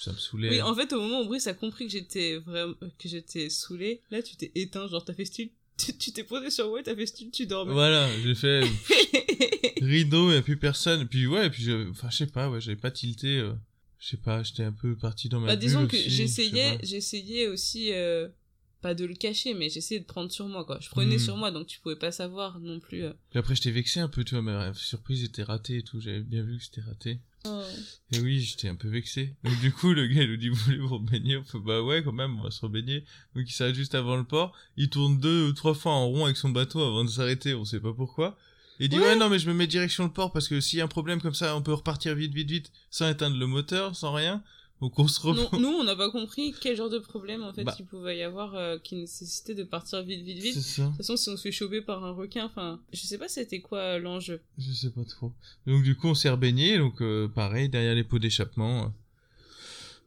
ça 0.00 0.12
me 0.12 0.18
saoulait. 0.18 0.50
Oui, 0.50 0.62
en 0.62 0.74
fait, 0.74 0.92
au 0.92 1.00
moment 1.00 1.22
où 1.22 1.26
Brice 1.26 1.46
a 1.46 1.54
compris 1.54 1.86
que 1.86 1.92
j'étais 1.92 2.36
vraiment, 2.38 2.74
que 2.98 3.08
j'étais 3.08 3.48
saoulé, 3.50 4.02
là, 4.10 4.22
tu 4.22 4.36
t'es 4.36 4.50
éteint, 4.54 4.88
genre, 4.88 5.04
t'as 5.04 5.14
fait 5.14 5.24
style, 5.24 5.50
tu 5.98 6.12
t'es 6.12 6.24
posé 6.24 6.50
sur 6.50 6.68
moi 6.68 6.82
t'as 6.82 6.94
fait 6.94 7.06
style, 7.06 7.30
tu 7.30 7.46
dormais. 7.46 7.72
Voilà, 7.72 8.08
j'ai 8.22 8.34
fait 8.34 8.62
rideau, 9.80 10.32
et 10.32 10.42
puis 10.42 10.56
personne. 10.56 11.02
Et 11.02 11.06
puis, 11.06 11.26
ouais, 11.26 11.46
et 11.46 11.50
puis, 11.50 11.62
je, 11.62 11.90
enfin, 11.90 12.10
je 12.10 12.16
sais 12.16 12.26
pas, 12.26 12.50
ouais, 12.50 12.60
j'avais 12.60 12.76
pas 12.76 12.90
tilté, 12.90 13.38
euh, 13.38 13.52
je 13.98 14.08
sais 14.08 14.16
pas, 14.16 14.42
j'étais 14.42 14.64
un 14.64 14.72
peu 14.72 14.96
parti 14.96 15.28
dans 15.28 15.40
ma 15.40 15.48
bah, 15.48 15.56
disons 15.56 15.86
que 15.86 15.96
j'essayais, 15.96 16.78
j'essayais 16.82 17.46
aussi, 17.48 17.92
euh, 17.92 18.28
pas 18.80 18.94
de 18.94 19.04
le 19.04 19.14
cacher, 19.14 19.54
mais 19.54 19.68
j'essayais 19.68 20.00
de 20.00 20.06
prendre 20.06 20.30
sur 20.30 20.48
moi, 20.48 20.64
quoi. 20.64 20.78
Je 20.80 20.88
prenais 20.88 21.16
hmm. 21.16 21.20
sur 21.20 21.36
moi, 21.36 21.50
donc 21.50 21.66
tu 21.66 21.80
pouvais 21.80 21.96
pas 21.96 22.12
savoir 22.12 22.60
non 22.60 22.80
plus. 22.80 23.04
Euh. 23.04 23.12
Puis 23.30 23.38
après, 23.38 23.54
j'étais 23.54 23.70
vexé 23.70 24.00
un 24.00 24.08
peu, 24.08 24.24
tu 24.24 24.34
vois, 24.34 24.42
ma 24.42 24.72
surprise 24.74 25.24
était 25.24 25.42
ratée 25.42 25.78
et 25.78 25.82
tout, 25.82 26.00
j'avais 26.00 26.20
bien 26.20 26.42
vu 26.42 26.58
que 26.58 26.64
c'était 26.64 26.80
raté. 26.80 27.20
Oh. 27.44 27.62
Et 28.12 28.20
oui, 28.20 28.40
j'étais 28.40 28.68
un 28.68 28.74
peu 28.74 28.88
vexé. 28.88 29.34
Donc 29.44 29.58
du 29.60 29.72
coup, 29.72 29.92
le 29.92 30.06
gars, 30.06 30.22
il 30.22 30.30
nous 30.30 30.36
dit, 30.36 30.48
vous 30.48 30.56
voulez 30.56 30.78
vous 30.78 30.98
rebaigner? 30.98 31.36
On 31.36 31.44
fait, 31.44 31.58
bah 31.58 31.82
ouais, 31.82 32.02
quand 32.02 32.12
même, 32.12 32.38
on 32.38 32.42
va 32.42 32.50
se 32.50 32.60
rebaigner. 32.60 33.04
Donc 33.34 33.48
il 33.48 33.52
s'arrête 33.52 33.74
juste 33.74 33.94
avant 33.94 34.16
le 34.16 34.24
port. 34.24 34.56
Il 34.76 34.90
tourne 34.90 35.18
deux 35.18 35.48
ou 35.48 35.52
trois 35.52 35.74
fois 35.74 35.92
en 35.92 36.06
rond 36.08 36.24
avec 36.24 36.36
son 36.36 36.50
bateau 36.50 36.82
avant 36.82 37.04
de 37.04 37.10
s'arrêter, 37.10 37.54
on 37.54 37.64
sait 37.64 37.80
pas 37.80 37.92
pourquoi. 37.92 38.36
Il 38.80 38.88
dit, 38.88 38.98
ouais. 38.98 39.16
non, 39.16 39.28
mais 39.28 39.38
je 39.38 39.48
me 39.48 39.54
mets 39.54 39.66
direction 39.66 40.04
le 40.04 40.12
port 40.12 40.32
parce 40.32 40.46
que 40.46 40.60
s'il 40.60 40.78
y 40.78 40.82
a 40.82 40.84
un 40.84 40.88
problème 40.88 41.20
comme 41.20 41.34
ça, 41.34 41.56
on 41.56 41.62
peut 41.62 41.72
repartir 41.72 42.14
vite, 42.14 42.32
vite, 42.32 42.50
vite, 42.50 42.72
sans 42.90 43.08
éteindre 43.08 43.36
le 43.36 43.46
moteur, 43.46 43.96
sans 43.96 44.12
rien. 44.12 44.42
Donc 44.80 44.96
on 44.98 45.08
se 45.08 45.26
non, 45.26 45.48
nous, 45.58 45.68
on 45.68 45.84
n'a 45.84 45.96
pas 45.96 46.10
compris 46.10 46.54
quel 46.60 46.76
genre 46.76 46.88
de 46.88 47.00
problème 47.00 47.42
en 47.42 47.52
fait 47.52 47.64
bah. 47.64 47.74
il 47.78 47.84
pouvait 47.84 48.18
y 48.18 48.22
avoir 48.22 48.54
euh, 48.54 48.78
qui 48.78 48.94
nécessitait 48.94 49.54
de 49.54 49.64
partir 49.64 50.02
vite, 50.02 50.22
vite, 50.22 50.38
vite. 50.38 50.56
De 50.56 50.86
toute 50.86 50.96
façon, 50.96 51.16
si 51.16 51.28
on 51.30 51.36
se 51.36 51.42
fait 51.42 51.52
choper 51.52 51.80
par 51.80 52.04
un 52.04 52.12
requin, 52.12 52.44
enfin, 52.44 52.80
je 52.92 53.00
sais 53.00 53.18
pas 53.18 53.28
c'était 53.28 53.60
quoi 53.60 53.78
euh, 53.78 53.98
l'enjeu. 53.98 54.40
Je 54.56 54.72
sais 54.72 54.90
pas 54.90 55.04
trop. 55.04 55.32
Donc 55.66 55.82
du 55.82 55.96
coup, 55.96 56.06
on 56.06 56.14
s'est 56.14 56.30
rebaigné, 56.30 56.78
donc 56.78 57.02
euh, 57.02 57.26
pareil 57.26 57.68
derrière 57.68 57.96
les 57.96 58.04
pots 58.04 58.20
d'échappement 58.20 58.94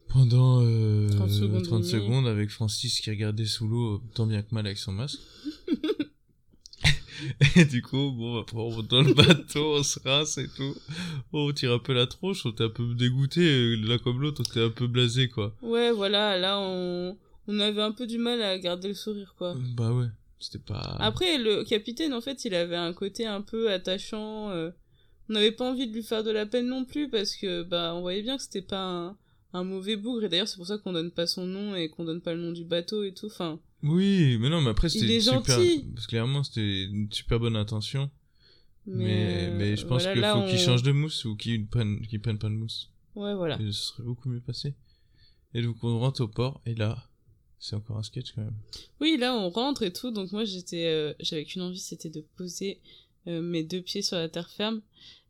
pendant 0.07 0.59
30 0.59 1.29
secondes, 1.29 1.63
30 1.63 1.83
secondes 1.85 2.27
avec 2.27 2.49
Francis 2.49 2.99
qui 2.99 3.09
regardait 3.09 3.45
sous 3.45 3.67
l'eau 3.67 4.01
tant 4.13 4.25
bien 4.25 4.41
que 4.41 4.53
mal 4.53 4.65
avec 4.65 4.77
son 4.77 4.93
masque. 4.93 5.19
Et 7.55 7.65
du 7.65 7.81
coup, 7.81 8.11
bon, 8.11 8.39
après, 8.39 8.57
on 8.57 8.71
monte 8.71 8.87
dans 8.87 9.01
le 9.01 9.13
bateau, 9.13 9.75
on 9.77 9.83
se 9.83 9.99
rince 9.99 10.37
et 10.37 10.47
tout. 10.47 10.75
On 11.33 11.51
tire 11.51 11.73
un 11.73 11.79
peu 11.79 11.93
la 11.93 12.07
tronche, 12.07 12.45
on 12.45 12.51
était 12.51 12.63
un 12.63 12.69
peu 12.69 12.93
dégoûté, 12.95 13.75
l'un 13.77 13.97
comme 13.97 14.21
l'autre, 14.21 14.41
on 14.45 14.49
était 14.49 14.63
un 14.63 14.69
peu 14.69 14.87
blasé, 14.87 15.29
quoi. 15.29 15.55
Ouais, 15.61 15.91
voilà, 15.91 16.37
là, 16.37 16.59
on, 16.59 17.17
on 17.47 17.59
avait 17.59 17.81
un 17.81 17.91
peu 17.91 18.07
du 18.07 18.17
mal 18.17 18.41
à 18.41 18.57
garder 18.57 18.89
le 18.89 18.93
sourire, 18.93 19.35
quoi. 19.37 19.55
Bah 19.75 19.91
ouais, 19.91 20.07
c'était 20.39 20.63
pas... 20.63 20.97
Après, 20.99 21.37
le 21.37 21.63
capitaine, 21.63 22.13
en 22.13 22.21
fait, 22.21 22.45
il 22.45 22.55
avait 22.55 22.75
un 22.75 22.93
côté 22.93 23.25
un 23.25 23.41
peu 23.41 23.71
attachant, 23.71 24.49
euh, 24.49 24.71
on 25.29 25.33
n'avait 25.33 25.51
pas 25.51 25.69
envie 25.69 25.87
de 25.87 25.93
lui 25.93 26.03
faire 26.03 26.23
de 26.23 26.31
la 26.31 26.45
peine 26.45 26.67
non 26.67 26.85
plus, 26.85 27.09
parce 27.09 27.35
que, 27.35 27.63
bah, 27.63 27.93
on 27.95 28.01
voyait 28.01 28.23
bien 28.23 28.37
que 28.37 28.43
c'était 28.43 28.61
pas 28.61 28.83
un, 28.83 29.17
un 29.53 29.63
mauvais 29.63 29.95
bougre, 29.95 30.25
et 30.25 30.29
d'ailleurs, 30.29 30.47
c'est 30.47 30.57
pour 30.57 30.67
ça 30.67 30.77
qu'on 30.77 30.93
donne 30.93 31.11
pas 31.11 31.27
son 31.27 31.45
nom 31.45 31.75
et 31.75 31.89
qu'on 31.89 32.05
donne 32.05 32.21
pas 32.21 32.33
le 32.33 32.41
nom 32.41 32.51
du 32.51 32.65
bateau 32.65 33.03
et 33.03 33.13
tout, 33.13 33.27
enfin... 33.27 33.59
Oui, 33.83 34.37
mais 34.39 34.49
non, 34.49 34.61
mais 34.61 34.69
après 34.69 34.89
c'était 34.89 35.19
super. 35.19 35.41
Parce 35.43 36.05
que 36.05 36.09
clairement 36.09 36.43
c'était 36.43 36.83
une 36.83 37.11
super 37.11 37.39
bonne 37.39 37.55
intention. 37.55 38.09
Mais, 38.87 39.51
mais, 39.51 39.77
je 39.77 39.85
pense 39.85 40.03
qu'il 40.07 40.23
faut 40.23 40.47
qu'il 40.47 40.57
change 40.57 40.81
de 40.81 40.91
mousse 40.91 41.25
ou 41.25 41.35
qu'il 41.35 41.67
prenne, 41.67 42.01
qu'il 42.07 42.19
prenne 42.19 42.39
pas 42.39 42.49
de 42.49 42.55
mousse. 42.55 42.89
Ouais, 43.15 43.35
voilà. 43.35 43.61
Et 43.61 43.67
ce 43.67 43.89
serait 43.89 44.03
beaucoup 44.03 44.27
mieux 44.27 44.41
passé. 44.41 44.73
Et 45.53 45.61
donc 45.61 45.83
on 45.83 45.99
rentre 45.99 46.21
au 46.21 46.27
port 46.27 46.61
et 46.65 46.73
là, 46.73 47.07
c'est 47.59 47.75
encore 47.75 47.97
un 47.97 48.03
sketch 48.03 48.31
quand 48.33 48.41
même. 48.41 48.57
Oui, 48.99 49.17
là 49.19 49.35
on 49.35 49.49
rentre 49.49 49.83
et 49.83 49.93
tout. 49.93 50.11
Donc 50.11 50.31
moi 50.31 50.45
j'étais, 50.45 50.87
euh, 50.87 51.13
j'avais 51.19 51.45
qu'une 51.45 51.61
envie, 51.61 51.79
c'était 51.79 52.09
de 52.09 52.25
poser 52.37 52.79
euh, 53.27 53.41
mes 53.41 53.63
deux 53.63 53.81
pieds 53.81 54.01
sur 54.01 54.17
la 54.17 54.29
terre 54.29 54.49
ferme. 54.49 54.81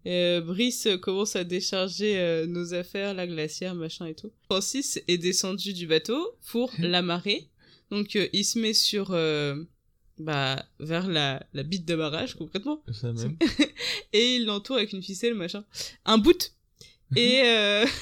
Euh, 0.07 0.41
Brice 0.41 0.87
commence 1.01 1.35
à 1.35 1.43
décharger 1.43 2.17
euh, 2.19 2.47
nos 2.47 2.73
affaires, 2.73 3.13
la 3.13 3.27
glacière, 3.27 3.75
machin 3.75 4.07
et 4.07 4.15
tout. 4.15 4.31
Francis 4.45 4.99
est 5.07 5.17
descendu 5.17 5.73
du 5.73 5.85
bateau 5.87 6.35
pour 6.47 6.71
l'amarrer 6.79 7.49
donc 7.91 8.15
euh, 8.15 8.27
il 8.33 8.45
se 8.45 8.57
met 8.57 8.73
sur 8.73 9.11
euh, 9.11 9.55
bah 10.17 10.65
vers 10.79 11.07
la, 11.07 11.45
la 11.53 11.63
bite 11.63 11.85
d'amarrage 11.85 12.35
concrètement. 12.35 12.81
Ça 12.91 13.11
même. 13.11 13.37
et 14.13 14.35
il 14.35 14.45
l'entoure 14.45 14.77
avec 14.77 14.93
une 14.93 15.03
ficelle 15.03 15.35
machin. 15.35 15.65
Un 16.05 16.17
bout. 16.17 16.53
et 17.15 17.41
euh... 17.43 17.85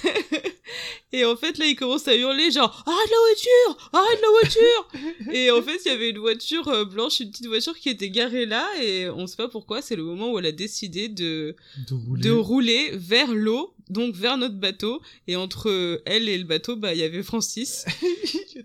et 1.11 1.25
en 1.25 1.35
fait 1.35 1.57
là 1.57 1.65
il 1.65 1.75
commence 1.75 2.07
à 2.07 2.15
hurler 2.15 2.51
genre 2.51 2.83
arrête 2.85 3.09
la 3.09 3.17
voiture 3.27 3.89
arrête 3.93 4.21
la 4.21 4.29
voiture 4.29 5.33
et 5.33 5.51
en 5.51 5.61
fait 5.61 5.79
il 5.85 5.87
y 5.87 5.91
avait 5.91 6.09
une 6.09 6.19
voiture 6.19 6.67
euh, 6.67 6.85
blanche 6.85 7.19
une 7.19 7.31
petite 7.31 7.47
voiture 7.47 7.77
qui 7.77 7.89
était 7.89 8.09
garée 8.09 8.45
là 8.45 8.67
et 8.81 9.09
on 9.09 9.25
sait 9.25 9.37
pas 9.37 9.47
pourquoi 9.47 9.81
c'est 9.81 9.95
le 9.95 10.03
moment 10.03 10.31
où 10.31 10.39
elle 10.39 10.45
a 10.45 10.51
décidé 10.51 11.09
de 11.09 11.55
de 11.89 11.93
rouler, 11.95 12.21
de 12.21 12.31
rouler 12.31 12.91
vers 12.93 13.33
l'eau 13.33 13.73
donc 13.89 14.13
vers 14.13 14.37
notre 14.37 14.55
bateau 14.55 15.01
et 15.27 15.35
entre 15.35 16.01
elle 16.05 16.29
et 16.29 16.37
le 16.37 16.43
bateau 16.45 16.75
bah 16.75 16.93
il 16.93 16.99
y 16.99 17.03
avait 17.03 17.23
Francis 17.23 17.85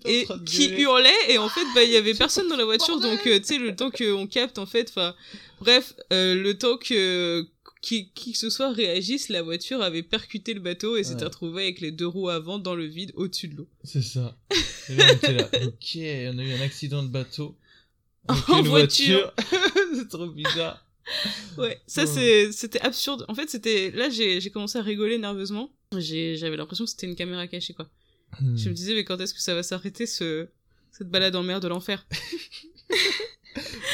et 0.05 0.27
qui 0.47 0.69
hurlait 0.69 1.11
et 1.29 1.39
en 1.39 1.49
fait 1.49 1.65
bah 1.75 1.83
il 1.83 1.91
y 1.91 1.97
avait 1.97 2.15
personne 2.25 2.49
dans 2.49 2.57
la 2.57 2.65
voiture 2.65 3.01
donc 3.01 3.27
euh, 3.27 3.39
tu 3.39 3.45
sais 3.45 3.59
le 3.59 3.75
temps 3.77 3.91
qu'on 3.91 4.27
capte 4.27 4.59
en 4.59 4.67
fait 4.67 4.89
enfin 4.91 5.15
bref 5.61 5.95
euh, 6.13 6.35
le 6.35 6.59
temps 6.59 6.77
que 6.77 7.47
qui, 7.85 8.11
qui 8.15 8.33
que 8.33 8.39
ce 8.39 8.49
soit 8.49 8.73
réagisse, 8.73 9.29
la 9.29 9.43
voiture 9.43 9.83
avait 9.83 10.03
percuté 10.03 10.55
le 10.55 10.61
bateau 10.61 10.97
et 10.97 11.05
s'était 11.05 11.25
retrouvée 11.25 11.65
avec 11.65 11.81
les 11.81 11.93
deux 11.93 12.07
roues 12.07 12.31
avant 12.31 12.59
dans 12.59 12.75
le 12.75 12.87
vide 12.87 13.13
au-dessus 13.15 13.49
de 13.49 13.57
l'eau. 13.57 13.69
C'est 13.83 14.03
ça. 14.03 14.39
Et 14.89 14.95
là, 14.95 15.05
on 15.11 15.15
était 15.15 15.33
là, 15.35 15.49
ok, 15.67 15.99
on 16.35 16.39
a 16.39 16.43
eu 16.43 16.53
un 16.53 16.61
accident 16.63 17.03
de 17.03 17.09
bateau. 17.09 17.55
en 18.27 18.63
voiture. 18.63 19.35
c'est 19.95 20.09
trop 20.09 20.27
bizarre. 20.29 20.83
Ouais, 21.59 21.79
ça 21.87 22.07
c'est 22.07 22.51
c'était 22.53 22.81
absurde. 22.81 23.27
En 23.29 23.35
fait, 23.35 23.51
c'était 23.51 23.91
là 23.91 24.09
j'ai 24.09 24.41
j'ai 24.41 24.49
commencé 24.49 24.79
à 24.79 24.83
rigoler 24.83 25.19
nerveusement. 25.19 25.71
J'ai 25.99 26.37
j'avais 26.37 26.57
l'impression 26.57 26.87
que 26.87 26.91
c'était 26.91 27.07
une 27.07 27.17
caméra 27.17 27.47
cachée 27.47 27.75
quoi. 27.75 27.87
Hmm. 28.41 28.57
Je 28.57 28.69
me 28.69 28.75
disais 28.75 28.95
mais 28.95 29.05
quand 29.05 29.21
est-ce 29.21 29.35
que 29.35 29.41
ça 29.41 29.55
va 29.55 29.63
s'arrêter 29.63 30.07
ce 30.07 30.49
cette 30.91 31.11
balade 31.11 31.35
en 31.37 31.43
mer 31.43 31.61
de 31.61 31.69
l'enfer? 31.69 32.07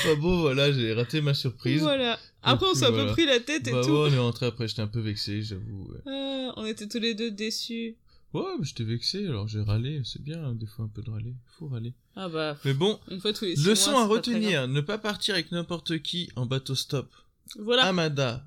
Bah 0.05 0.15
bon, 0.17 0.41
voilà, 0.41 0.73
j'ai 0.73 0.95
raté 0.95 1.21
ma 1.21 1.35
surprise. 1.35 1.83
Voilà. 1.83 2.19
Après, 2.43 2.67
on 2.67 2.75
s'est 2.75 2.87
un 2.87 2.93
peu 2.93 3.07
pris 3.09 3.27
la 3.27 3.41
tête 3.41 3.69
et 3.69 3.73
bah 3.73 3.83
tout. 3.85 3.91
Ouais, 3.91 4.09
on 4.11 4.13
est 4.13 4.19
rentré 4.19 4.47
après, 4.47 4.67
j'étais 4.67 4.81
un 4.81 4.87
peu 4.87 5.01
vexé, 5.01 5.43
j'avoue. 5.43 5.93
Ah, 6.07 6.53
on 6.57 6.65
était 6.65 6.89
tous 6.89 6.99
les 6.99 7.15
deux 7.15 7.31
déçus. 7.31 7.97
Ouais, 8.33 8.43
mais 8.59 8.65
j'étais 8.65 8.85
vexé, 8.85 9.27
alors 9.27 9.49
j'ai 9.49 9.61
râlé. 9.61 10.01
C'est 10.05 10.23
bien, 10.23 10.43
hein, 10.43 10.55
des 10.55 10.67
fois, 10.67 10.85
un 10.85 10.89
peu 10.89 11.03
de 11.03 11.11
râler. 11.11 11.35
Faut 11.59 11.69
râler. 11.69 11.93
Ah 12.17 12.29
bah. 12.29 12.57
Mais 12.65 12.73
bon, 12.73 12.99
une 13.11 13.21
fois 13.21 13.33
tous 13.33 13.45
les 13.45 13.57
leçon 13.57 13.91
mois, 13.91 14.03
à 14.03 14.07
retenir 14.07 14.69
ne 14.69 14.81
pas 14.81 14.99
partir 14.99 15.35
avec 15.35 15.53
n'importe 15.53 15.99
qui 16.01 16.31
en 16.37 16.47
bateau 16.47 16.75
stop. 16.75 17.11
Voilà. 17.59 17.85
Amada, 17.85 18.45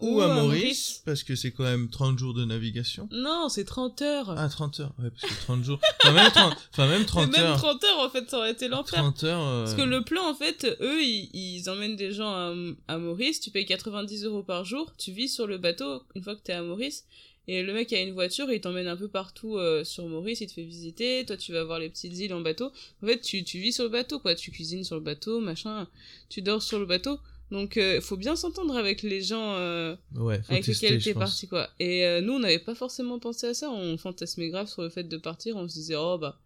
ou, 0.00 0.20
à 0.20 0.34
Maurice, 0.34 1.02
parce 1.04 1.22
que 1.22 1.34
c'est 1.34 1.50
quand 1.50 1.64
même 1.64 1.88
30 1.88 2.18
jours 2.18 2.34
de 2.34 2.44
navigation. 2.44 3.08
Non, 3.12 3.48
c'est 3.48 3.64
30 3.64 4.02
heures. 4.02 4.34
Ah, 4.36 4.48
30 4.48 4.80
heures, 4.80 4.92
ouais, 4.98 5.10
parce 5.10 5.32
que 5.32 5.40
30 5.42 5.64
jours. 5.64 5.80
Enfin, 6.02 6.12
même 6.12 6.30
30, 6.30 6.56
enfin, 6.72 6.88
même 6.88 7.04
30 7.04 7.38
heures. 7.38 7.50
Même 7.50 7.56
30 7.58 7.84
heures, 7.84 7.98
en 8.00 8.10
fait, 8.10 8.30
ça 8.30 8.38
aurait 8.38 8.52
été 8.52 8.68
l'enfer. 8.68 8.98
30 9.00 9.24
heures. 9.24 9.40
Euh, 9.40 9.64
parce 9.64 9.76
que 9.76 9.82
le 9.82 10.02
plan, 10.02 10.28
en 10.28 10.34
fait, 10.34 10.66
eux, 10.80 11.02
ils, 11.02 11.30
ils 11.32 11.70
emmènent 11.70 11.96
des 11.96 12.12
gens 12.12 12.30
à, 12.30 12.54
à, 12.88 12.98
Maurice, 12.98 13.40
tu 13.40 13.50
payes 13.50 13.66
90 13.66 14.24
euros 14.24 14.42
par 14.42 14.64
jour, 14.64 14.92
tu 14.96 15.12
vis 15.12 15.28
sur 15.28 15.46
le 15.46 15.58
bateau 15.58 16.02
une 16.14 16.22
fois 16.22 16.36
que 16.36 16.42
t'es 16.42 16.52
à 16.52 16.62
Maurice, 16.62 17.04
et 17.48 17.62
le 17.62 17.72
mec 17.72 17.92
a 17.94 18.00
une 18.02 18.12
voiture, 18.12 18.52
il 18.52 18.60
t'emmène 18.60 18.88
un 18.88 18.96
peu 18.96 19.08
partout 19.08 19.56
euh, 19.56 19.82
sur 19.82 20.06
Maurice, 20.06 20.42
il 20.42 20.48
te 20.48 20.52
fait 20.52 20.64
visiter, 20.64 21.24
toi 21.26 21.34
tu 21.38 21.52
vas 21.54 21.64
voir 21.64 21.78
les 21.78 21.88
petites 21.88 22.16
îles 22.18 22.34
en 22.34 22.42
bateau. 22.42 22.70
En 23.02 23.06
fait, 23.06 23.20
tu, 23.22 23.42
tu 23.42 23.58
vis 23.58 23.72
sur 23.72 23.84
le 23.84 23.90
bateau, 23.90 24.18
quoi, 24.18 24.34
tu 24.34 24.50
cuisines 24.50 24.84
sur 24.84 24.96
le 24.96 25.00
bateau, 25.00 25.40
machin, 25.40 25.88
tu 26.28 26.42
dors 26.42 26.62
sur 26.62 26.78
le 26.78 26.84
bateau. 26.84 27.18
Donc, 27.50 27.76
il 27.76 27.82
euh, 27.82 28.00
faut 28.00 28.16
bien 28.16 28.36
s'entendre 28.36 28.76
avec 28.76 29.02
les 29.02 29.22
gens 29.22 29.54
euh, 29.54 29.96
ouais, 30.14 30.40
avec 30.48 30.66
lesquels 30.66 31.02
t'es 31.02 31.14
parti, 31.14 31.48
quoi. 31.48 31.70
Et 31.78 32.04
euh, 32.04 32.20
nous, 32.20 32.34
on 32.34 32.38
n'avait 32.40 32.58
pas 32.58 32.74
forcément 32.74 33.18
pensé 33.18 33.46
à 33.46 33.54
ça. 33.54 33.70
On 33.70 33.96
fantasmait 33.96 34.50
grave 34.50 34.68
sur 34.68 34.82
le 34.82 34.90
fait 34.90 35.04
de 35.04 35.16
partir. 35.16 35.56
On 35.56 35.66
se 35.66 35.74
disait, 35.74 35.96
oh 35.96 36.18
bah, 36.18 36.38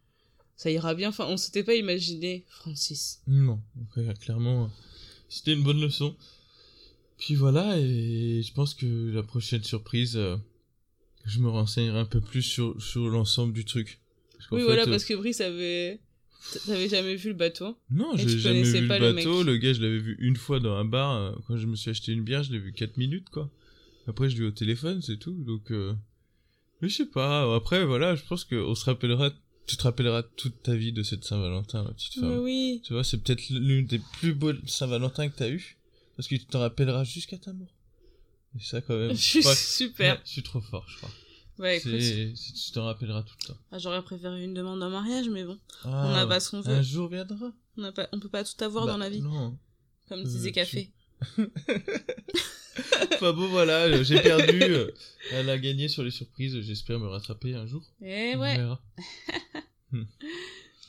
ça 0.56 0.70
ira 0.70 0.94
bien. 0.94 1.08
Enfin, 1.08 1.26
on 1.28 1.36
s'était 1.36 1.64
pas 1.64 1.74
imaginé 1.74 2.44
Francis. 2.48 3.20
Non, 3.26 3.60
clairement, 4.20 4.70
c'était 5.28 5.54
une 5.54 5.64
bonne 5.64 5.80
leçon. 5.80 6.14
Puis 7.18 7.34
voilà, 7.34 7.78
et 7.78 8.42
je 8.42 8.52
pense 8.52 8.74
que 8.74 9.12
la 9.12 9.22
prochaine 9.22 9.62
surprise, 9.62 10.18
je 11.24 11.38
me 11.38 11.48
renseignerai 11.48 11.98
un 11.98 12.04
peu 12.04 12.20
plus 12.20 12.42
sur, 12.42 12.80
sur 12.80 13.08
l'ensemble 13.08 13.52
du 13.52 13.64
truc. 13.64 14.00
oui, 14.50 14.62
voilà, 14.62 14.86
parce 14.86 15.04
que 15.04 15.14
Brice 15.14 15.40
avait 15.40 16.00
T'avais 16.66 16.88
jamais 16.88 17.14
vu 17.14 17.28
le 17.28 17.34
bateau? 17.34 17.76
Non, 17.90 18.16
j'ai 18.16 18.38
jamais 18.38 18.62
vu 18.62 18.80
le 18.80 18.86
bateau. 18.86 19.42
Le, 19.42 19.56
gars, 19.56 19.72
je 19.72 19.80
l'avais 19.80 19.98
vu 19.98 20.16
une 20.20 20.36
fois 20.36 20.60
dans 20.60 20.74
un 20.74 20.84
bar. 20.84 21.16
Euh, 21.16 21.32
quand 21.46 21.56
je 21.56 21.66
me 21.66 21.76
suis 21.76 21.90
acheté 21.90 22.12
une 22.12 22.22
bière, 22.22 22.42
je 22.42 22.52
l'ai 22.52 22.58
vu 22.58 22.72
4 22.72 22.96
minutes, 22.96 23.28
quoi. 23.30 23.50
Après, 24.06 24.28
je 24.28 24.34
l'ai 24.34 24.40
vu 24.40 24.46
au 24.48 24.52
téléphone, 24.52 25.00
c'est 25.02 25.18
tout. 25.18 25.34
Donc, 25.44 25.70
euh... 25.70 25.94
mais 26.80 26.88
je 26.88 26.96
sais 26.96 27.06
pas. 27.06 27.54
Après, 27.54 27.84
voilà, 27.84 28.16
je 28.16 28.22
pense 28.24 28.44
qu'on 28.44 28.74
se 28.74 28.84
rappellera 28.84 29.32
tu 29.66 29.76
te 29.76 29.82
rappelleras 29.84 30.22
toute 30.22 30.62
ta 30.62 30.74
vie 30.74 30.92
de 30.92 31.02
cette 31.02 31.24
Saint-Valentin, 31.24 31.84
ma 31.84 31.92
petite 31.92 32.14
femme. 32.14 32.38
oui. 32.40 32.80
Tu 32.84 32.92
vois, 32.92 33.04
c'est 33.04 33.18
peut-être 33.18 33.48
l'une 33.50 33.86
des 33.86 34.00
plus 34.18 34.34
beaux 34.34 34.52
Saint-Valentin 34.66 35.28
que 35.28 35.36
t'as 35.36 35.48
eu. 35.48 35.78
Parce 36.16 36.28
que 36.28 36.34
tu 36.34 36.44
t'en 36.44 36.60
rappelleras 36.60 37.04
jusqu'à 37.04 37.38
ta 37.38 37.52
mort. 37.52 37.74
Et 38.56 38.62
ça, 38.62 38.80
quand 38.80 38.96
même. 38.96 39.10
Je 39.16 39.22
suis 39.22 39.42
super. 39.42 40.16
Ouais, 40.16 40.20
je 40.24 40.30
suis 40.30 40.42
trop 40.42 40.60
fort, 40.60 40.84
je 40.88 40.96
crois. 40.98 41.10
Ouais, 41.58 41.76
écoute. 41.78 41.92
Tu 42.34 42.72
t'en 42.72 42.84
rappelleras 42.84 43.22
tout 43.22 43.34
le 43.40 43.46
temps. 43.48 43.58
Ah, 43.70 43.78
J'aurais 43.78 44.02
préféré 44.02 44.42
une 44.42 44.54
demande 44.54 44.82
en 44.82 44.90
mariage, 44.90 45.28
mais 45.28 45.44
bon. 45.44 45.58
Ah, 45.84 46.06
on 46.08 46.12
n'a 46.12 46.26
pas 46.26 46.40
ce 46.40 46.50
qu'on 46.50 46.60
veut. 46.62 46.72
Un 46.74 46.82
jour 46.82 47.08
viendra. 47.08 47.52
On, 47.76 47.92
on 48.12 48.20
peut 48.20 48.28
pas 48.28 48.42
tout 48.44 48.62
avoir 48.64 48.86
Bah, 48.86 48.92
dans 48.92 48.98
la 48.98 49.10
vie. 49.10 49.20
Non. 49.20 49.56
Comme 50.08 50.24
disait 50.24 50.48
Euh, 50.48 50.52
Café. 50.52 50.90
enfin 53.12 53.32
bon, 53.32 53.48
voilà, 53.48 53.82
euh, 53.84 54.02
j'ai 54.02 54.20
perdu. 54.20 54.60
euh, 54.62 54.90
Elle 55.30 55.48
a 55.50 55.58
gagné 55.58 55.88
sur 55.88 56.02
les 56.02 56.10
surprises. 56.10 56.60
J'espère 56.62 56.98
me 56.98 57.06
rattraper 57.06 57.54
un 57.54 57.66
jour. 57.66 57.82
Eh 58.00 58.34
ouais. 58.36 58.56
verra. 58.56 58.82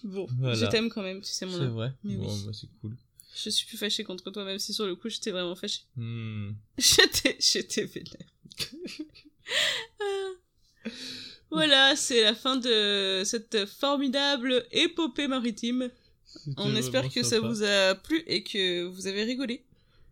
Bon, 0.04 0.28
Voilà. 0.38 0.56
je 0.56 0.66
t'aime 0.66 0.90
quand 0.90 1.02
même, 1.02 1.22
tu 1.22 1.32
sais 1.32 1.46
mon 1.46 1.58
C'est 1.58 1.66
vrai. 1.68 1.94
Mais 2.04 2.18
bon, 2.18 2.28
oui. 2.34 2.44
bah, 2.46 2.52
c'est 2.54 2.68
cool. 2.82 2.98
Je 3.42 3.50
suis 3.50 3.66
plus 3.66 3.78
fâchée 3.78 4.04
contre 4.04 4.30
toi, 4.32 4.44
même 4.44 4.60
si 4.60 4.74
sur 4.74 4.86
le 4.86 4.96
coup, 4.96 5.08
j'étais 5.08 5.32
vraiment 5.32 5.56
fâchée. 5.56 5.84
Hmm. 5.96 6.52
J'étais, 6.78 7.38
j'étais 7.40 7.86
vénère. 7.86 8.28
Ah. 10.02 10.30
Voilà, 11.52 11.96
c'est 11.96 12.24
la 12.24 12.36
fin 12.36 12.58
de 12.58 13.22
cette 13.26 13.66
formidable 13.66 14.66
épopée 14.72 15.28
maritime. 15.28 15.90
On 16.58 16.76
espère 16.76 17.10
que 17.10 17.24
ça 17.24 17.40
vous 17.40 17.64
a 17.64 17.96
plu 17.96 18.24
et 18.28 18.44
que 18.44 18.84
vous 18.86 19.08
avez 19.08 19.24
rigolé. 19.24 19.64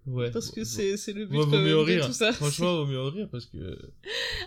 Ouais. 0.07 0.31
Parce 0.31 0.49
que 0.49 0.63
c'est, 0.63 0.95
le 1.13 1.25
but 1.25 1.35
Moi, 1.35 1.45
quand 1.45 1.51
même 1.51 1.65
mieux 1.65 1.77
en 1.77 1.81
de 1.81 1.85
rire. 1.85 2.07
tout 2.07 2.13
ça. 2.13 2.33
Franchement, 2.33 2.75
vaut 2.77 2.85
mieux 2.85 3.01
rire 3.01 3.27
parce 3.31 3.45
que. 3.45 3.77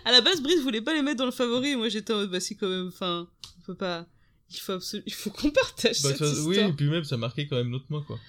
À 0.03 0.11
la 0.11 0.21
base, 0.21 0.41
Brice 0.41 0.61
voulait 0.61 0.81
pas 0.81 0.93
les 0.93 1.01
mettre 1.01 1.17
dans 1.17 1.25
le 1.25 1.31
favori. 1.31 1.75
Moi, 1.75 1.89
j'étais 1.89 2.13
en 2.13 2.17
mode, 2.17 2.31
bah, 2.31 2.39
si, 2.39 2.57
quand 2.57 2.67
même, 2.67 2.87
enfin, 2.87 3.27
on 3.59 3.61
peut 3.65 3.75
pas. 3.75 4.05
Il 4.51 4.57
faut 4.59 4.77
il 5.05 5.13
faut 5.13 5.31
qu'on 5.31 5.49
partage 5.51 6.01
Bah, 6.03 6.09
cette 6.09 6.17
ça- 6.17 6.41
oui, 6.43 6.57
et 6.59 6.71
puis 6.73 6.87
même, 6.89 7.03
ça 7.03 7.17
marquait 7.17 7.47
quand 7.47 7.55
même 7.57 7.69
notre 7.69 7.85
mois, 7.89 8.03
quoi. 8.05 8.19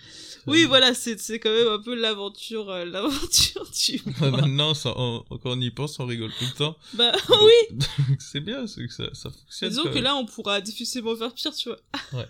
Oui, 0.46 0.64
Euh, 0.64 0.68
voilà, 0.68 0.94
c'est, 0.94 1.16
quand 1.40 1.50
même 1.50 1.68
un 1.68 1.78
peu 1.80 1.94
l'aventure, 1.94 2.70
euh, 2.70 2.84
l'aventure 2.94 3.68
du. 3.70 4.00
Maintenant, 4.20 4.74
ça, 4.74 4.92
on- 4.96 5.24
quand 5.28 5.50
on 5.50 5.60
y 5.60 5.70
pense, 5.70 5.98
on 6.00 6.06
rigole 6.06 6.30
tout 6.38 6.44
le 6.44 6.56
temps. 6.56 6.76
Bah, 6.94 7.12
oui! 7.42 7.78
C'est 8.18 8.40
bien, 8.40 8.66
c'est 8.66 8.86
que 8.86 8.92
ça, 8.92 9.12
ça 9.12 9.30
fonctionne. 9.30 9.68
Disons 9.70 9.84
que 9.84 9.88
même. 9.94 10.04
là, 10.04 10.16
on 10.16 10.24
pourra 10.24 10.60
difficilement 10.60 11.14
faire 11.16 11.34
pire, 11.34 11.54
tu 11.54 11.68
vois. 11.68 11.80
Vrai. 12.12 12.28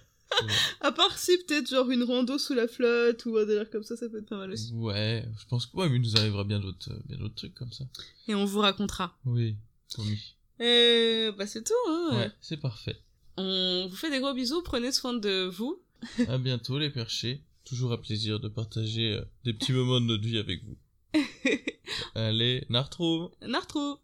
À 0.80 0.90
part 0.92 1.16
si, 1.18 1.36
peut-être, 1.46 1.68
genre, 1.70 1.88
une 1.90 2.02
rando 2.02 2.36
sous 2.38 2.52
la 2.54 2.66
flotte 2.68 3.24
ou 3.26 3.36
un 3.38 3.44
délire 3.46 3.70
comme 3.70 3.84
ça, 3.84 3.96
ça 3.96 4.08
peut 4.08 4.18
être 4.18 4.28
pas 4.28 4.36
mal 4.36 4.50
aussi. 4.50 4.72
Ouais, 4.74 5.24
je 5.38 5.46
pense 5.46 5.66
que 5.66 5.76
ouais, 5.76 5.88
mais 5.88 5.96
il 5.96 6.02
nous 6.02 6.16
arrivera 6.16 6.42
bien 6.44 6.58
d'autres, 6.58 6.90
euh, 6.90 7.28
trucs 7.36 7.54
comme 7.54 7.72
ça. 7.72 7.84
Et 8.28 8.34
on 8.34 8.44
vous 8.44 8.60
racontera. 8.60 9.16
Oui, 9.24 9.56
promis. 9.92 10.34
Euh, 10.60 11.32
bah, 11.32 11.46
c'est 11.46 11.62
tout, 11.64 11.72
hein. 11.88 12.10
Ouais, 12.16 12.30
c'est 12.40 12.56
parfait. 12.56 12.98
On 13.36 13.86
vous 13.88 13.96
fait 13.96 14.10
des 14.10 14.20
gros 14.20 14.32
bisous, 14.32 14.62
prenez 14.62 14.92
soin 14.92 15.12
de 15.12 15.44
vous. 15.44 15.82
À 16.28 16.38
bientôt 16.38 16.78
les 16.78 16.90
perchés. 16.90 17.42
Toujours 17.64 17.92
un 17.92 17.98
plaisir 17.98 18.40
de 18.40 18.48
partager 18.48 19.12
euh, 19.14 19.24
des 19.44 19.52
petits 19.52 19.72
moments 19.72 20.00
de 20.00 20.06
notre 20.06 20.22
vie 20.22 20.38
avec 20.38 20.62
vous. 20.64 20.76
Allez, 22.14 22.64
Nartrouve 22.68 23.30
Nartro! 23.42 23.98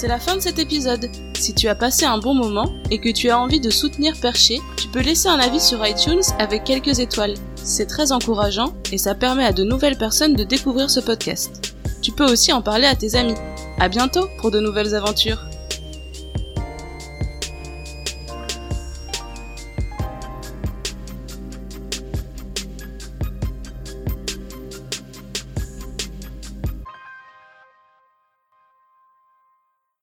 C'est 0.00 0.06
la 0.06 0.20
fin 0.20 0.36
de 0.36 0.40
cet 0.40 0.60
épisode. 0.60 1.10
Si 1.34 1.52
tu 1.54 1.66
as 1.66 1.74
passé 1.74 2.04
un 2.04 2.18
bon 2.18 2.32
moment 2.32 2.72
et 2.88 3.00
que 3.00 3.08
tu 3.08 3.30
as 3.30 3.36
envie 3.36 3.58
de 3.58 3.68
soutenir 3.68 4.14
Perché, 4.22 4.60
tu 4.76 4.86
peux 4.86 5.00
laisser 5.00 5.26
un 5.26 5.40
avis 5.40 5.58
sur 5.58 5.84
iTunes 5.84 6.22
avec 6.38 6.62
quelques 6.62 7.00
étoiles. 7.00 7.34
C'est 7.56 7.86
très 7.86 8.12
encourageant 8.12 8.74
et 8.92 8.98
ça 8.98 9.16
permet 9.16 9.44
à 9.44 9.52
de 9.52 9.64
nouvelles 9.64 9.98
personnes 9.98 10.36
de 10.36 10.44
découvrir 10.44 10.88
ce 10.88 11.00
podcast. 11.00 11.74
Tu 12.00 12.12
peux 12.12 12.30
aussi 12.30 12.52
en 12.52 12.62
parler 12.62 12.86
à 12.86 12.94
tes 12.94 13.16
amis. 13.16 13.34
À 13.80 13.88
bientôt 13.88 14.28
pour 14.38 14.52
de 14.52 14.60
nouvelles 14.60 14.94
aventures. 14.94 15.47